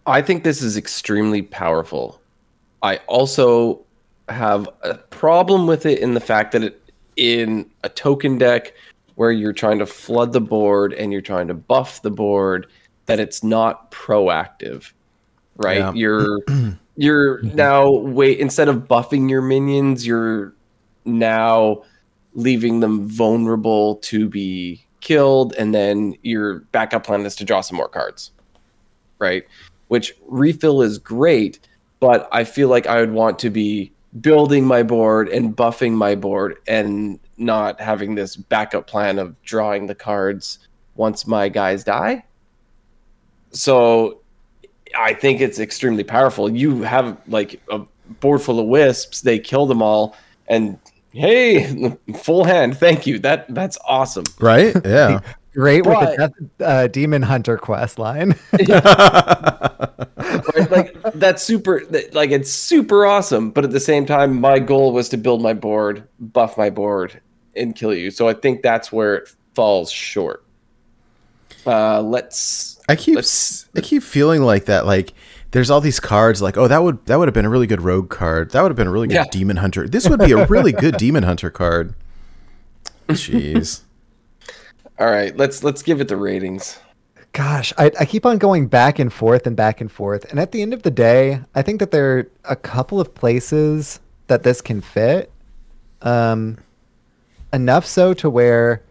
I 0.06 0.22
think 0.22 0.44
this 0.44 0.62
is 0.62 0.78
extremely 0.78 1.42
powerful. 1.42 2.22
I 2.84 2.98
also 3.08 3.84
have 4.30 4.70
a 4.84 4.96
problem 4.96 5.66
with 5.66 5.86
it 5.88 6.00
in 6.00 6.14
the 6.14 6.20
fact 6.20 6.52
that 6.52 6.64
it 6.64 6.82
in 7.16 7.70
a 7.84 7.90
token 7.90 8.38
deck 8.38 8.74
where 9.16 9.32
you're 9.32 9.54
trying 9.54 9.80
to 9.80 9.86
flood 9.86 10.34
the 10.34 10.42
board 10.42 10.94
and 10.94 11.12
you're 11.12 11.22
trying 11.22 11.48
to 11.48 11.54
buff 11.54 12.02
the 12.02 12.12
board 12.12 12.68
that 13.06 13.20
it's 13.20 13.44
not 13.44 13.90
proactive. 13.92 14.92
Right? 15.58 15.80
Yeah. 15.80 15.94
You're 15.94 16.42
you're 16.96 17.40
mm-hmm. 17.40 17.56
now 17.56 17.90
wait 17.90 18.40
instead 18.40 18.70
of 18.70 18.88
buffing 18.88 19.30
your 19.30 19.42
minions, 19.42 20.06
you're 20.06 20.54
now 21.06 21.84
leaving 22.34 22.80
them 22.80 23.08
vulnerable 23.08 23.96
to 23.98 24.28
be 24.28 24.86
killed 25.02 25.54
and 25.58 25.74
then 25.74 26.16
your 26.24 26.60
backup 26.72 27.06
plan 27.06 27.26
is 27.26 27.36
to 27.36 27.46
draw 27.46 27.62
some 27.62 27.78
more 27.78 27.88
cards. 27.88 28.32
Right? 29.20 29.46
which 29.88 30.16
refill 30.28 30.82
is 30.82 30.98
great, 30.98 31.60
but 32.00 32.28
I 32.32 32.44
feel 32.44 32.70
like 32.70 32.88
I 32.88 33.00
would 33.00 33.12
want 33.12 33.40
to 33.40 33.50
be 33.50 33.92
building 34.22 34.66
my 34.66 34.84
board 34.84 35.30
and 35.30 35.56
buffing 35.56 35.94
my 35.94 36.16
board 36.16 36.58
and 36.68 37.20
not 37.38 37.80
having 37.80 38.16
this 38.16 38.36
backup 38.36 38.88
plan 38.88 39.20
of 39.20 39.42
drawing 39.44 39.88
the 39.88 39.96
cards 39.96 40.60
once 40.96 41.28
my 41.28 41.50
guys 41.50 41.84
die. 41.84 42.24
So 43.52 44.22
I 44.98 45.14
think 45.14 45.42
it's 45.42 45.60
extremely 45.60 46.04
powerful. 46.04 46.50
You 46.50 46.82
have 46.84 47.18
like 47.28 47.62
a 47.72 47.82
board 48.20 48.42
full 48.42 48.60
of 48.60 48.68
wisps, 48.68 49.22
they 49.22 49.40
kill 49.40 49.66
them 49.66 49.82
all 49.82 50.16
and 50.48 50.78
hey, 51.12 51.98
full 52.18 52.44
hand. 52.44 52.78
Thank 52.78 53.08
you. 53.08 53.20
That 53.20 53.54
that's 53.54 53.78
awesome. 53.88 54.26
Right? 54.40 54.76
Yeah. 54.86 55.22
Great 55.54 55.86
with 55.86 55.94
But- 55.96 56.18
the 56.18 56.20
death, 56.28 56.32
uh, 56.68 56.88
Demon 56.88 57.22
Hunter 57.22 57.58
quest 57.58 57.98
line. 57.98 58.36
right? 58.60 60.70
Like 60.70 60.96
that's 61.14 61.44
super 61.44 61.84
like 62.12 62.32
it's 62.32 62.52
super 62.52 63.06
awesome, 63.06 63.52
but 63.52 63.64
at 63.64 63.72
the 63.72 63.80
same 63.80 64.06
time 64.06 64.40
my 64.40 64.60
goal 64.60 64.92
was 64.92 65.10
to 65.10 65.18
build 65.18 65.42
my 65.42 65.54
board, 65.54 66.08
buff 66.20 66.58
my 66.58 66.70
board 66.70 67.22
and 67.56 67.76
kill 67.76 67.94
you. 67.94 68.12
So 68.12 68.28
I 68.28 68.34
think 68.34 68.62
that's 68.64 68.92
where 68.92 69.16
it 69.16 69.30
falls 69.54 69.92
short. 69.92 70.44
Uh 71.66 72.02
let's 72.02 72.75
I 72.88 72.96
keep 72.96 73.16
Let's- 73.16 73.68
I 73.76 73.82
keep 73.82 74.04
feeling 74.04 74.42
like 74.44 74.66
that. 74.66 74.86
Like 74.86 75.14
there's 75.52 75.70
all 75.72 75.82
these 75.82 76.00
cards. 76.00 76.42
Like 76.42 76.58
oh, 76.58 76.68
that 76.68 76.84
would 76.84 77.06
that 77.06 77.18
would 77.18 77.28
have 77.28 77.34
been 77.34 77.46
a 77.46 77.50
really 77.50 77.68
good 77.68 77.82
rogue 77.82 78.10
card. 78.10 78.52
That 78.52 78.62
would 78.62 78.70
have 78.70 78.78
been 78.78 78.88
a 78.88 78.92
really 78.92 79.08
good 79.08 79.16
Yeah. 79.16 79.26
demon 79.32 79.58
hunter. 79.58 79.88
This 79.88 80.08
would 80.10 80.20
be 80.20 80.32
a 80.34 80.46
really 80.46 80.72
good 80.72 80.98
demon 81.00 81.24
hunter 81.24 81.50
card. 81.50 81.96
Jeez. 83.10 83.82
all 85.00 85.08
right, 85.08 85.36
let's 85.38 85.64
let's 85.64 85.82
give 85.84 86.02
it 86.02 86.08
the 86.08 86.18
ratings. 86.18 86.80
Gosh, 87.34 87.74
I, 87.78 87.92
I 88.00 88.06
keep 88.06 88.26
on 88.26 88.38
going 88.38 88.68
back 88.68 88.98
and 88.98 89.12
forth 89.12 89.46
and 89.46 89.58
back 89.58 89.82
and 89.82 89.92
forth. 89.92 90.24
And 90.32 90.40
at 90.40 90.54
the 90.54 90.62
end 90.62 90.74
of 90.74 90.84
the 90.84 90.92
day, 90.92 91.42
I 91.54 91.62
think 91.64 91.82
that 91.82 91.92
there 91.92 92.18
are 92.18 92.28
a 92.46 92.56
couple 92.56 93.02
of 93.02 93.14
places 93.14 94.00
that 94.28 94.44
this 94.44 94.62
can 94.62 94.80
fit. 94.80 95.30
Um, 96.02 96.60
enough 97.52 97.86
so 97.86 98.14
to 98.16 98.30
where 98.30 98.82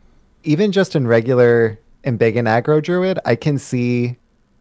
even 0.43 0.73
just 0.73 0.95
in 0.95 1.07
regular 1.07 1.79
and 2.05 2.19
big 2.19 2.37
and 2.37 2.47
aggro 2.47 2.83
druid, 2.83 3.19
I 3.25 3.35
can 3.35 3.59
see 3.59 4.17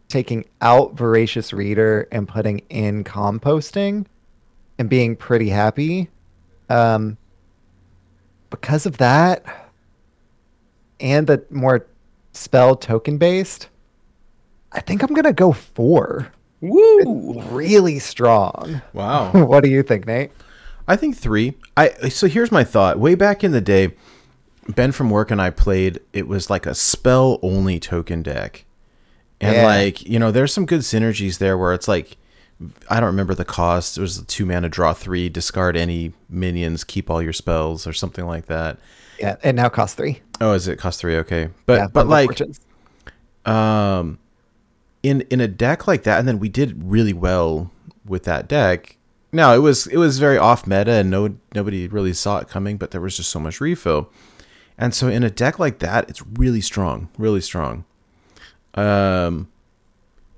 taking 0.08 0.44
out 0.60 0.96
voracious 0.96 1.52
reader 1.52 2.08
and 2.12 2.28
putting 2.28 2.60
in 2.70 3.04
composting 3.04 4.06
and 4.78 4.88
being 4.88 5.16
pretty 5.16 5.48
happy. 5.48 6.10
Um, 6.68 7.16
because 8.50 8.86
of 8.86 8.98
that, 8.98 9.72
and 11.00 11.26
the 11.26 11.44
more 11.50 11.86
spell 12.32 12.76
token 12.76 13.18
based, 13.18 13.68
I 14.72 14.80
think 14.80 15.02
I'm 15.02 15.14
gonna 15.14 15.32
go 15.32 15.52
four. 15.52 16.32
Woo! 16.60 17.42
Really 17.50 17.98
strong. 17.98 18.80
Wow. 18.92 19.32
what 19.46 19.64
do 19.64 19.70
you 19.70 19.82
think, 19.82 20.06
Nate? 20.06 20.30
I 20.86 20.96
think 20.96 21.16
three. 21.16 21.54
I 21.76 21.90
so 22.08 22.26
here's 22.26 22.52
my 22.52 22.64
thought. 22.64 22.98
Way 22.98 23.14
back 23.14 23.44
in 23.44 23.52
the 23.52 23.60
day, 23.60 23.94
Ben 24.68 24.92
from 24.92 25.10
work 25.10 25.30
and 25.30 25.40
I 25.42 25.50
played. 25.50 26.00
It 26.12 26.26
was 26.28 26.48
like 26.50 26.66
a 26.66 26.74
spell 26.74 27.38
only 27.42 27.78
token 27.80 28.22
deck, 28.22 28.64
and 29.40 29.56
Yeah. 29.56 29.64
like 29.66 30.06
you 30.08 30.18
know, 30.18 30.30
there's 30.30 30.52
some 30.52 30.66
good 30.66 30.80
synergies 30.80 31.38
there 31.38 31.56
where 31.58 31.72
it's 31.74 31.88
like. 31.88 32.16
I 32.88 33.00
don't 33.00 33.08
remember 33.08 33.34
the 33.34 33.44
cost. 33.44 33.98
It 33.98 34.00
was 34.00 34.16
a 34.16 34.24
two 34.24 34.46
mana 34.46 34.68
draw 34.68 34.94
three, 34.94 35.28
discard 35.28 35.76
any 35.76 36.12
minions, 36.30 36.84
keep 36.84 37.10
all 37.10 37.20
your 37.20 37.32
spells, 37.32 37.84
or 37.84 37.92
something 37.92 38.24
like 38.26 38.46
that. 38.46 38.78
Yeah, 39.18 39.36
it 39.42 39.54
now 39.56 39.68
costs 39.68 39.96
three. 39.96 40.22
Oh, 40.40 40.52
is 40.52 40.68
it 40.68 40.78
cost 40.78 41.00
three? 41.00 41.16
Okay, 41.16 41.48
but 41.66 41.74
yeah, 41.80 41.86
but 41.92 42.06
like 42.06 42.28
Fortunes. 42.28 42.60
um 43.44 44.18
in 45.02 45.22
in 45.22 45.40
a 45.40 45.48
deck 45.48 45.86
like 45.88 46.04
that 46.04 46.18
and 46.20 46.26
then 46.28 46.38
we 46.38 46.48
did 46.48 46.80
really 46.84 47.12
well 47.12 47.70
with 48.06 48.22
that 48.24 48.48
deck 48.48 48.96
Now 49.32 49.52
it 49.54 49.58
was 49.58 49.88
it 49.88 49.96
was 49.96 50.18
very 50.20 50.38
off 50.38 50.64
meta, 50.66 50.92
and 50.92 51.10
no 51.10 51.34
nobody 51.56 51.88
really 51.88 52.12
saw 52.12 52.38
it 52.38 52.48
coming. 52.48 52.76
But 52.76 52.92
there 52.92 53.00
was 53.00 53.16
just 53.16 53.30
so 53.30 53.40
much 53.40 53.60
refill, 53.60 54.10
and 54.76 54.94
so 54.94 55.08
in 55.08 55.22
a 55.22 55.30
deck 55.30 55.58
like 55.58 55.78
that, 55.78 56.08
it's 56.08 56.22
really 56.26 56.60
strong, 56.60 57.08
really 57.18 57.40
strong. 57.40 57.84
Um, 58.74 59.48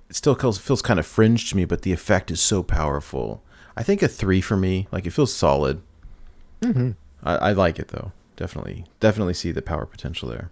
it 0.09 0.17
still 0.17 0.35
feels, 0.35 0.59
feels 0.59 0.83
kind 0.83 1.01
of 1.01 1.07
fringe 1.07 1.51
to 1.51 1.57
me, 1.57 1.65
but 1.65 1.83
the 1.83 1.93
effect 1.93 2.31
is 2.31 2.41
so 2.41 2.63
powerful. 2.63 3.43
I 3.77 3.83
think 3.83 4.03
a 4.03 4.09
three 4.09 4.41
for 4.41 4.57
me. 4.57 4.89
Like 4.93 5.07
it 5.07 5.13
feels 5.13 5.35
solid. 5.35 5.83
Mm-hmm. 6.61 6.93
I, 7.23 7.37
I 7.37 7.53
like 7.53 7.79
it 7.79 7.89
though. 7.89 8.13
Definitely, 8.37 8.85
definitely 9.01 9.35
see 9.35 9.51
the 9.51 9.63
power 9.63 9.87
potential 9.87 10.29
there. 10.29 10.51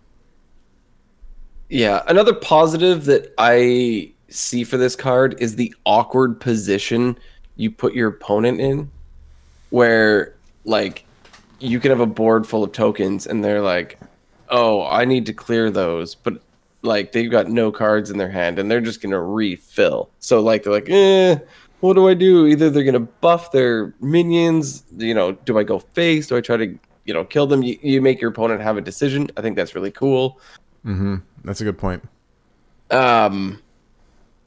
Yeah, 1.68 2.02
another 2.06 2.34
positive 2.34 3.04
that 3.06 3.34
I 3.36 4.12
see 4.28 4.64
for 4.64 4.76
this 4.76 4.96
card 4.96 5.36
is 5.38 5.56
the 5.56 5.74
awkward 5.84 6.40
position 6.40 7.18
you 7.56 7.70
put 7.70 7.94
your 7.94 8.08
opponent 8.08 8.60
in, 8.60 8.90
where 9.70 10.34
like 10.64 11.03
you 11.64 11.80
can 11.80 11.90
have 11.90 12.00
a 12.00 12.06
board 12.06 12.46
full 12.46 12.62
of 12.62 12.72
tokens 12.72 13.26
and 13.26 13.42
they're 13.42 13.62
like, 13.62 13.98
"Oh, 14.48 14.84
I 14.86 15.04
need 15.04 15.26
to 15.26 15.32
clear 15.32 15.70
those," 15.70 16.14
but 16.14 16.40
like 16.82 17.12
they've 17.12 17.30
got 17.30 17.48
no 17.48 17.72
cards 17.72 18.10
in 18.10 18.18
their 18.18 18.30
hand 18.30 18.58
and 18.58 18.70
they're 18.70 18.80
just 18.80 19.00
gonna 19.00 19.22
refill. 19.22 20.10
So 20.18 20.40
like 20.40 20.62
they're 20.62 20.72
like, 20.72 20.90
"Eh, 20.90 21.38
what 21.80 21.94
do 21.94 22.08
I 22.08 22.14
do?" 22.14 22.46
Either 22.46 22.70
they're 22.70 22.84
gonna 22.84 23.00
buff 23.00 23.52
their 23.52 23.94
minions, 24.00 24.84
you 24.96 25.14
know, 25.14 25.32
do 25.32 25.58
I 25.58 25.64
go 25.64 25.78
face? 25.78 26.26
Do 26.26 26.36
I 26.36 26.40
try 26.40 26.56
to 26.58 26.78
you 27.04 27.14
know 27.14 27.24
kill 27.24 27.46
them? 27.46 27.62
You, 27.62 27.78
you 27.82 28.02
make 28.02 28.20
your 28.20 28.30
opponent 28.30 28.60
have 28.60 28.76
a 28.76 28.82
decision. 28.82 29.30
I 29.36 29.40
think 29.40 29.56
that's 29.56 29.74
really 29.74 29.90
cool. 29.90 30.40
Mm-hmm. 30.84 31.16
That's 31.44 31.60
a 31.60 31.64
good 31.64 31.78
point. 31.78 32.06
Um, 32.90 33.60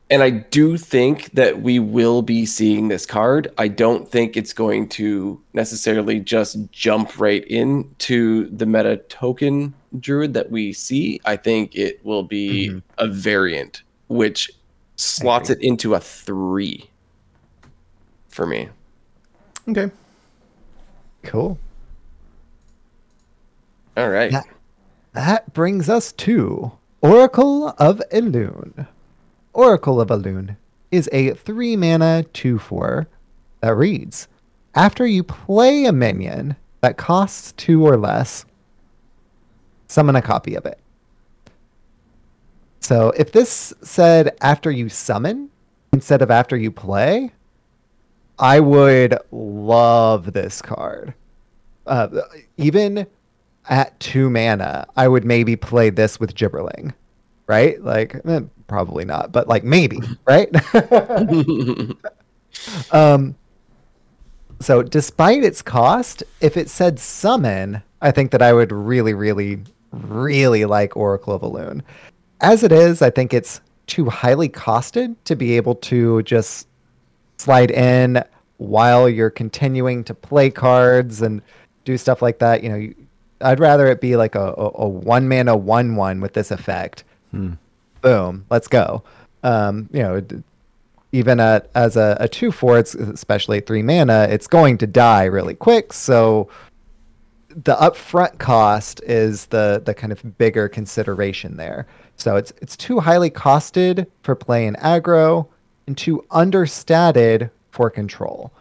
and 0.10 0.24
I 0.24 0.30
do 0.30 0.78
think 0.78 1.32
that 1.32 1.62
we 1.62 1.80
will 1.80 2.22
be 2.22 2.45
seeing 2.45 2.88
this 2.88 3.05
card. 3.05 3.51
I 3.58 3.68
don't 3.68 4.08
think 4.10 4.38
it's 4.38 4.53
going 4.53 4.88
to 4.89 5.41
necessarily 5.53 6.20
just 6.20 6.72
jump 6.72 7.20
right 7.20 7.45
into 7.45 8.49
the 8.49 8.66
meta 8.66 8.97
token 9.10 9.74
druid 9.99 10.34
that 10.34 10.49
we 10.51 10.72
see. 10.74 11.20
I 11.26 11.36
think 11.36 11.76
it 11.76 12.03
will 12.05 12.24
be 12.24 12.70
Mhm. 12.70 12.82
a 12.97 13.08
variant, 13.08 13.82
which 14.08 14.49
slots 14.95 15.49
it 15.49 15.62
into 15.62 15.93
a 15.93 15.99
three 15.99 16.89
for 18.30 18.45
me. 18.45 18.70
Okay. 19.68 19.91
Cool. 21.24 21.58
All 23.97 24.10
right. 24.10 24.32
Yeah. 24.32 24.43
That 25.14 25.53
brings 25.53 25.89
us 25.89 26.12
to 26.14 26.72
Oracle 27.01 27.70
of 27.80 28.01
Elune. 28.14 28.88
Oracle 29.58 29.99
of 29.99 30.10
Elune 30.10 30.55
is 30.91 31.10
a 31.12 31.34
3 31.34 31.76
mana 31.78 32.24
2 32.32 32.60
4 32.60 33.08
that 33.62 33.76
reads 33.76 34.28
After 34.76 35.08
you 35.08 35.24
play 35.24 35.86
a 35.86 35.91
minion 35.91 36.55
that 36.82 36.97
costs 36.97 37.53
2 37.53 37.84
or 37.84 37.97
less, 37.97 38.45
summon 39.88 40.16
a 40.16 40.22
copy 40.22 40.53
of 40.53 40.68
it. 40.68 40.78
So 42.82 43.12
if 43.18 43.32
this 43.32 43.74
said 43.82 44.38
after 44.41 44.70
you 44.70 44.89
summon 44.89 45.49
instead 45.91 46.22
of 46.22 46.30
after 46.30 46.55
you 46.55 46.70
play, 46.70 47.32
I 48.38 48.60
would 48.60 49.18
love 49.32 50.34
this 50.34 50.62
card. 50.62 51.16
Uh, 51.88 52.10
even 52.58 53.08
at 53.68 53.99
two 53.99 54.30
mana, 54.30 54.86
I 54.95 55.08
would 55.08 55.26
maybe 55.26 55.55
play 55.55 55.89
this 55.89 56.20
with 56.20 56.36
Gibberling, 56.36 56.93
right? 57.47 57.81
Like, 57.83 58.15
eh, 58.25 58.41
probably 58.67 59.05
not, 59.05 59.31
but 59.31 59.47
like 59.47 59.63
maybe, 59.63 59.99
right? 60.25 60.49
um, 62.91 63.35
so 64.59 64.83
despite 64.83 65.43
its 65.43 65.61
cost, 65.61 66.23
if 66.41 66.57
it 66.57 66.69
said 66.69 66.99
summon, 66.99 67.81
I 68.01 68.11
think 68.11 68.31
that 68.31 68.41
I 68.41 68.53
would 68.53 68.71
really, 68.71 69.13
really, 69.13 69.59
really 69.91 70.65
like 70.65 70.95
Oracle 70.95 71.33
of 71.33 71.41
Elune. 71.41 71.81
As 72.41 72.63
it 72.63 72.71
is, 72.71 73.01
I 73.01 73.09
think 73.09 73.33
it's 73.33 73.61
too 73.87 74.09
highly 74.09 74.49
costed 74.49 75.15
to 75.23 75.35
be 75.35 75.55
able 75.55 75.75
to 75.75 76.21
just 76.23 76.67
slide 77.37 77.71
in 77.71 78.23
while 78.57 79.07
you're 79.07 79.29
continuing 79.29 80.03
to 80.03 80.13
play 80.13 80.49
cards 80.49 81.21
and 81.21 81.41
do 81.85 81.97
stuff 81.97 82.21
like 82.21 82.39
that. 82.39 82.63
You 82.63 82.69
know, 82.69 82.75
you, 82.75 82.95
I'd 83.41 83.59
rather 83.59 83.87
it 83.87 84.01
be 84.01 84.15
like 84.15 84.35
a, 84.35 84.53
a, 84.57 84.71
a 84.75 84.87
one 84.87 85.27
mana 85.27 85.55
one 85.55 85.95
one 85.95 86.19
with 86.19 86.33
this 86.33 86.51
effect. 86.51 87.03
Boom, 88.01 88.45
let's 88.49 88.67
go. 88.67 89.03
Um, 89.43 89.89
you 89.91 90.01
know, 90.01 90.21
even 91.11 91.39
at, 91.39 91.69
as 91.75 91.95
a, 91.95 92.17
a 92.19 92.28
two 92.28 92.51
four, 92.51 92.78
it's 92.78 92.95
especially 92.95 93.57
at 93.59 93.65
three 93.65 93.84
mana, 93.84 94.28
it's 94.30 94.47
going 94.47 94.78
to 94.80 94.88
die 94.88 95.25
really 95.25 95.55
quick. 95.55 95.93
So 95.93 96.49
the 97.49 97.75
upfront 97.75 98.38
cost 98.38 99.01
is 99.03 99.47
the 99.47 99.82
the 99.84 99.93
kind 99.93 100.11
of 100.11 100.38
bigger 100.38 100.69
consideration 100.69 101.57
there. 101.57 101.88
So 102.15 102.36
it's 102.36 102.53
it's 102.61 102.78
too 102.78 102.99
highly 102.99 103.30
costed 103.30 104.07
for 104.23 104.36
playing 104.36 104.73
aggro 104.75 105.47
and 105.88 105.97
too 105.97 106.23
understated 106.32 107.49
for 107.71 107.89
control, 107.89 108.51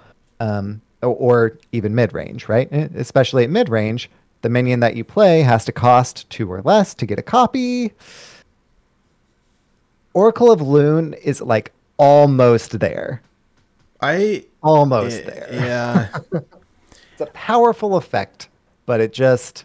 um, 0.41 0.81
or, 1.03 1.15
or 1.17 1.59
even 1.73 1.95
mid 1.95 2.13
range, 2.13 2.49
right? 2.49 2.69
Eh, 2.71 2.89
Especially 2.95 3.45
at 3.45 3.51
mid 3.51 3.69
range, 3.69 4.11
the 4.43 4.49
minion 4.49 4.81
that 4.81 4.95
you 4.97 5.05
play 5.05 5.43
has 5.43 5.65
to 5.65 5.73
cost 5.73 6.29
two 6.31 6.51
or 6.51 6.63
less 6.63 6.95
to 6.95 7.07
get 7.07 7.19
a 7.19 7.23
copy. 7.23 7.93
Oracle 10.17 10.51
of 10.51 10.61
Elune 10.61 11.15
is 11.19 11.43
like 11.43 11.73
almost 11.99 12.81
there, 12.81 13.21
I 14.01 14.47
almost 14.63 15.21
eh, 15.21 15.31
there. 15.31 15.49
yeah. 15.53 16.19
It's 17.13 17.21
a 17.21 17.33
powerful 17.33 17.97
effect, 17.97 18.49
but 18.85 19.01
it 19.01 19.13
just 19.13 19.65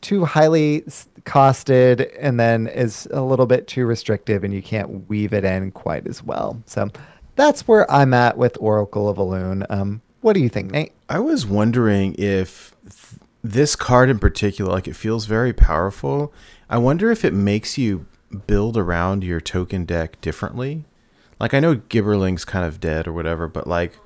too 0.00 0.24
highly 0.24 0.82
costed 1.22 2.12
and 2.18 2.38
then 2.38 2.68
is 2.68 3.06
a 3.12 3.22
little 3.22 3.46
bit 3.46 3.68
too 3.68 3.86
restrictive 3.86 4.42
and 4.42 4.54
you 4.54 4.62
can't 4.62 5.08
weave 5.08 5.32
it 5.32 5.44
in 5.44 5.72
quite 5.72 6.06
as 6.06 6.22
well. 6.24 6.60
So 6.66 6.88
that's 7.34 7.68
where 7.68 7.90
I'm 7.90 8.14
at 8.14 8.36
with 8.36 8.56
Oracle 8.60 9.08
of 9.08 9.16
Elune. 9.18 9.64
Um, 9.68 10.00
what 10.20 10.32
do 10.32 10.40
you 10.40 10.48
think, 10.48 10.70
Nate? 10.70 10.92
I 11.08 11.18
was 11.20 11.44
wondering 11.44 12.14
if 12.18 12.74
this 13.42 13.74
card 13.74 14.10
in 14.10 14.20
particular, 14.20 14.72
like 14.72 14.88
it 14.88 14.96
feels 14.96 15.26
very 15.26 15.52
powerful. 15.52 16.32
I 16.70 16.78
wonder 16.78 17.12
if 17.12 17.24
it 17.24 17.32
makes 17.32 17.78
you 17.78 18.06
build 18.46 18.76
around 18.76 19.24
your 19.24 19.40
token 19.40 19.84
deck 19.84 20.20
differently. 20.20 20.84
Like 21.38 21.54
I 21.54 21.60
know 21.60 21.76
Gibberling's 21.76 22.44
kind 22.44 22.64
of 22.64 22.80
dead 22.80 23.06
or 23.06 23.12
whatever, 23.12 23.46
but 23.48 23.66
like, 23.66 23.98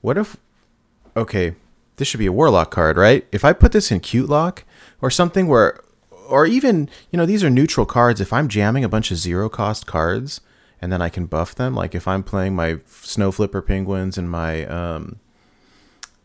what 0.00 0.16
if? 0.16 0.36
Okay, 1.16 1.54
this 1.96 2.06
should 2.06 2.18
be 2.18 2.26
a 2.26 2.32
Warlock 2.32 2.70
card, 2.70 2.96
right? 2.96 3.26
If 3.32 3.44
I 3.44 3.52
put 3.52 3.72
this 3.72 3.90
in 3.90 4.00
Cute 4.00 4.28
Lock 4.28 4.64
or 5.00 5.10
something 5.10 5.48
where, 5.48 5.80
or 6.28 6.46
even 6.46 6.88
you 7.10 7.16
know 7.16 7.26
these 7.26 7.42
are 7.42 7.50
neutral 7.50 7.86
cards. 7.86 8.20
If 8.20 8.32
I'm 8.32 8.48
jamming 8.48 8.84
a 8.84 8.88
bunch 8.88 9.10
of 9.10 9.16
zero 9.16 9.48
cost 9.48 9.86
cards 9.86 10.40
and 10.80 10.92
then 10.92 11.02
I 11.02 11.08
can 11.08 11.26
buff 11.26 11.54
them, 11.54 11.74
like 11.74 11.94
if 11.94 12.06
I'm 12.06 12.22
playing 12.22 12.54
my 12.54 12.78
Snowflipper 12.86 13.62
Penguins 13.62 14.16
and 14.16 14.30
my 14.30 14.64
um, 14.66 15.18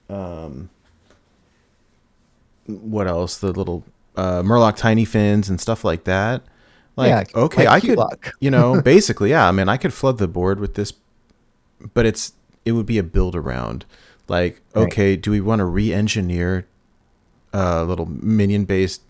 um 0.10 0.70
what 2.66 3.08
else? 3.08 3.38
The 3.38 3.52
little 3.52 3.84
uh, 4.16 4.41
Murloc 4.41 4.76
tiny 4.76 5.06
fins 5.06 5.50
and 5.50 5.60
stuff 5.60 5.84
like 5.84 6.04
that. 6.06 6.44
Like, 6.96 7.32
Yeah, 7.34 7.41
okay, 7.41 7.66
like 7.66 7.84
I 7.84 7.88
could, 7.88 8.00
you 8.39 8.52
know, 8.52 8.82
basically, 8.84 9.32
yeah. 9.32 9.48
I 9.48 9.52
mean, 9.52 9.70
I 9.70 9.78
could 9.78 9.94
flood 9.94 10.18
the 10.18 10.28
board 10.28 10.60
with 10.60 10.76
this, 10.76 10.94
but 11.94 12.06
it's 12.06 12.34
it 12.66 12.74
would 12.74 12.86
be 12.86 12.98
a 12.98 13.04
build 13.04 13.36
around. 13.36 13.86
Like, 14.28 14.62
Right. 14.74 14.84
okay, 14.84 15.16
do 15.16 15.32
we 15.32 15.41
want 15.41 15.60
to 15.60 15.66
re-engineer 15.66 16.66
a 17.52 17.84
little 17.84 18.06
minion-based 18.06 19.02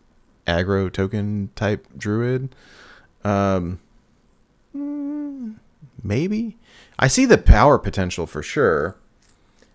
aggro 0.48 0.92
token 0.92 1.50
type 1.56 1.88
druid? 1.98 2.56
Um, 3.24 3.80
mm, 4.76 5.56
maybe. 6.02 6.58
I 6.98 7.08
see 7.08 7.26
the 7.26 7.38
power 7.38 7.78
potential 7.78 8.26
for 8.26 8.42
sure 8.42 8.98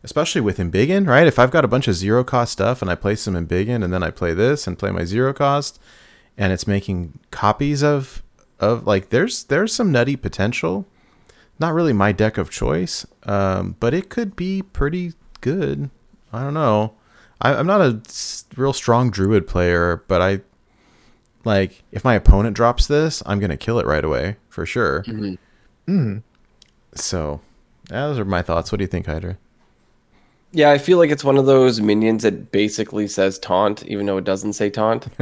especially 0.03 0.41
with 0.41 0.59
Embiggen, 0.59 1.07
right? 1.07 1.27
If 1.27 1.39
I've 1.39 1.51
got 1.51 1.65
a 1.65 1.69
bunch 1.69 1.89
of 1.89 1.95
zero 1.95 2.23
cost 2.25 2.53
stuff 2.53 2.81
and 2.81 2.91
I 2.91 2.95
play 2.95 3.15
some 3.17 3.35
Embiggen 3.35 3.83
and 3.83 3.93
then 3.93 4.03
I 4.03 4.11
play 4.11 4.33
this 4.33 4.67
and 4.67 4.79
play 4.79 4.91
my 4.91 5.05
zero 5.05 5.33
cost 5.33 5.81
and 6.39 6.53
it's 6.53 6.67
making 6.67 7.19
copies 7.31 7.83
of 7.83 8.23
of 8.61 8.87
like 8.87 9.11
there's 9.11 9.45
there's 9.45 9.75
some 9.75 9.93
nutty 9.93 10.17
potential. 10.17 10.87
Not 11.61 11.75
really 11.75 11.93
my 11.93 12.13
deck 12.13 12.39
of 12.39 12.51
choice, 12.51 13.05
um, 13.25 13.75
but 13.81 13.93
it 13.93 14.09
could 14.09 14.37
be 14.37 14.63
pretty 14.63 15.15
good. 15.41 15.91
I 16.33 16.43
don't 16.45 16.55
know. 16.55 16.95
I, 17.41 17.55
I'm 17.55 17.67
not 17.67 17.81
a 17.81 18.01
real 18.57 18.73
strong 18.73 19.11
druid 19.11 19.49
player, 19.49 20.05
but 20.07 20.23
I 20.23 20.41
like 21.45 21.83
if 21.91 22.05
my 22.05 22.15
opponent 22.15 22.55
drops 22.55 22.87
this, 22.87 23.23
I'm 23.27 23.41
gonna 23.41 23.57
kill 23.57 23.81
it 23.81 23.87
right 23.87 24.05
away 24.05 24.37
for 24.49 24.65
sure. 24.65 25.03
Mm. 25.89 26.23
So, 26.95 27.41
those 27.89 28.19
are 28.19 28.25
my 28.25 28.43
thoughts. 28.43 28.71
What 28.71 28.79
do 28.79 28.85
you 28.85 28.89
think, 28.89 29.07
Hydra? 29.07 29.37
Yeah, 30.53 30.71
I 30.71 30.79
feel 30.79 30.99
like 30.99 31.11
it's 31.11 31.25
one 31.25 31.37
of 31.37 31.47
those 31.47 31.81
minions 31.81 32.23
that 32.23 32.51
basically 32.53 33.07
says 33.07 33.39
taunt, 33.39 33.85
even 33.87 34.07
though 34.07 34.17
it 34.17 34.25
doesn't 34.25 34.55
say 34.55 34.71
taunt. 34.71 35.09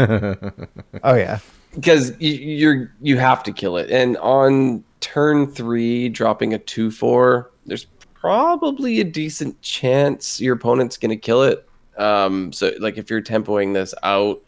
Oh 1.03 1.15
yeah, 1.15 1.41
because 1.75 2.19
you, 2.21 2.33
you're 2.33 2.93
you 3.01 3.19
have 3.19 3.43
to 3.45 3.53
kill 3.53 3.77
it 3.77 3.91
and 3.91 4.17
on 4.19 4.83
turn 5.01 5.47
three 5.47 6.09
dropping 6.09 6.55
a 6.55 6.59
2-4 6.59 7.47
there's 7.67 7.87
probably 8.27 9.01
a 9.01 9.05
decent 9.05 9.61
chance 9.63 10.41
your 10.41 10.55
opponent's 10.55 10.97
going 10.97 11.11
to 11.11 11.17
kill 11.17 11.43
it. 11.43 11.69
Um, 11.97 12.53
so, 12.53 12.73
like, 12.81 12.99
if 12.99 13.11
you're 13.11 13.23
tempoing 13.23 13.73
this 13.73 13.95
out, 14.03 14.43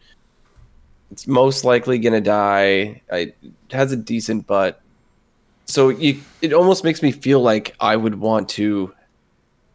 it's 1.11 1.27
most 1.27 1.63
likely 1.63 1.97
going 1.97 2.13
to 2.13 2.21
die. 2.21 3.01
I, 3.11 3.17
it 3.41 3.53
has 3.71 3.91
a 3.91 3.95
decent 3.95 4.47
butt. 4.47 4.81
So 5.65 5.89
you, 5.89 6.19
it 6.41 6.51
almost 6.51 6.83
makes 6.83 7.01
me 7.01 7.11
feel 7.11 7.41
like 7.41 7.75
I 7.79 7.95
would 7.95 8.15
want 8.15 8.49
to 8.49 8.93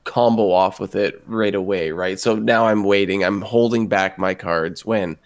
combo 0.04 0.50
off 0.50 0.78
with 0.78 0.94
it 0.94 1.22
right 1.26 1.54
away, 1.54 1.90
right? 1.90 2.18
So 2.20 2.36
now 2.36 2.66
I'm 2.66 2.84
waiting. 2.84 3.24
I'm 3.24 3.40
holding 3.40 3.88
back 3.88 4.18
my 4.18 4.34
cards 4.34 4.84
when 4.84 5.16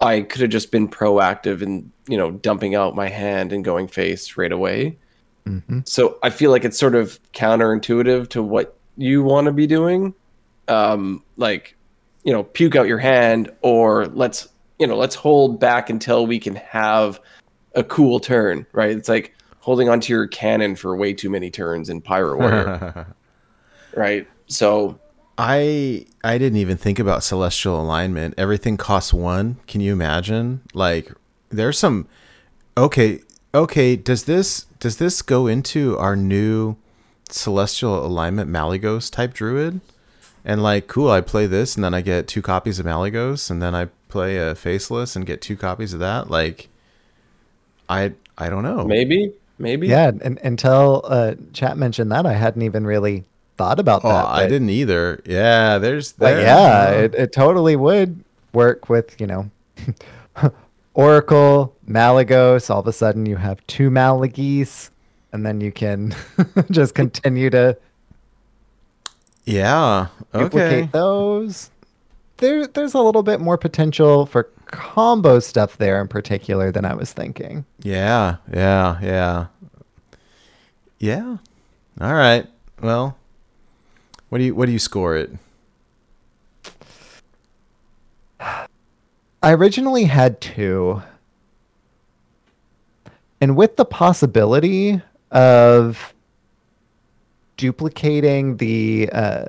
I 0.00 0.22
could 0.22 0.40
have 0.40 0.50
just 0.50 0.70
been 0.70 0.88
proactive 0.88 1.62
and 1.62 1.90
you 2.08 2.16
know 2.16 2.30
dumping 2.30 2.74
out 2.74 2.94
my 2.94 3.08
hand 3.08 3.52
and 3.52 3.64
going 3.64 3.88
face 3.88 4.36
right 4.36 4.52
away. 4.52 4.98
Mm-hmm. 5.46 5.80
So 5.84 6.18
I 6.22 6.30
feel 6.30 6.50
like 6.50 6.64
it's 6.64 6.78
sort 6.78 6.94
of 6.94 7.20
counterintuitive 7.32 8.28
to 8.30 8.42
what 8.42 8.76
you 8.96 9.22
want 9.22 9.46
to 9.46 9.52
be 9.52 9.66
doing. 9.66 10.14
Um, 10.66 11.22
like, 11.36 11.76
you 12.24 12.32
know, 12.32 12.42
puke 12.42 12.76
out 12.76 12.86
your 12.86 12.98
hand, 12.98 13.50
or 13.62 14.06
let's 14.06 14.48
you 14.78 14.86
know 14.86 14.96
let's 14.96 15.14
hold 15.14 15.58
back 15.58 15.90
until 15.90 16.26
we 16.26 16.38
can 16.38 16.56
have 16.56 17.20
a 17.74 17.82
cool 17.82 18.20
turn, 18.20 18.66
right? 18.72 18.90
It's 18.90 19.08
like 19.08 19.34
holding 19.60 19.88
onto 19.88 20.12
your 20.12 20.26
cannon 20.26 20.76
for 20.76 20.96
way 20.96 21.12
too 21.12 21.30
many 21.30 21.50
turns 21.50 21.88
in 21.88 22.00
Pyro 22.00 22.38
Warrior, 22.38 23.14
right? 23.94 24.26
So 24.46 24.98
I 25.36 26.06
I 26.24 26.36
didn't 26.38 26.58
even 26.58 26.76
think 26.76 26.98
about 26.98 27.22
celestial 27.22 27.80
alignment. 27.80 28.34
Everything 28.36 28.76
costs 28.76 29.14
one. 29.14 29.58
Can 29.66 29.80
you 29.80 29.92
imagine? 29.92 30.62
Like 30.74 31.12
there's 31.48 31.78
some 31.78 32.08
okay, 32.76 33.20
okay, 33.54 33.96
does 33.96 34.24
this 34.24 34.66
does 34.80 34.96
this 34.96 35.22
go 35.22 35.46
into 35.46 35.96
our 35.98 36.16
new 36.16 36.76
celestial 37.30 38.04
alignment 38.04 38.50
Malygos 38.50 39.10
type 39.10 39.32
druid? 39.32 39.80
And 40.44 40.62
like, 40.62 40.86
cool, 40.86 41.10
I 41.10 41.20
play 41.20 41.46
this 41.46 41.74
and 41.74 41.84
then 41.84 41.94
I 41.94 42.00
get 42.00 42.26
two 42.26 42.42
copies 42.42 42.78
of 42.78 42.86
Malygos 42.86 43.50
and 43.50 43.60
then 43.62 43.74
I 43.74 43.88
play 44.08 44.38
a 44.38 44.54
faceless 44.54 45.14
and 45.14 45.26
get 45.26 45.42
two 45.42 45.56
copies 45.56 45.92
of 45.92 46.00
that. 46.00 46.30
Like 46.30 46.68
I 47.88 48.14
I 48.36 48.48
don't 48.48 48.62
know. 48.62 48.84
maybe, 48.84 49.32
maybe, 49.58 49.88
Yeah, 49.88 50.12
and 50.22 50.38
until 50.38 51.02
uh, 51.04 51.34
chat 51.52 51.76
mentioned 51.76 52.12
that, 52.12 52.24
I 52.26 52.34
hadn't 52.34 52.62
even 52.62 52.86
really 52.86 53.24
thought 53.58 53.78
about 53.80 54.04
Oh, 54.04 54.08
that. 54.08 54.24
I 54.26 54.46
didn't 54.46 54.70
either. 54.70 55.20
Yeah, 55.26 55.76
there's 55.78 56.12
that. 56.12 56.40
yeah, 56.42 56.56
uh-huh. 56.56 56.98
it, 57.02 57.14
it 57.14 57.32
totally 57.32 57.76
would 57.76 58.24
work 58.54 58.88
with, 58.88 59.20
you 59.20 59.26
know, 59.26 59.50
Oracle, 60.94 61.76
Malygos. 61.86 62.70
All 62.70 62.80
of 62.80 62.86
a 62.86 62.92
sudden 62.92 63.26
you 63.26 63.36
have 63.36 63.64
two 63.66 63.90
Malagese, 63.90 64.90
and 65.32 65.44
then 65.44 65.60
you 65.60 65.70
can 65.72 66.14
just 66.70 66.94
continue 66.94 67.50
to 67.50 67.76
Yeah. 69.44 70.06
duplicate 70.32 70.92
those. 70.92 71.70
There, 72.38 72.66
there's 72.68 72.94
a 72.94 73.00
little 73.00 73.22
bit 73.24 73.40
more 73.40 73.58
potential 73.58 74.24
for 74.26 74.44
combo 74.66 75.40
stuff 75.40 75.76
there 75.78 76.00
in 76.00 76.06
particular 76.08 76.70
than 76.70 76.84
I 76.84 76.94
was 76.94 77.12
thinking. 77.12 77.64
Yeah, 77.82 78.36
yeah, 78.52 78.98
yeah. 79.02 79.46
Yeah. 81.00 81.36
All 82.00 82.14
right. 82.14 82.46
Well, 82.80 83.16
what 84.28 84.38
do 84.38 84.44
you 84.44 84.54
what 84.54 84.66
do 84.66 84.72
you 84.72 84.78
score 84.78 85.16
it? 85.16 85.30
I 89.42 89.52
originally 89.52 90.04
had 90.04 90.40
two. 90.40 91.02
And 93.40 93.56
with 93.56 93.76
the 93.76 93.84
possibility 93.84 95.00
of 95.30 96.12
duplicating 97.56 98.56
the 98.56 99.08
uh, 99.12 99.44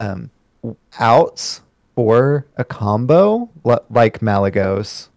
um, 0.00 0.30
outs 0.98 1.60
for 1.94 2.46
a 2.56 2.64
combo 2.64 3.50
li- 3.64 3.76
like 3.90 4.20
Malygos, 4.20 5.08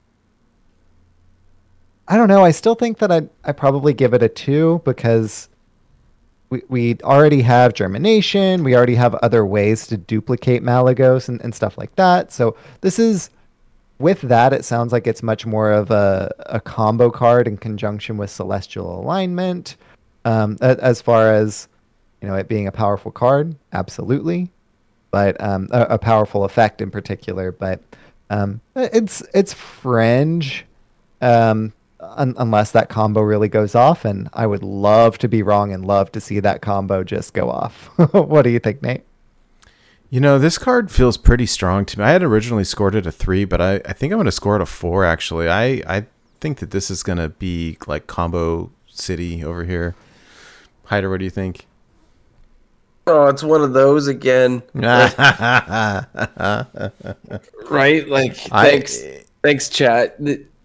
I 2.07 2.17
don't 2.17 2.27
know. 2.27 2.43
I 2.43 2.51
still 2.51 2.75
think 2.75 2.97
that 2.97 3.11
I'd, 3.11 3.29
i 3.45 3.53
probably 3.53 3.93
give 3.93 4.13
it 4.13 4.21
a 4.21 4.27
two 4.27 4.81
because 4.83 5.47
we, 6.51 6.61
we 6.67 6.97
already 7.03 7.41
have 7.41 7.73
germination. 7.73 8.63
We 8.63 8.75
already 8.75 8.95
have 8.95 9.15
other 9.15 9.45
ways 9.45 9.87
to 9.87 9.97
duplicate 9.97 10.61
Malygos 10.61 11.29
and, 11.29 11.41
and 11.41 11.55
stuff 11.55 11.77
like 11.77 11.95
that. 11.95 12.31
So 12.31 12.55
this 12.81 12.99
is 12.99 13.31
with 13.97 14.21
that, 14.21 14.51
it 14.51 14.65
sounds 14.65 14.91
like 14.91 15.07
it's 15.07 15.23
much 15.23 15.45
more 15.45 15.71
of 15.71 15.91
a, 15.91 16.33
a 16.47 16.59
combo 16.59 17.09
card 17.09 17.47
in 17.47 17.57
conjunction 17.57 18.17
with 18.17 18.29
Celestial 18.29 18.99
Alignment. 18.99 19.77
Um, 20.25 20.57
as 20.61 21.01
far 21.01 21.33
as 21.33 21.67
you 22.21 22.27
know, 22.27 22.35
it 22.35 22.47
being 22.47 22.67
a 22.67 22.71
powerful 22.71 23.11
card, 23.11 23.55
absolutely, 23.73 24.51
but 25.09 25.39
um, 25.41 25.67
a, 25.71 25.81
a 25.83 25.97
powerful 25.97 26.43
effect 26.43 26.81
in 26.81 26.91
particular. 26.91 27.51
But 27.51 27.81
um, 28.29 28.61
it's 28.75 29.23
it's 29.33 29.53
fringe, 29.53 30.65
um, 31.21 31.73
un- 32.01 32.35
unless 32.37 32.71
that 32.71 32.89
combo 32.89 33.21
really 33.21 33.47
goes 33.47 33.75
off. 33.75 34.05
And 34.05 34.29
I 34.33 34.45
would 34.47 34.63
love 34.63 35.17
to 35.19 35.27
be 35.27 35.43
wrong 35.43 35.71
and 35.71 35.85
love 35.85 36.11
to 36.13 36.21
see 36.21 36.39
that 36.41 36.61
combo 36.61 37.03
just 37.03 37.33
go 37.33 37.49
off. 37.49 37.89
what 38.11 38.41
do 38.43 38.49
you 38.49 38.59
think, 38.59 38.81
Nate? 38.81 39.03
You 40.09 40.19
know, 40.19 40.37
this 40.37 40.57
card 40.57 40.91
feels 40.91 41.15
pretty 41.17 41.45
strong 41.45 41.85
to 41.85 41.97
me. 41.99 42.03
I 42.03 42.11
had 42.11 42.21
originally 42.23 42.65
scored 42.65 42.95
it 42.95 43.05
a 43.05 43.11
three, 43.13 43.45
but 43.45 43.61
I, 43.61 43.75
I 43.85 43.93
think 43.93 44.11
I'm 44.11 44.17
going 44.17 44.25
to 44.25 44.31
score 44.31 44.57
it 44.57 44.61
a 44.61 44.65
four. 44.65 45.05
Actually, 45.05 45.49
I 45.49 45.81
I 45.87 46.05
think 46.41 46.57
that 46.59 46.71
this 46.71 46.91
is 46.91 47.01
going 47.01 47.17
to 47.19 47.29
be 47.29 47.77
like 47.87 48.07
combo 48.07 48.71
city 48.87 49.41
over 49.43 49.63
here. 49.63 49.95
Hydra, 50.85 51.09
what 51.09 51.19
do 51.19 51.23
you 51.23 51.31
think? 51.31 51.65
Oh, 53.07 53.27
it's 53.27 53.43
one 53.43 53.61
of 53.61 53.73
those 53.73 54.07
again, 54.07 54.61
right? 54.73 56.03
Like, 58.07 58.37
I- 58.51 58.69
thanks, 58.69 59.01
thanks, 59.41 59.69
chat. 59.69 60.19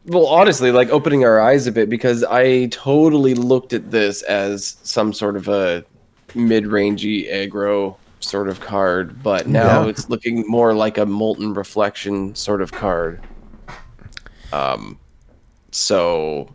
Well, 0.06 0.26
honestly, 0.26 0.70
like 0.70 0.88
opening 0.90 1.24
our 1.24 1.40
eyes 1.40 1.66
a 1.66 1.72
bit 1.72 1.88
because 1.90 2.22
I 2.22 2.66
totally 2.66 3.34
looked 3.34 3.72
at 3.72 3.90
this 3.90 4.22
as 4.22 4.76
some 4.84 5.12
sort 5.12 5.36
of 5.36 5.48
a 5.48 5.84
mid-rangey 6.34 7.28
aggro 7.32 7.96
sort 8.20 8.48
of 8.48 8.60
card, 8.60 9.22
but 9.22 9.48
now 9.48 9.82
Yeah. 9.82 9.88
it's 9.88 10.08
looking 10.08 10.44
more 10.48 10.74
like 10.74 10.96
a 10.98 11.06
molten 11.06 11.54
reflection 11.54 12.34
sort 12.34 12.62
of 12.62 12.70
card. 12.72 13.20
Um, 14.52 14.98
so 15.72 16.48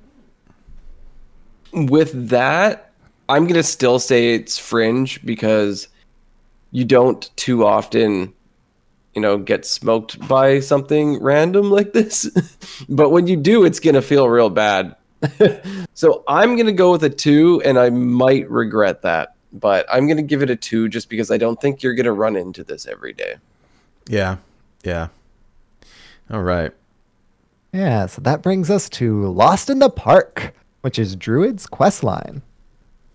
with 1.74 2.30
that, 2.30 2.92
I'm 3.28 3.48
gonna 3.48 3.64
still 3.64 4.00
say 4.00 4.34
it's 4.34 4.58
fringe 4.58 5.24
because 5.26 5.88
you 6.72 6.86
don't 6.86 7.30
too 7.36 7.66
often, 7.66 8.34
you 9.14 9.22
know, 9.22 9.38
get 9.38 9.66
smoked 9.66 10.26
by 10.28 10.60
something 10.60 11.22
random 11.22 11.70
like 11.70 11.94
this. 11.94 12.30
but 12.90 13.10
when 13.10 13.28
you 13.28 13.36
do, 13.36 13.66
it's 13.66 13.80
gonna 13.80 14.02
feel 14.02 14.30
real 14.30 14.50
bad. 14.50 14.96
so 15.94 16.24
I'm 16.28 16.56
gonna 16.56 16.72
go 16.72 16.92
with 16.92 17.04
a 17.04 17.10
two, 17.10 17.62
and 17.64 17.78
I 17.78 17.90
might 17.90 18.50
regret 18.50 19.02
that, 19.04 19.36
but 19.54 19.86
I'm 19.92 20.08
gonna 20.08 20.22
give 20.22 20.42
it 20.42 20.50
a 20.50 20.56
two 20.56 20.90
just 20.90 21.10
because 21.10 21.30
I 21.32 21.38
don't 21.38 21.60
think 21.60 21.84
you're 21.84 21.94
gonna 21.94 22.14
run 22.14 22.36
into 22.36 22.64
this 22.64 22.88
every 22.88 23.14
day. 23.14 23.36
yeah, 24.08 24.38
yeah. 24.84 25.08
All 26.30 26.42
right. 26.42 26.72
Yeah, 27.74 28.06
so 28.06 28.22
that 28.22 28.42
brings 28.42 28.70
us 28.70 28.90
to 28.90 29.28
Lost 29.28 29.70
in 29.70 29.80
the 29.80 29.90
Park, 29.90 30.54
which 30.82 30.98
is 30.98 31.16
Druid's 31.16 31.68
quest 31.68 32.04
line. 32.04 32.42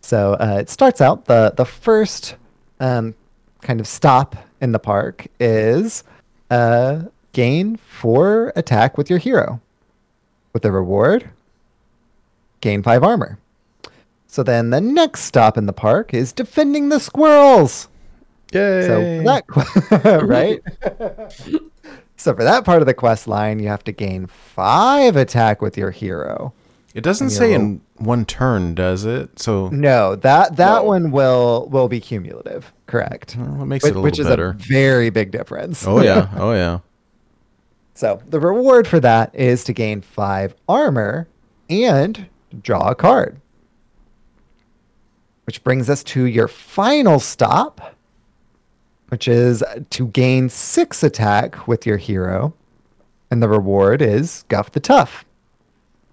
So 0.00 0.34
uh, 0.34 0.58
it 0.60 0.70
starts 0.70 1.00
out 1.00 1.24
the 1.24 1.52
the 1.56 1.64
first 1.64 2.36
um, 2.78 3.14
kind 3.62 3.80
of 3.80 3.86
stop 3.86 4.36
in 4.60 4.72
the 4.72 4.78
park 4.78 5.26
is 5.38 6.04
uh, 6.50 7.02
gain 7.32 7.76
four 7.76 8.52
attack 8.56 8.96
with 8.96 9.10
your 9.10 9.18
hero. 9.18 9.60
With 10.52 10.62
the 10.62 10.72
reward, 10.72 11.30
gain 12.60 12.82
five 12.82 13.02
armor. 13.02 13.38
So 14.26 14.42
then 14.42 14.70
the 14.70 14.80
next 14.80 15.22
stop 15.22 15.56
in 15.56 15.66
the 15.66 15.72
park 15.72 16.14
is 16.14 16.32
defending 16.32 16.88
the 16.88 16.98
squirrels. 16.98 17.88
Yay. 18.52 18.86
So 18.86 19.22
that 19.24 20.22
right? 20.24 20.60
so 22.16 22.34
for 22.34 22.44
that 22.44 22.64
part 22.64 22.80
of 22.80 22.86
the 22.86 22.94
quest 22.94 23.28
line, 23.28 23.58
you 23.58 23.68
have 23.68 23.84
to 23.84 23.92
gain 23.92 24.26
five 24.26 25.16
attack 25.16 25.60
with 25.60 25.76
your 25.76 25.90
hero. 25.90 26.52
It 26.96 27.02
doesn't 27.04 27.30
say 27.30 27.52
in 27.52 27.80
one 27.96 28.24
turn, 28.24 28.74
does 28.74 29.04
it? 29.04 29.38
So 29.38 29.68
No, 29.68 30.16
that 30.16 30.56
that 30.56 30.82
No. 30.82 30.84
one 30.84 31.10
will 31.10 31.68
will 31.70 31.88
be 31.88 32.00
cumulative. 32.00 32.72
Correct. 32.86 33.36
well, 33.38 33.62
it 33.62 33.66
makes 33.66 33.82
Which, 33.84 33.90
it 33.90 33.94
a 33.96 33.98
little 33.98 34.02
which 34.02 34.18
little 34.18 34.50
is 34.50 34.54
a 34.54 34.68
very 34.68 35.10
big 35.10 35.30
difference. 35.30 35.86
oh 35.86 36.00
yeah. 36.02 36.28
Oh 36.36 36.52
yeah. 36.52 36.78
So 37.94 38.20
the 38.26 38.40
reward 38.40 38.86
for 38.88 38.98
that 39.00 39.34
is 39.34 39.62
to 39.64 39.72
gain 39.72 40.00
five 40.00 40.54
armor 40.68 41.28
and 41.68 42.26
draw 42.62 42.88
a 42.90 42.94
card. 42.94 43.40
Which 45.44 45.62
brings 45.62 45.88
us 45.90 46.02
to 46.04 46.24
your 46.24 46.48
final 46.48 47.20
stop, 47.20 47.94
which 49.08 49.28
is 49.28 49.62
to 49.90 50.06
gain 50.08 50.48
six 50.48 51.02
attack 51.02 51.68
with 51.68 51.86
your 51.86 51.98
hero. 51.98 52.54
And 53.30 53.42
the 53.42 53.48
reward 53.48 54.00
is 54.00 54.44
Guff 54.48 54.70
the 54.70 54.80
Tough. 54.80 55.24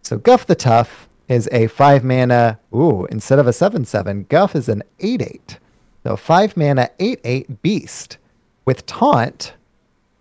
So 0.03 0.17
Guff 0.17 0.45
the 0.45 0.55
Tough 0.55 1.09
is 1.27 1.49
a 1.51 1.67
five 1.67 2.03
mana. 2.03 2.59
Ooh, 2.75 3.05
instead 3.05 3.39
of 3.39 3.47
a 3.47 3.53
seven 3.53 3.85
seven, 3.85 4.25
Guff 4.29 4.55
is 4.55 4.69
an 4.69 4.83
eight 4.99 5.21
eight. 5.21 5.57
So 6.03 6.15
five 6.17 6.55
mana, 6.55 6.89
eight 6.99 7.19
eight 7.23 7.61
beast 7.61 8.17
with 8.65 8.85
taunt 8.85 9.53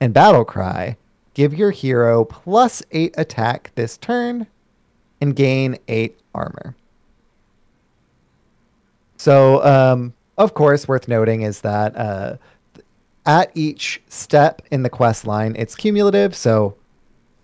and 0.00 0.14
battle 0.14 0.44
cry. 0.44 0.96
Give 1.34 1.52
your 1.52 1.72
hero 1.72 2.24
plus 2.24 2.82
eight 2.92 3.14
attack 3.18 3.72
this 3.74 3.96
turn 3.98 4.46
and 5.20 5.34
gain 5.34 5.78
eight 5.88 6.18
armor. 6.34 6.76
So, 9.16 9.64
um, 9.64 10.14
of 10.36 10.54
course, 10.54 10.88
worth 10.88 11.06
noting 11.06 11.42
is 11.42 11.60
that 11.60 11.96
uh, 11.96 12.36
at 13.24 13.50
each 13.54 14.02
step 14.08 14.62
in 14.70 14.82
the 14.82 14.90
quest 14.90 15.26
line, 15.26 15.54
it's 15.56 15.76
cumulative. 15.76 16.34
So, 16.34 16.74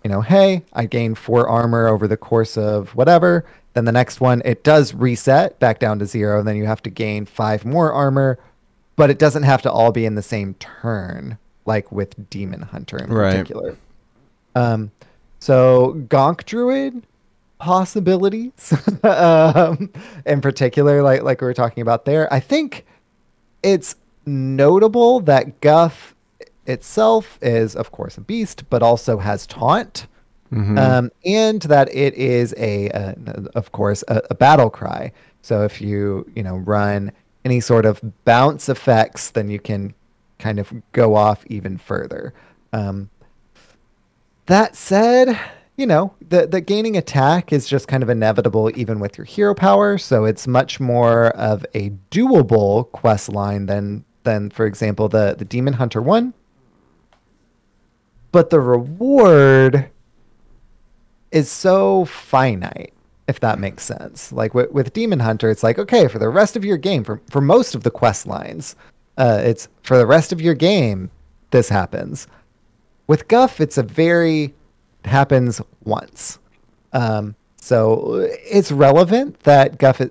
you 0.03 0.09
know, 0.09 0.21
hey, 0.21 0.63
I 0.73 0.85
gained 0.85 1.17
four 1.17 1.47
armor 1.47 1.87
over 1.87 2.07
the 2.07 2.17
course 2.17 2.57
of 2.57 2.95
whatever. 2.95 3.45
Then 3.73 3.85
the 3.85 3.91
next 3.91 4.19
one, 4.21 4.41
it 4.45 4.63
does 4.63 4.93
reset 4.93 5.59
back 5.59 5.79
down 5.79 5.99
to 5.99 6.05
zero. 6.05 6.39
And 6.39 6.47
then 6.47 6.55
you 6.55 6.65
have 6.65 6.81
to 6.83 6.89
gain 6.89 7.25
five 7.25 7.65
more 7.65 7.91
armor, 7.93 8.39
but 8.95 9.09
it 9.09 9.19
doesn't 9.19 9.43
have 9.43 9.61
to 9.63 9.71
all 9.71 9.91
be 9.91 10.05
in 10.05 10.15
the 10.15 10.21
same 10.21 10.53
turn, 10.55 11.37
like 11.65 11.91
with 11.91 12.29
Demon 12.29 12.61
Hunter 12.63 12.97
in 12.97 13.11
Right. 13.11 13.31
particular. 13.33 13.77
Um, 14.55 14.91
so 15.39 15.93
Gonk 16.07 16.45
Druid 16.45 17.03
possibilities, 17.59 18.73
um, 19.03 19.91
in 20.25 20.41
particular, 20.41 21.01
like 21.03 21.21
like 21.23 21.41
we 21.41 21.45
were 21.47 21.53
talking 21.53 21.81
about 21.81 22.05
there. 22.05 22.31
I 22.33 22.39
think 22.39 22.85
it's 23.61 23.95
notable 24.25 25.19
that 25.21 25.61
Guff 25.61 26.15
itself 26.69 27.37
is, 27.41 27.75
of 27.75 27.91
course, 27.91 28.17
a 28.17 28.21
beast, 28.21 28.69
but 28.69 28.81
also 28.81 29.17
has 29.17 29.47
taunt, 29.47 30.07
um, 30.77 31.11
and 31.25 31.61
that 31.63 31.93
it 31.93 32.13
is 32.15 32.53
a, 32.57 32.89
uh, 32.91 33.13
of 33.55 33.71
course, 33.71 34.03
a, 34.07 34.21
a 34.29 34.35
battle 34.35 34.69
cry. 34.69 35.11
So 35.41 35.63
if 35.63 35.81
you 35.81 36.29
you 36.35 36.43
know 36.43 36.57
run 36.57 37.11
any 37.45 37.59
sort 37.59 37.85
of 37.85 38.01
bounce 38.25 38.69
effects, 38.69 39.31
then 39.31 39.49
you 39.49 39.59
can 39.59 39.93
kind 40.37 40.59
of 40.59 40.73
go 40.91 41.15
off 41.15 41.45
even 41.47 41.77
further. 41.77 42.33
Um, 42.73 43.09
that 44.45 44.75
said, 44.75 45.39
you 45.77 45.85
know, 45.85 46.13
the 46.27 46.47
the 46.47 46.61
gaining 46.61 46.97
attack 46.97 47.53
is 47.53 47.67
just 47.67 47.87
kind 47.87 48.03
of 48.03 48.09
inevitable 48.09 48.71
even 48.75 48.99
with 48.99 49.17
your 49.17 49.25
hero 49.25 49.53
power, 49.55 49.97
so 49.97 50.25
it's 50.25 50.47
much 50.47 50.79
more 50.79 51.27
of 51.29 51.65
a 51.73 51.91
doable 52.11 52.91
quest 52.91 53.29
line 53.29 53.67
than 53.67 54.03
than 54.23 54.49
for 54.49 54.65
example 54.65 55.07
the 55.07 55.35
the 55.37 55.45
Demon 55.45 55.73
Hunter 55.73 56.01
one. 56.01 56.33
But 58.31 58.49
the 58.49 58.59
reward 58.59 59.89
is 61.31 61.49
so 61.49 62.05
finite 62.05 62.93
if 63.29 63.39
that 63.41 63.59
makes 63.59 63.83
sense. 63.83 64.31
Like 64.31 64.55
with, 64.55 64.71
with 64.71 64.91
Demon 64.91 65.19
Hunter, 65.19 65.51
it's 65.51 65.61
like 65.61 65.77
okay, 65.77 66.07
for 66.07 66.17
the 66.17 66.27
rest 66.29 66.57
of 66.57 66.65
your 66.65 66.77
game, 66.77 67.03
for 67.03 67.21
for 67.29 67.39
most 67.39 67.75
of 67.75 67.83
the 67.83 67.91
quest 67.91 68.25
lines, 68.25 68.75
uh, 69.17 69.39
it's 69.43 69.69
for 69.83 69.97
the 69.97 70.07
rest 70.07 70.33
of 70.33 70.41
your 70.41 70.55
game 70.55 71.11
this 71.51 71.69
happens. 71.69 72.27
With 73.05 73.27
Guff, 73.27 73.61
it's 73.61 73.77
a 73.77 73.83
very 73.83 74.53
happens 75.05 75.61
once. 75.83 76.39
Um, 76.91 77.35
so 77.55 78.27
it's 78.43 78.71
relevant 78.71 79.39
that 79.41 79.77
Guff 79.77 80.01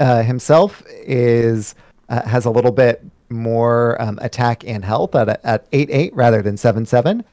uh, 0.00 0.22
himself 0.22 0.82
is 0.88 1.74
uh, 2.08 2.26
has 2.26 2.46
a 2.46 2.50
little 2.50 2.72
bit 2.72 3.04
more 3.28 4.00
um, 4.00 4.18
attack 4.22 4.66
and 4.66 4.82
health 4.86 5.14
at 5.14 5.28
at 5.44 5.66
eight 5.72 5.90
eight 5.90 6.14
rather 6.16 6.40
than 6.40 6.56
seven 6.56 6.86
seven, 6.86 7.24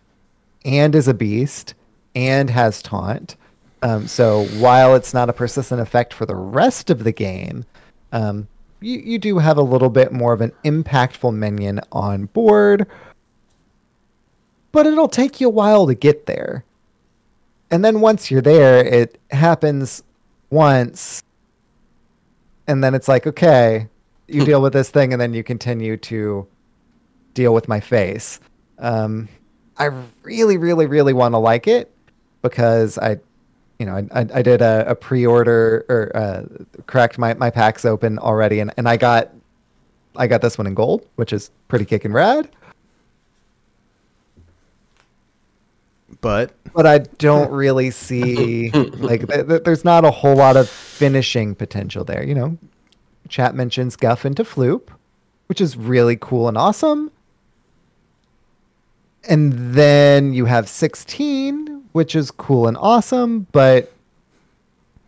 and 0.65 0.95
is 0.95 1.07
a 1.07 1.13
beast 1.13 1.73
and 2.15 2.49
has 2.49 2.81
taunt. 2.81 3.35
Um, 3.81 4.07
so 4.07 4.45
while 4.59 4.95
it's 4.95 5.13
not 5.13 5.29
a 5.29 5.33
persistent 5.33 5.81
effect 5.81 6.13
for 6.13 6.25
the 6.25 6.35
rest 6.35 6.89
of 6.89 7.03
the 7.03 7.11
game, 7.11 7.65
um, 8.11 8.47
you, 8.79 8.99
you 8.99 9.19
do 9.19 9.39
have 9.39 9.57
a 9.57 9.63
little 9.63 9.89
bit 9.89 10.11
more 10.11 10.33
of 10.33 10.41
an 10.41 10.51
impactful 10.63 11.33
minion 11.33 11.79
on 11.91 12.25
board, 12.25 12.85
but 14.71 14.85
it'll 14.85 15.07
take 15.07 15.41
you 15.41 15.47
a 15.47 15.51
while 15.51 15.87
to 15.87 15.95
get 15.95 16.25
there. 16.25 16.63
And 17.71 17.85
then 17.85 18.01
once 18.01 18.29
you're 18.29 18.41
there, 18.41 18.85
it 18.85 19.19
happens 19.31 20.03
once, 20.49 21.23
and 22.67 22.83
then 22.83 22.93
it's 22.93 23.07
like, 23.07 23.25
okay, 23.25 23.87
you 24.27 24.45
deal 24.45 24.61
with 24.61 24.73
this 24.73 24.89
thing, 24.89 25.13
and 25.13 25.21
then 25.21 25.33
you 25.33 25.43
continue 25.43 25.97
to 25.97 26.47
deal 27.33 27.53
with 27.53 27.67
my 27.67 27.79
face. 27.79 28.39
Um, 28.79 29.29
I 29.81 29.89
really, 30.21 30.57
really, 30.57 30.85
really 30.85 31.13
want 31.13 31.33
to 31.33 31.39
like 31.39 31.67
it 31.67 31.91
because 32.43 32.99
I, 32.99 33.17
you 33.79 33.87
know, 33.87 33.95
I, 33.95 34.19
I, 34.19 34.27
I 34.35 34.41
did 34.43 34.61
a, 34.61 34.85
a 34.89 34.95
pre-order 34.95 35.85
or 35.89 36.15
uh, 36.15 36.43
cracked 36.85 37.17
my, 37.17 37.33
my 37.33 37.49
packs 37.49 37.83
open 37.83 38.19
already, 38.19 38.59
and, 38.59 38.71
and 38.77 38.87
I 38.87 38.97
got, 38.97 39.31
I 40.15 40.27
got 40.27 40.41
this 40.41 40.57
one 40.59 40.67
in 40.67 40.75
gold, 40.75 41.07
which 41.15 41.33
is 41.33 41.49
pretty 41.67 41.85
kicking 41.85 42.13
rad. 42.13 42.47
But 46.19 46.53
But 46.75 46.85
I 46.85 46.99
don't 46.99 47.49
really 47.51 47.89
see 47.89 48.69
like 48.69 49.27
th- 49.27 49.47
th- 49.47 49.63
there's 49.63 49.83
not 49.83 50.05
a 50.05 50.11
whole 50.11 50.35
lot 50.35 50.57
of 50.57 50.69
finishing 50.69 51.55
potential 51.55 52.03
there. 52.03 52.23
You 52.23 52.35
know, 52.35 52.57
chat 53.29 53.55
mentions 53.55 53.95
Guff 53.95 54.25
into 54.25 54.43
Floop, 54.43 54.89
which 55.47 55.59
is 55.59 55.75
really 55.75 56.17
cool 56.17 56.47
and 56.47 56.55
awesome. 56.57 57.09
And 59.27 59.75
then 59.75 60.33
you 60.33 60.45
have 60.45 60.67
16, 60.67 61.83
which 61.91 62.15
is 62.15 62.31
cool 62.31 62.67
and 62.67 62.77
awesome, 62.77 63.47
but 63.51 63.91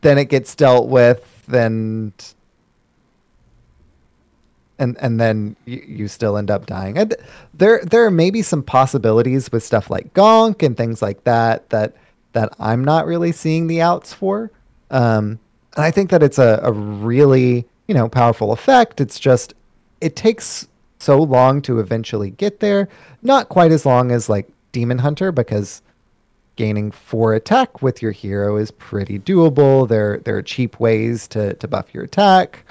then 0.02 0.18
it 0.18 0.26
gets 0.26 0.54
dealt 0.56 0.88
with 0.88 1.30
and 1.52 2.14
and 4.80 4.98
and 5.00 5.20
then 5.20 5.56
you, 5.66 5.84
you 5.88 6.08
still 6.08 6.38
end 6.38 6.52
up 6.52 6.66
dying. 6.66 6.98
And 6.98 7.16
there 7.54 7.82
there 7.84 8.10
may 8.12 8.30
be 8.30 8.42
some 8.42 8.64
possibilities 8.64 9.52
with 9.52 9.64
stuff 9.64 9.90
like 9.90 10.14
Gonk 10.14 10.64
and 10.64 10.76
things 10.76 11.02
like 11.02 11.24
that 11.24 11.70
that 11.70 11.96
that 12.34 12.54
I'm 12.60 12.84
not 12.84 13.06
really 13.06 13.32
seeing 13.32 13.68
the 13.68 13.82
outs 13.82 14.14
for. 14.14 14.52
Um, 14.92 15.40
and 15.76 15.86
I 15.86 15.92
think 15.92 16.10
that 16.10 16.22
it's 16.22 16.40
a, 16.40 16.60
a 16.64 16.72
really 16.72 17.66
you 17.88 17.94
know 17.94 18.10
powerful 18.10 18.52
effect. 18.52 19.02
It's 19.02 19.20
just 19.20 19.54
it 20.02 20.16
takes 20.16 20.68
so 21.04 21.22
long 21.22 21.62
to 21.64 21.80
eventually 21.80 22.32
get 22.32 22.60
there. 22.60 22.88
Not 23.22 23.50
quite 23.50 23.72
as 23.72 23.86
long 23.86 24.12
as 24.12 24.30
like 24.30 24.50
Demon 24.72 25.00
Hunter 25.00 25.32
because 25.32 25.82
gaining 26.56 26.92
four 26.92 27.34
attack 27.34 27.82
with 27.82 28.02
your 28.02 28.12
hero 28.12 28.58
is 28.58 28.72
pretty 28.72 29.20
doable. 29.20 29.88
There 29.88 30.20
there 30.20 30.38
are 30.38 30.42
cheap 30.42 30.80
ways 30.80 31.28
to 31.30 31.54
to 31.56 31.68
buff 31.68 31.94
your 31.94 32.04
attack 32.04 32.66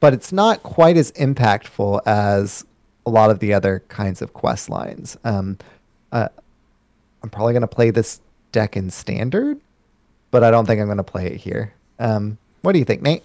but 0.00 0.12
it's 0.12 0.32
not 0.32 0.62
quite 0.62 0.98
as 0.98 1.12
impactful 1.12 1.98
as 2.04 2.62
a 3.06 3.10
lot 3.10 3.30
of 3.30 3.38
the 3.38 3.54
other 3.54 3.82
kinds 3.88 4.20
of 4.20 4.34
quest 4.34 4.68
lines. 4.68 5.16
Um, 5.24 5.56
uh, 6.12 6.28
I'm 7.22 7.30
probably 7.30 7.54
going 7.54 7.62
to 7.62 7.66
play 7.66 7.90
this 7.90 8.20
deck 8.52 8.76
in 8.76 8.90
standard, 8.90 9.58
but 10.30 10.44
I 10.44 10.50
don't 10.50 10.66
think 10.66 10.78
I'm 10.78 10.88
going 10.88 10.98
to 10.98 11.02
play 11.02 11.28
it 11.28 11.36
here. 11.38 11.72
Um, 11.98 12.36
what 12.60 12.72
do 12.72 12.80
you 12.80 12.84
think, 12.84 13.00
Nate? 13.00 13.22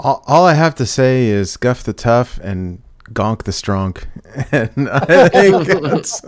all, 0.00 0.24
all 0.26 0.46
I 0.46 0.54
have 0.54 0.74
to 0.76 0.86
say 0.86 1.26
is 1.26 1.56
Guff 1.56 1.82
the 1.82 1.92
tough 1.92 2.38
and 2.42 2.82
Gonk 3.12 3.42
the 3.44 3.52
strong. 3.52 3.96
And 4.52 4.88
I 4.88 5.28
think 5.28 5.66
it's, 5.68 6.22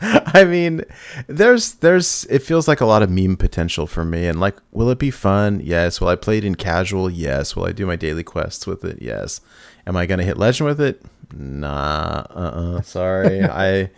I 0.00 0.44
mean, 0.44 0.84
there's 1.26 1.74
there's 1.74 2.24
it 2.30 2.40
feels 2.40 2.68
like 2.68 2.80
a 2.80 2.86
lot 2.86 3.02
of 3.02 3.10
meme 3.10 3.36
potential 3.36 3.86
for 3.86 4.04
me. 4.04 4.26
And 4.26 4.40
like, 4.40 4.56
will 4.70 4.88
it 4.90 4.98
be 4.98 5.10
fun? 5.10 5.60
Yes. 5.62 6.00
Will 6.00 6.08
I 6.08 6.16
play 6.16 6.38
it 6.38 6.44
in 6.44 6.54
casual? 6.54 7.10
Yes. 7.10 7.56
Will 7.56 7.64
I 7.66 7.72
do 7.72 7.86
my 7.86 7.96
daily 7.96 8.22
quests 8.22 8.66
with 8.66 8.84
it? 8.84 9.02
Yes. 9.02 9.40
Am 9.86 9.96
I 9.96 10.06
gonna 10.06 10.22
hit 10.22 10.36
legend 10.36 10.68
with 10.68 10.80
it? 10.80 11.02
Nah. 11.34 12.24
Uh. 12.30 12.76
uh 12.78 12.82
Sorry. 12.82 13.42
I 13.42 13.90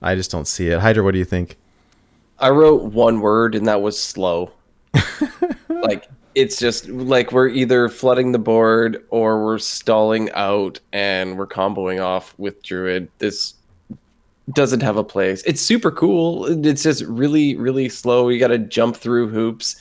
I 0.00 0.14
just 0.14 0.30
don't 0.30 0.46
see 0.46 0.68
it. 0.68 0.78
Hydra, 0.80 1.02
what 1.02 1.12
do 1.12 1.18
you 1.18 1.24
think? 1.24 1.56
I 2.38 2.50
wrote 2.50 2.84
one 2.84 3.20
word 3.20 3.54
and 3.54 3.66
that 3.66 3.82
was 3.82 4.00
slow. 4.00 4.52
like 5.68 6.08
it's 6.34 6.58
just 6.58 6.88
like 6.88 7.32
we're 7.32 7.48
either 7.48 7.88
flooding 7.88 8.32
the 8.32 8.38
board 8.38 9.04
or 9.10 9.44
we're 9.44 9.58
stalling 9.58 10.30
out 10.32 10.80
and 10.92 11.38
we're 11.38 11.46
comboing 11.46 12.02
off 12.02 12.34
with 12.38 12.62
Druid. 12.62 13.08
This 13.18 13.54
doesn't 14.52 14.82
have 14.82 14.96
a 14.96 15.04
place. 15.04 15.42
It's 15.44 15.60
super 15.60 15.90
cool. 15.90 16.66
It's 16.66 16.82
just 16.82 17.02
really, 17.04 17.56
really 17.56 17.88
slow. 17.88 18.28
You 18.28 18.38
got 18.38 18.48
to 18.48 18.58
jump 18.58 18.96
through 18.96 19.28
hoops, 19.28 19.76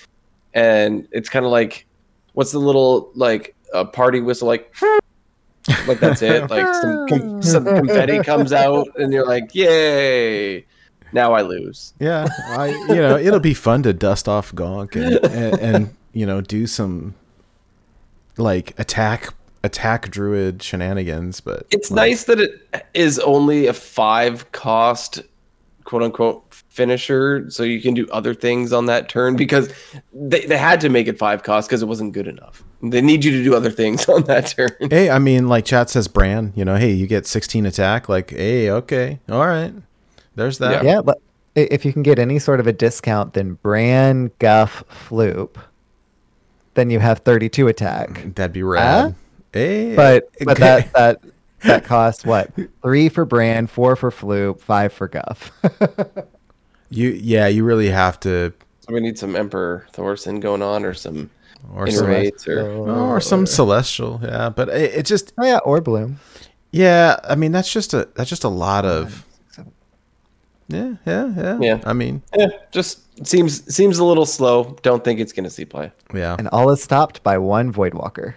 and 0.53 1.07
it's 1.11 1.29
kind 1.29 1.45
of 1.45 1.51
like 1.51 1.85
what's 2.33 2.51
the 2.51 2.59
little 2.59 3.11
like 3.15 3.55
a 3.73 3.85
party 3.85 4.21
whistle 4.21 4.47
like. 4.47 4.73
like 5.87 5.99
that's 5.99 6.21
it. 6.21 6.49
Like 6.49 6.73
some, 6.75 7.07
com- 7.09 7.41
some 7.41 7.65
confetti 7.65 8.19
comes 8.23 8.51
out, 8.51 8.87
and 8.97 9.13
you're 9.13 9.27
like, 9.27 9.53
"Yay!" 9.53 10.65
Now 11.13 11.33
I 11.33 11.41
lose. 11.41 11.93
Yeah, 11.99 12.27
I 12.47 12.69
you 12.69 12.95
know 12.95 13.17
it'll 13.17 13.39
be 13.39 13.53
fun 13.53 13.83
to 13.83 13.93
dust 13.93 14.27
off 14.27 14.53
Gonk 14.53 14.95
and, 14.95 15.25
and, 15.25 15.59
and 15.59 15.95
you 16.13 16.25
know 16.25 16.41
do 16.41 16.67
some 16.67 17.15
like 18.37 18.77
attack 18.79 19.33
attack 19.63 20.09
druid 20.09 20.61
shenanigans, 20.63 21.39
but 21.39 21.65
It's 21.71 21.91
like, 21.91 22.09
nice 22.09 22.23
that 22.25 22.39
it 22.39 22.85
is 22.93 23.19
only 23.19 23.67
a 23.67 23.73
five 23.73 24.51
cost 24.51 25.21
quote 25.83 26.03
unquote 26.03 26.43
finisher 26.69 27.49
so 27.49 27.63
you 27.63 27.81
can 27.81 27.93
do 27.93 28.07
other 28.11 28.33
things 28.33 28.71
on 28.71 28.85
that 28.85 29.09
turn 29.09 29.35
because 29.35 29.73
they, 30.13 30.45
they 30.45 30.57
had 30.57 30.79
to 30.79 30.89
make 30.89 31.07
it 31.07 31.17
five 31.17 31.43
cost 31.43 31.67
because 31.67 31.81
it 31.81 31.87
wasn't 31.87 32.13
good 32.13 32.27
enough. 32.27 32.63
They 32.81 33.01
need 33.01 33.25
you 33.25 33.31
to 33.31 33.43
do 33.43 33.55
other 33.55 33.71
things 33.71 34.07
on 34.09 34.23
that 34.23 34.47
turn. 34.47 34.71
Hey, 34.89 35.09
I 35.09 35.19
mean, 35.19 35.47
like 35.47 35.65
chat 35.65 35.89
says, 35.89 36.07
Brann. 36.07 36.53
You 36.55 36.65
know, 36.65 36.75
hey, 36.75 36.91
you 36.91 37.07
get 37.07 37.27
16 37.27 37.65
attack. 37.65 38.09
Like, 38.09 38.31
hey, 38.31 38.69
okay, 38.71 39.19
all 39.29 39.45
right. 39.45 39.73
There's 40.35 40.59
that. 40.59 40.83
Yeah, 40.83 41.01
but 41.01 41.19
if 41.55 41.83
you 41.83 41.91
can 41.91 42.03
get 42.03 42.17
any 42.17 42.39
sort 42.39 42.59
of 42.59 42.67
a 42.67 42.73
discount, 42.73 43.33
then 43.33 43.55
Brann, 43.55 44.31
Guff, 44.39 44.83
Floop, 44.89 45.57
then 46.73 46.89
you 46.89 46.99
have 46.99 47.19
32 47.19 47.67
attack. 47.67 48.35
That'd 48.35 48.53
be 48.53 48.63
rad. 48.63 49.15
Hey, 49.53 49.95
But 49.95 50.29
but 50.39 50.61
okay. 50.61 50.89
that 50.89 50.93
that 51.21 51.21
that 51.63 51.85
costs 51.85 52.25
what? 52.25 52.51
Three 52.81 53.09
for 53.09 53.25
Brann, 53.25 53.67
four 53.67 53.95
for 53.95 54.11
Floop, 54.11 54.59
five 54.59 54.93
for 54.93 55.07
Guff. 55.07 55.51
you, 56.89 57.09
yeah, 57.09 57.47
you 57.47 57.63
really 57.63 57.89
have 57.89 58.19
to, 58.21 58.53
So 58.79 58.93
we 58.93 58.99
need 58.99 59.17
some 59.17 59.35
Emperor 59.35 59.85
Thaurissan 59.93 60.39
going 60.39 60.61
on 60.61 60.85
or 60.85 60.93
some 60.93 61.29
or 61.73 61.87
some, 61.87 62.07
innervates 62.07 62.47
or 62.47 62.67
or 62.67 63.15
oh. 63.17 63.19
some 63.19 63.45
celestial. 63.45 64.19
Yeah, 64.23 64.49
but 64.49 64.69
it, 64.69 64.93
it 64.95 65.05
just, 65.05 65.33
Oh 65.37 65.45
yeah, 65.45 65.59
or 65.59 65.81
Bloom. 65.81 66.19
yeah. 66.71 67.19
I 67.23 67.35
mean, 67.35 67.51
that's 67.51 67.71
just 67.71 67.93
a 67.93 68.09
that's 68.15 68.29
just 68.29 68.43
a 68.43 68.49
lot 68.49 68.85
of. 68.85 69.25
Yeah, 70.71 70.95
yeah, 71.05 71.33
yeah. 71.35 71.57
Yeah. 71.61 71.81
I 71.85 71.93
mean, 71.93 72.21
yeah, 72.37 72.47
just 72.71 73.25
seems 73.27 73.73
seems 73.73 73.99
a 73.99 74.05
little 74.05 74.25
slow. 74.25 74.77
Don't 74.81 75.03
think 75.03 75.19
it's 75.19 75.33
gonna 75.33 75.49
see 75.49 75.65
play. 75.65 75.91
yeah. 76.13 76.35
And 76.39 76.47
all 76.49 76.71
is 76.71 76.81
stopped 76.81 77.21
by 77.23 77.37
one 77.37 77.71
Void 77.71 77.93
Voidwalker. 77.93 78.35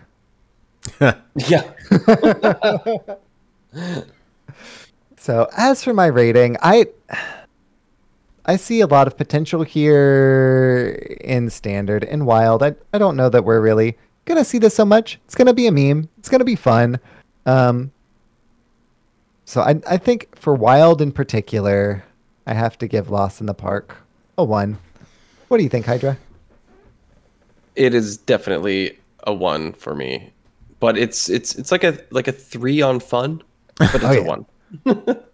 Yeah. 1.36 1.62
So 5.16 5.48
as 5.56 5.82
for 5.82 5.94
my 5.94 6.04
rating, 6.06 6.58
I 6.60 6.86
I 8.44 8.56
see 8.56 8.82
a 8.82 8.86
lot 8.86 9.06
of 9.06 9.16
potential 9.16 9.62
here 9.62 10.98
in 11.22 11.48
standard 11.48 12.04
and 12.04 12.26
wild. 12.26 12.62
I 12.62 12.74
I 12.92 12.98
don't 12.98 13.16
know 13.16 13.30
that 13.30 13.42
we're 13.42 13.62
really 13.62 13.96
gonna 14.26 14.44
see 14.44 14.58
this 14.58 14.74
so 14.74 14.84
much. 14.84 15.18
It's 15.24 15.34
gonna 15.34 15.54
be 15.54 15.66
a 15.66 15.72
meme. 15.72 16.10
It's 16.18 16.28
gonna 16.28 16.44
be 16.44 16.56
fun. 16.56 17.00
Um 17.46 17.90
so 19.46 19.62
I 19.62 19.80
I 19.88 19.96
think 19.96 20.36
for 20.38 20.54
wild 20.54 21.00
in 21.00 21.10
particular, 21.10 22.04
I 22.46 22.54
have 22.54 22.76
to 22.78 22.86
give 22.88 23.10
Lost 23.10 23.40
in 23.40 23.46
the 23.46 23.54
Park 23.54 23.96
a 24.36 24.44
one. 24.44 24.78
What 25.48 25.58
do 25.58 25.62
you 25.64 25.68
think, 25.70 25.86
Hydra? 25.86 26.18
It 27.76 27.94
is 27.94 28.16
definitely 28.16 28.98
a 29.24 29.32
one 29.32 29.72
for 29.72 29.94
me. 29.94 30.32
But 30.80 30.98
it's 30.98 31.28
it's 31.30 31.54
it's 31.54 31.72
like 31.72 31.84
a 31.84 31.98
like 32.10 32.28
a 32.28 32.32
three 32.32 32.82
on 32.82 33.00
fun, 33.00 33.42
but 33.76 33.94
it's 33.94 34.04
Oh, 34.04 34.10
a 34.10 34.14
yeah. 34.14 34.20
one. 34.20 34.46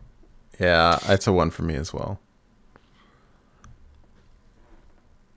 Yeah, 0.58 0.98
it's 1.08 1.26
a 1.26 1.32
one 1.32 1.48
for 1.48 1.62
me 1.62 1.74
as 1.74 1.94
well. 1.94 2.20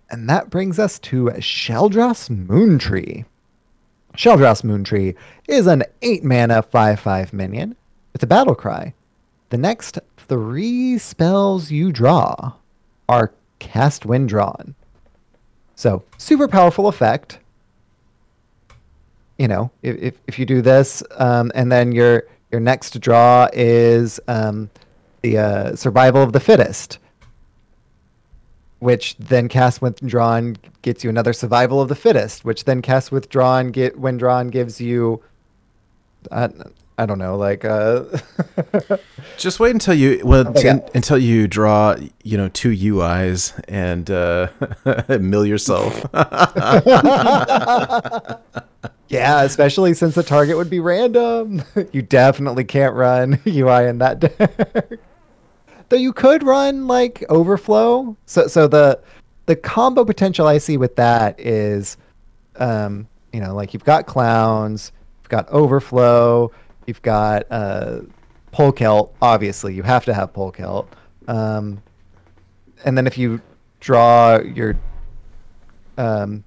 And 0.09 0.29
that 0.29 0.49
brings 0.49 0.77
us 0.79 0.99
to 0.99 1.27
Sheldras 1.39 2.29
Moontree. 2.29 3.23
Sheldras 4.15 4.63
Moontree 4.63 5.15
is 5.47 5.65
an 5.65 5.83
8 6.01 6.23
mana 6.25 6.61
5 6.61 6.99
5 6.99 7.31
minion 7.33 7.75
with 8.11 8.21
a 8.21 8.27
battle 8.27 8.53
cry. 8.53 8.93
The 9.49 9.57
next 9.57 9.97
three 10.33 10.97
spells 10.97 11.69
you 11.69 11.91
draw 11.91 12.53
are 13.07 13.31
cast 13.59 14.03
when 14.03 14.25
drawn. 14.25 14.73
So, 15.75 16.01
super 16.17 16.47
powerful 16.47 16.87
effect. 16.87 17.37
You 19.37 19.47
know, 19.47 19.69
if, 19.83 19.95
if, 20.01 20.21
if 20.25 20.39
you 20.39 20.47
do 20.47 20.63
this, 20.63 21.03
um, 21.17 21.51
and 21.53 21.71
then 21.71 21.91
your 21.91 22.23
your 22.51 22.61
next 22.61 22.99
draw 22.99 23.47
is 23.53 24.19
um, 24.27 24.71
the 25.21 25.37
uh, 25.37 25.75
survival 25.75 26.23
of 26.23 26.33
the 26.33 26.39
fittest 26.39 26.97
which 28.79 29.15
then 29.17 29.47
cast 29.47 29.81
withdrawn 29.81 30.57
gets 30.81 31.05
you 31.05 31.09
another 31.09 31.31
survival 31.31 31.79
of 31.79 31.87
the 31.87 31.95
fittest, 31.95 32.43
which 32.43 32.65
then 32.65 32.81
cast 32.81 33.13
withdrawn 33.13 33.71
get 33.71 33.97
when 33.97 34.17
drawn 34.17 34.49
gives 34.49 34.81
you 34.81 35.23
I, 36.33 36.49
I 36.97 37.05
don't 37.07 37.17
know, 37.17 37.35
like 37.37 37.65
uh 37.65 38.03
Just 39.37 39.59
wait 39.59 39.71
until 39.71 39.93
you 39.95 40.21
well 40.23 40.47
Okay. 40.49 40.73
t- 40.73 40.79
until 40.93 41.17
you 41.17 41.47
draw 41.47 41.95
you 42.23 42.37
know 42.37 42.49
two 42.49 42.69
UIs 42.69 43.59
and 43.67 44.09
uh, 44.11 44.47
mill 45.19 45.45
yourself. 45.45 46.05
yeah, 49.09 49.41
especially 49.43 49.93
since 49.93 50.15
the 50.15 50.23
target 50.23 50.57
would 50.57 50.69
be 50.69 50.79
random. 50.79 51.63
you 51.91 52.01
definitely 52.01 52.63
can't 52.63 52.95
run 52.95 53.39
UI 53.47 53.87
in 53.87 53.97
that 53.99 54.19
deck. 54.19 54.99
Though 55.89 55.97
you 55.97 56.13
could 56.13 56.43
run 56.43 56.87
like 56.87 57.23
overflow. 57.29 58.15
So 58.25 58.47
so 58.47 58.67
the 58.67 58.99
the 59.45 59.55
combo 59.55 60.05
potential 60.05 60.47
I 60.47 60.57
see 60.57 60.77
with 60.77 60.95
that 60.95 61.39
is 61.39 61.97
um, 62.57 63.07
you 63.31 63.39
know, 63.39 63.55
like 63.55 63.73
you've 63.73 63.83
got 63.83 64.05
clowns, 64.05 64.91
you've 65.21 65.29
got 65.29 65.49
overflow, 65.49 66.51
you've 66.87 67.01
got 67.01 67.45
uh 67.49 68.01
Polkelt, 68.53 69.11
obviously 69.21 69.73
you 69.73 69.83
have 69.83 70.05
to 70.05 70.13
have 70.13 70.33
Polkelt. 70.33 70.87
Um 71.27 71.81
and 72.85 72.97
then 72.97 73.07
if 73.07 73.17
you 73.17 73.41
draw 73.79 74.39
your 74.39 74.75
um 75.97 76.43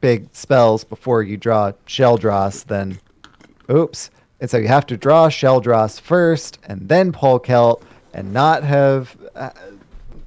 big 0.00 0.28
spells 0.32 0.84
before 0.84 1.22
you 1.22 1.36
draw 1.36 1.72
Sheldras, 1.86 2.64
then 2.64 3.00
oops. 3.70 4.10
And 4.40 4.48
so 4.48 4.56
you 4.56 4.68
have 4.68 4.86
to 4.86 4.96
draw 4.96 5.28
Sheldras 5.28 6.00
first 6.00 6.58
and 6.64 6.88
then 6.88 7.12
Polkelt 7.12 7.82
and 8.14 8.32
not 8.32 8.62
have 8.62 9.16
uh, 9.34 9.50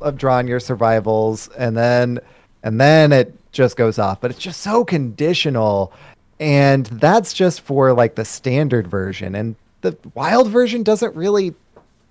have 0.03 0.17
drawn 0.17 0.47
your 0.47 0.59
survivals 0.59 1.47
and 1.57 1.75
then 1.75 2.19
and 2.63 2.79
then 2.79 3.11
it 3.11 3.33
just 3.51 3.75
goes 3.75 3.99
off. 3.99 4.21
But 4.21 4.31
it's 4.31 4.39
just 4.39 4.61
so 4.61 4.83
conditional. 4.83 5.93
And 6.41 6.87
that's 6.87 7.33
just 7.33 7.61
for 7.61 7.93
like 7.93 8.15
the 8.15 8.25
standard 8.25 8.87
version. 8.87 9.35
And 9.35 9.55
the 9.81 9.95
wild 10.15 10.49
version 10.49 10.81
doesn't 10.81 11.15
really 11.15 11.53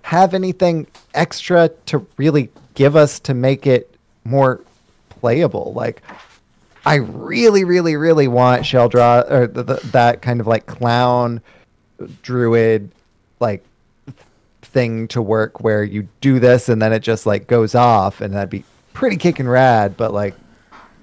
have 0.03 0.35
anything 0.35 0.87
extra 1.15 1.69
to 1.87 2.07
really 2.17 2.49
give 2.75 2.95
us 2.95 3.19
to 3.21 3.35
make 3.35 3.67
it 3.67 3.93
more 4.23 4.61
playable. 5.09 5.73
Like 5.75 6.03
I 6.87 6.95
really, 6.95 7.65
really, 7.65 7.97
really 7.97 8.29
want 8.29 8.63
Sheldra 8.63 9.29
or 9.29 9.47
the, 9.49 9.65
the, 9.65 9.75
that 9.87 10.23
kind 10.23 10.41
of 10.41 10.47
like 10.47 10.65
clown 10.67 11.41
druid 12.23 12.93
like 13.41 13.65
thing 14.63 15.09
to 15.09 15.21
work 15.21 15.61
where 15.61 15.83
you 15.83 16.07
do 16.21 16.39
this 16.39 16.69
and 16.69 16.81
then 16.81 16.93
it 16.93 17.01
just 17.01 17.27
like 17.27 17.49
goes 17.49 17.75
off 17.75 18.21
and 18.21 18.35
that'd 18.35 18.49
be 18.49 18.63
pretty 18.93 19.17
kicking 19.17 19.49
rad, 19.49 19.97
but 19.97 20.15
like 20.15 20.37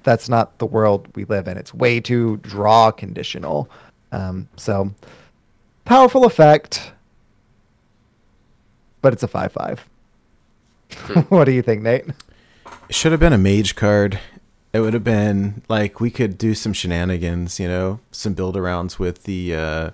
that's 0.02 0.28
not 0.28 0.58
the 0.58 0.66
world 0.66 1.08
we 1.14 1.24
live 1.24 1.48
in. 1.48 1.56
It's 1.56 1.74
way 1.74 2.00
too 2.00 2.38
draw 2.38 2.90
conditional. 2.90 3.68
Um, 4.12 4.48
so 4.56 4.92
powerful 5.84 6.24
effect, 6.24 6.92
but 9.02 9.12
it's 9.12 9.22
a 9.22 9.28
five 9.28 9.52
five. 9.52 9.88
what 11.28 11.44
do 11.44 11.52
you 11.52 11.62
think, 11.62 11.82
Nate? 11.82 12.06
It 12.88 12.94
should 12.94 13.12
have 13.12 13.20
been 13.20 13.32
a 13.32 13.38
mage 13.38 13.76
card. 13.76 14.18
It 14.72 14.80
would 14.80 14.94
have 14.94 15.04
been 15.04 15.62
like 15.68 16.00
we 16.00 16.10
could 16.10 16.38
do 16.38 16.54
some 16.54 16.72
shenanigans, 16.72 17.58
you 17.58 17.68
know, 17.68 18.00
some 18.10 18.34
build 18.34 18.56
arounds 18.56 18.98
with 18.98 19.24
the 19.24 19.54
uh 19.54 19.90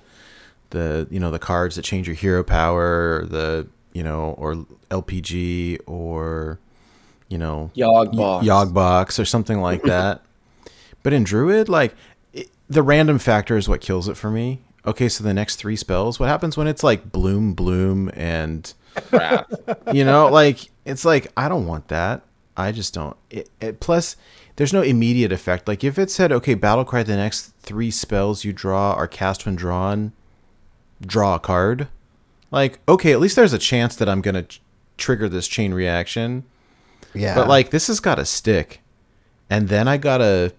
the 0.71 1.07
you 1.11 1.21
know 1.21 1.31
the 1.31 1.39
cards 1.39 1.77
that 1.77 1.83
change 1.83 2.07
your 2.07 2.17
hero 2.17 2.43
power, 2.43 3.21
or 3.21 3.27
the 3.27 3.67
you 3.93 4.03
know, 4.03 4.35
or 4.37 4.67
LPG 4.91 5.79
or 5.87 6.59
you 7.29 7.39
know 7.39 7.71
Yog 7.75 8.13
y- 8.13 8.17
box. 8.19 8.47
Yog 8.47 8.75
box 8.75 9.19
or 9.19 9.25
something 9.25 9.61
like 9.61 9.83
that. 9.85 10.23
but 11.03 11.13
in 11.13 11.25
Druid, 11.25 11.69
like 11.69 11.95
it, 12.33 12.51
the 12.69 12.83
random 12.83 13.19
factor 13.19 13.57
is 13.57 13.69
what 13.69 13.81
kills 13.81 14.09
it 14.09 14.17
for 14.17 14.31
me. 14.31 14.61
Okay, 14.87 15.09
so 15.09 15.25
the 15.25 15.33
next 15.33 15.57
three 15.57 15.77
spells, 15.77 16.21
what 16.21 16.29
happens 16.29 16.57
when 16.59 16.67
it's 16.67 16.83
like 16.85 17.11
bloom, 17.11 17.55
bloom, 17.55 18.11
and 18.15 18.73
Crap. 19.09 19.51
you 19.93 20.05
know 20.05 20.29
like 20.29 20.71
it's 20.85 21.05
like 21.05 21.27
i 21.37 21.49
don't 21.49 21.67
want 21.67 21.89
that 21.89 22.23
i 22.57 22.71
just 22.71 22.95
don't 22.95 23.17
it, 23.29 23.51
it, 23.61 23.81
plus 23.81 24.15
there's 24.55 24.73
no 24.73 24.83
immediate 24.83 25.33
effect 25.33 25.67
like 25.67 25.83
if 25.83 25.99
it 25.99 26.13
said 26.13 26.31
okay 26.31 26.55
battle 26.55 26.85
cry 26.85 27.03
the 27.03 27.17
next 27.17 27.47
three 27.59 27.91
spells 27.91 28.45
you 28.45 28.53
draw 28.53 28.93
are 28.93 29.09
cast 29.09 29.47
when 29.47 29.57
drawn 29.57 30.13
draw 31.05 31.35
a 31.35 31.41
card 31.41 31.89
like 32.53 32.79
okay 32.89 33.11
at 33.11 33.19
least 33.19 33.35
there's 33.35 33.53
a 33.53 33.59
chance 33.59 33.97
that 33.97 34.09
i'm 34.09 34.21
gonna 34.21 34.45
ch- 34.45 34.61
trigger 34.97 35.29
this 35.29 35.49
chain 35.49 35.75
reaction 35.75 36.45
Yeah. 37.15 37.35
but 37.35 37.49
like 37.49 37.71
this 37.71 37.87
has 37.87 38.01
got 38.01 38.17
to 38.17 38.25
stick 38.25 38.81
and 39.49 39.69
then 39.69 39.89
i 39.89 39.97
gotta 39.97 40.53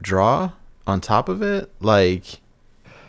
draw 0.00 0.52
on 0.86 1.00
top 1.00 1.28
of 1.28 1.42
it 1.42 1.70
like 1.80 2.40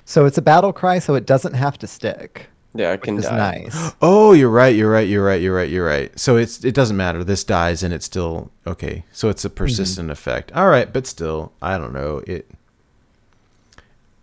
so 0.09 0.25
it's 0.25 0.39
a 0.39 0.41
battle 0.41 0.73
cry, 0.73 0.97
so 0.97 1.13
it 1.13 1.27
doesn't 1.27 1.53
have 1.53 1.77
to 1.77 1.85
stick. 1.85 2.47
Yeah, 2.73 2.93
it 2.93 3.03
can 3.03 3.17
Which 3.17 3.25
die. 3.25 3.67
nice. 3.67 3.93
Oh, 4.01 4.33
you're 4.33 4.49
right. 4.49 4.75
You're 4.75 4.89
right. 4.89 5.07
You're 5.07 5.23
right. 5.23 5.39
You're 5.39 5.55
right. 5.55 5.69
You're 5.69 5.85
right. 5.85 6.19
So 6.19 6.35
it's 6.35 6.65
it 6.65 6.73
doesn't 6.73 6.97
matter. 6.97 7.23
This 7.23 7.43
dies 7.43 7.83
and 7.83 7.93
it's 7.93 8.07
still 8.07 8.49
okay. 8.65 9.05
So 9.11 9.29
it's 9.29 9.45
a 9.45 9.51
persistent 9.51 10.07
mm-hmm. 10.07 10.13
effect. 10.13 10.51
All 10.53 10.67
right, 10.67 10.91
but 10.91 11.05
still, 11.05 11.51
I 11.61 11.77
don't 11.77 11.93
know 11.93 12.23
it. 12.25 12.49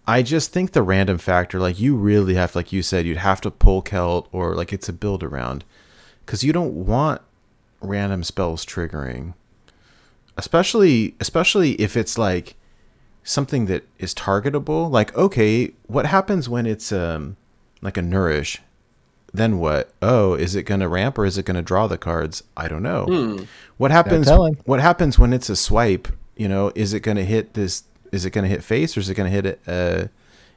I 0.08 0.22
just 0.22 0.52
think 0.52 0.72
the 0.72 0.82
random 0.82 1.18
factor, 1.18 1.60
like 1.60 1.78
you 1.78 1.94
really 1.94 2.34
have, 2.34 2.56
like 2.56 2.72
you 2.72 2.82
said, 2.82 3.06
you'd 3.06 3.18
have 3.18 3.40
to 3.42 3.50
Polkelt 3.52 4.26
or 4.32 4.56
like 4.56 4.72
it's 4.72 4.88
a 4.88 4.92
build 4.92 5.22
around, 5.22 5.62
because 6.24 6.42
you 6.42 6.52
don't 6.52 6.84
want 6.84 7.22
random 7.86 8.24
spells 8.24 8.64
triggering, 8.64 9.34
especially 10.36 11.14
especially 11.20 11.72
if 11.74 11.96
it's 11.96 12.18
like 12.18 12.54
something 13.22 13.66
that 13.66 13.84
is 13.98 14.14
targetable. 14.14 14.90
Like, 14.90 15.16
okay, 15.16 15.72
what 15.86 16.06
happens 16.06 16.48
when 16.48 16.66
it's 16.66 16.92
um 16.92 17.36
like 17.82 17.96
a 17.96 18.02
nourish? 18.02 18.60
Then 19.32 19.58
what? 19.58 19.90
Oh, 20.00 20.34
is 20.34 20.54
it 20.54 20.62
going 20.62 20.80
to 20.80 20.88
ramp 20.88 21.18
or 21.18 21.26
is 21.26 21.36
it 21.36 21.44
going 21.44 21.56
to 21.56 21.62
draw 21.62 21.86
the 21.86 21.98
cards? 21.98 22.42
I 22.56 22.68
don't 22.68 22.82
know. 22.82 23.04
What 23.76 23.90
happens? 23.90 24.26
What 24.64 24.80
happens 24.80 25.18
when 25.18 25.32
it's 25.32 25.50
a 25.50 25.56
swipe? 25.56 26.08
You 26.36 26.48
know, 26.48 26.72
is 26.74 26.92
it 26.94 27.00
going 27.00 27.16
to 27.18 27.24
hit 27.24 27.54
this? 27.54 27.84
Is 28.12 28.24
it 28.24 28.30
going 28.30 28.44
to 28.44 28.48
hit 28.48 28.62
face 28.64 28.96
or 28.96 29.00
is 29.00 29.10
it 29.10 29.14
going 29.14 29.30
to 29.30 29.42
hit 29.42 29.60
a, 29.66 29.72
a 29.72 30.08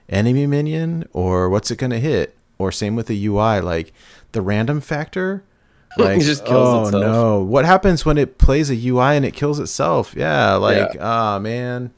enemy 0.07 0.47
minion 0.47 1.07
or 1.13 1.49
what's 1.49 1.71
it 1.71 1.77
going 1.77 1.91
to 1.91 1.99
hit? 1.99 2.37
Or 2.57 2.71
same 2.71 2.95
with 2.95 3.07
the 3.07 3.25
UI, 3.25 3.59
like 3.59 3.91
the 4.31 4.41
random 4.41 4.79
factor. 4.81 5.43
Like, 5.97 6.21
just 6.21 6.45
kills 6.45 6.67
oh 6.67 6.85
itself. 6.85 7.03
no! 7.03 7.41
What 7.41 7.65
happens 7.65 8.05
when 8.05 8.17
it 8.17 8.37
plays 8.37 8.69
a 8.69 8.75
UI 8.75 9.15
and 9.17 9.25
it 9.25 9.33
kills 9.33 9.59
itself? 9.59 10.13
Yeah, 10.15 10.53
like 10.53 10.95
ah 10.99 11.39
man, 11.39 11.91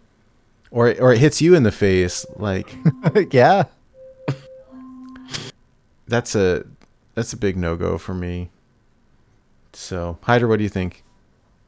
or 0.71 0.95
or 0.99 1.13
it 1.13 1.19
hits 1.19 1.41
you 1.41 1.55
in 1.55 1.63
the 1.63 1.73
face. 1.73 2.25
Like 2.37 2.73
yeah. 3.33 3.65
that's 6.07 6.35
a 6.35 6.65
that's 7.15 7.33
a 7.33 7.37
big 7.37 7.57
no 7.57 7.75
go 7.75 7.97
for 7.97 8.13
me. 8.13 8.49
So, 9.73 10.17
Hydra, 10.23 10.47
what 10.47 10.57
do 10.57 10.63
you 10.63 10.69
think? 10.69 11.03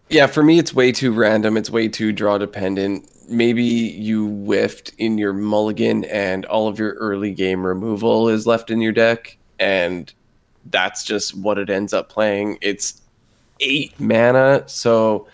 Yeah, 0.10 0.28
for 0.28 0.44
me, 0.44 0.60
it's 0.60 0.74
way 0.74 0.92
too 0.92 1.12
random. 1.12 1.58
It's 1.58 1.70
way 1.70 1.88
too 1.88 2.12
draw 2.12 2.38
dependent. 2.38 3.10
Maybe 3.30 3.64
you 3.64 4.28
whiffed 4.28 4.94
in 4.98 5.18
your 5.18 5.34
mulligan 5.34 6.04
and 6.06 6.46
all 6.46 6.68
of 6.68 6.78
your 6.78 6.94
early 6.94 7.32
game 7.32 7.66
removal 7.66 8.30
is 8.30 8.46
left 8.46 8.70
in 8.70 8.82
your 8.82 8.92
deck, 8.92 9.38
and 9.60 10.14
that's 10.70 11.04
just 11.04 11.36
what 11.36 11.58
it 11.58 11.70
ends 11.70 11.94
up 11.94 12.10
playing. 12.10 12.58
It's 12.62 13.02
eight 13.60 14.00
mana, 14.00 14.64
so 14.68 15.28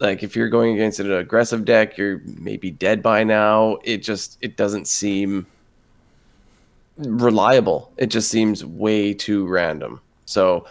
like 0.00 0.22
if 0.22 0.34
you're 0.34 0.48
going 0.48 0.74
against 0.74 0.98
an 0.98 1.12
aggressive 1.12 1.64
deck, 1.64 1.96
you're 1.98 2.20
maybe 2.24 2.70
dead 2.70 3.02
by 3.02 3.22
now. 3.22 3.78
It 3.84 3.98
just 3.98 4.38
it 4.40 4.56
doesn't 4.56 4.88
seem 4.88 5.46
reliable. 6.96 7.92
It 7.96 8.06
just 8.06 8.30
seems 8.30 8.64
way 8.64 9.14
too 9.14 9.46
random. 9.46 10.00
So 10.24 10.66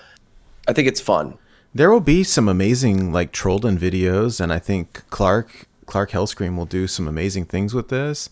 I 0.68 0.74
think 0.74 0.88
it's 0.88 1.02
fun. 1.02 1.38
There 1.74 1.92
will 1.92 2.00
be 2.00 2.24
some 2.24 2.50
amazing 2.50 3.14
like 3.14 3.32
Trolden 3.32 3.78
videos, 3.78 4.42
and 4.42 4.52
I 4.52 4.60
think 4.60 5.04
Clark 5.10 5.68
Clark 5.86 6.12
Hellscream 6.12 6.58
will 6.58 6.66
do 6.66 6.88
some 6.88 7.08
amazing 7.08 7.46
things 7.46 7.74
with 7.74 7.90
this. 7.90 8.30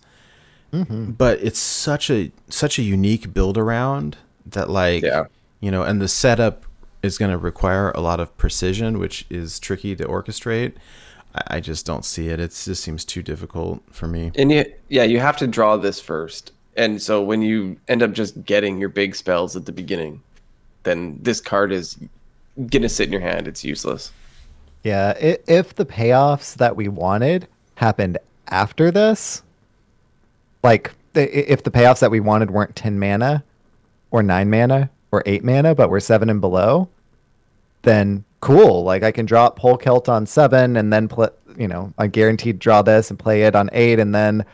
Mm-hmm. 0.74 1.12
But 1.12 1.40
it's 1.42 1.60
such 1.60 2.10
a 2.10 2.32
such 2.50 2.80
a 2.80 2.82
unique 2.82 3.34
build 3.34 3.58
around 3.58 4.18
that 4.52 4.70
like 4.70 5.04
Yeah. 5.04 5.26
you 5.60 5.72
know, 5.72 5.84
and 5.84 6.02
the 6.02 6.08
setup 6.08 6.64
is 7.04 7.18
going 7.18 7.32
to 7.32 7.38
require 7.38 7.92
a 7.92 8.02
lot 8.02 8.20
of 8.20 8.36
precision, 8.38 9.00
which 9.00 9.26
is 9.30 9.60
tricky 9.60 9.96
to 9.96 10.06
orchestrate. 10.06 10.74
I, 11.36 11.58
I 11.58 11.60
just 11.60 11.86
don't 11.86 12.04
see 12.06 12.30
it. 12.30 12.40
It 12.40 12.50
just 12.50 12.84
seems 12.84 13.06
too 13.06 13.22
difficult 13.22 13.84
for 13.92 14.08
me. 14.08 14.32
And 14.36 14.52
you, 14.52 14.66
yeah, 14.90 15.04
you 15.04 15.20
have 15.20 15.38
to 15.38 15.48
draw 15.48 15.78
this 15.78 16.00
first. 16.00 16.52
And 16.76 17.02
so 17.02 17.24
when 17.24 17.42
you 17.42 17.78
end 17.88 18.04
up 18.04 18.12
just 18.14 18.44
getting 18.46 18.80
your 18.80 18.90
big 18.90 19.16
spells 19.16 19.56
at 19.56 19.66
the 19.66 19.72
beginning, 19.72 20.22
then 20.84 21.20
this 21.22 21.42
card 21.42 21.72
is 21.72 21.98
gonna 22.70 22.90
sit 22.90 23.08
in 23.08 23.12
your 23.12 23.22
hand. 23.22 23.48
It's 23.48 23.64
useless. 23.64 24.12
Yeah, 24.84 25.14
i- 25.22 25.40
if 25.48 25.76
the 25.76 25.86
payoffs 25.86 26.56
that 26.58 26.76
we 26.76 26.88
wanted 26.88 27.48
happened 27.76 28.18
after 28.48 28.90
this, 28.92 29.44
like 30.64 30.92
if 31.14 31.64
the 31.64 31.72
payoffs 31.72 32.00
that 32.00 32.12
we 32.12 32.20
wanted 32.20 32.52
weren't 32.52 32.76
10 32.76 33.00
mana 33.00 33.44
or 34.12 34.24
9 34.24 34.50
mana 34.50 34.90
or 35.12 35.24
8 35.26 35.44
mana, 35.44 35.76
but 35.76 35.90
we're 35.90 36.00
7 36.00 36.30
and 36.30 36.42
below, 36.42 36.90
then 37.84 38.24
cool. 38.40 38.84
Like 38.84 39.04
I 39.04 39.12
can 39.12 39.26
drop 39.26 39.60
Polkelt 39.60 40.10
on 40.10 40.26
7 40.26 40.76
and 40.78 40.92
then 40.92 41.08
play, 41.08 41.30
you 41.58 41.68
know, 41.68 41.94
I 41.98 42.08
guaranteed 42.08 42.60
draw 42.60 42.82
this 42.82 43.10
and 43.10 43.18
play 43.18 43.44
it 43.44 43.56
on 43.56 43.70
8 43.74 44.00
and 44.00 44.14
then 44.14 44.46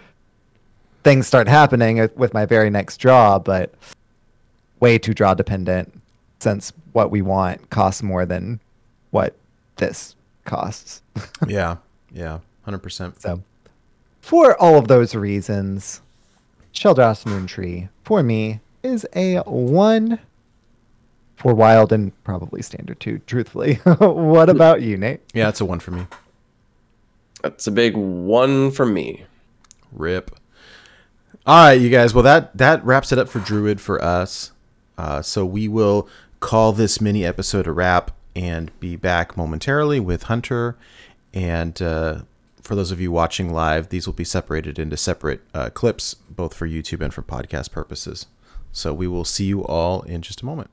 things 1.03 1.27
start 1.27 1.47
happening 1.47 2.09
with 2.15 2.33
my 2.33 2.45
very 2.45 2.69
next 2.69 2.97
draw, 2.97 3.39
but 3.39 3.73
way 4.79 4.97
too 4.97 5.13
draw 5.13 5.33
dependent 5.33 5.93
since 6.39 6.73
what 6.91 7.11
we 7.11 7.21
want 7.21 7.69
costs 7.69 8.03
more 8.03 8.25
than 8.25 8.59
what 9.11 9.35
this 9.77 10.15
costs. 10.45 11.01
yeah, 11.47 11.77
yeah, 12.11 12.39
hundred 12.63 12.79
percent. 12.79 13.21
So, 13.21 13.41
for 14.21 14.59
all 14.61 14.77
of 14.77 14.87
those 14.87 15.15
reasons, 15.15 16.01
Sheldras 16.73 17.23
Moontree 17.25 17.89
for 18.03 18.23
me 18.23 18.59
is 18.83 19.05
a 19.15 19.37
one 19.39 20.19
for 21.35 21.53
wild 21.53 21.91
and 21.91 22.11
probably 22.23 22.61
standard 22.61 22.99
too. 22.99 23.19
Truthfully, 23.25 23.75
what 23.97 24.49
about 24.49 24.81
you, 24.81 24.97
Nate? 24.97 25.21
Yeah, 25.33 25.49
it's 25.49 25.61
a 25.61 25.65
one 25.65 25.79
for 25.79 25.91
me. 25.91 26.07
That's 27.41 27.67
a 27.67 27.71
big 27.71 27.95
one 27.97 28.71
for 28.71 28.85
me. 28.85 29.25
Rip. 29.91 30.31
All 31.45 31.65
right, 31.65 31.73
you 31.73 31.89
guys. 31.89 32.13
Well, 32.13 32.23
that 32.23 32.55
that 32.57 32.83
wraps 32.85 33.11
it 33.11 33.19
up 33.19 33.27
for 33.27 33.39
Druid 33.39 33.81
for 33.81 34.01
us. 34.01 34.51
Uh, 34.97 35.21
so 35.21 35.45
we 35.45 35.67
will 35.67 36.07
call 36.39 36.71
this 36.71 37.01
mini 37.01 37.25
episode 37.25 37.67
a 37.67 37.71
wrap 37.71 38.11
and 38.35 38.77
be 38.79 38.95
back 38.95 39.35
momentarily 39.35 39.99
with 39.99 40.23
Hunter. 40.23 40.77
And 41.33 41.81
uh, 41.81 42.21
for 42.61 42.75
those 42.75 42.91
of 42.91 43.01
you 43.01 43.11
watching 43.11 43.51
live, 43.51 43.89
these 43.89 44.07
will 44.07 44.13
be 44.13 44.23
separated 44.23 44.79
into 44.79 44.97
separate 44.97 45.41
uh, 45.53 45.69
clips, 45.71 46.13
both 46.13 46.53
for 46.53 46.67
YouTube 46.67 47.01
and 47.01 47.13
for 47.13 47.21
podcast 47.21 47.71
purposes. 47.71 48.27
So 48.73 48.93
we 48.93 49.07
will 49.07 49.23
see 49.23 49.45
you 49.45 49.63
all 49.63 50.01
in 50.01 50.21
just 50.21 50.41
a 50.41 50.45
moment. 50.45 50.69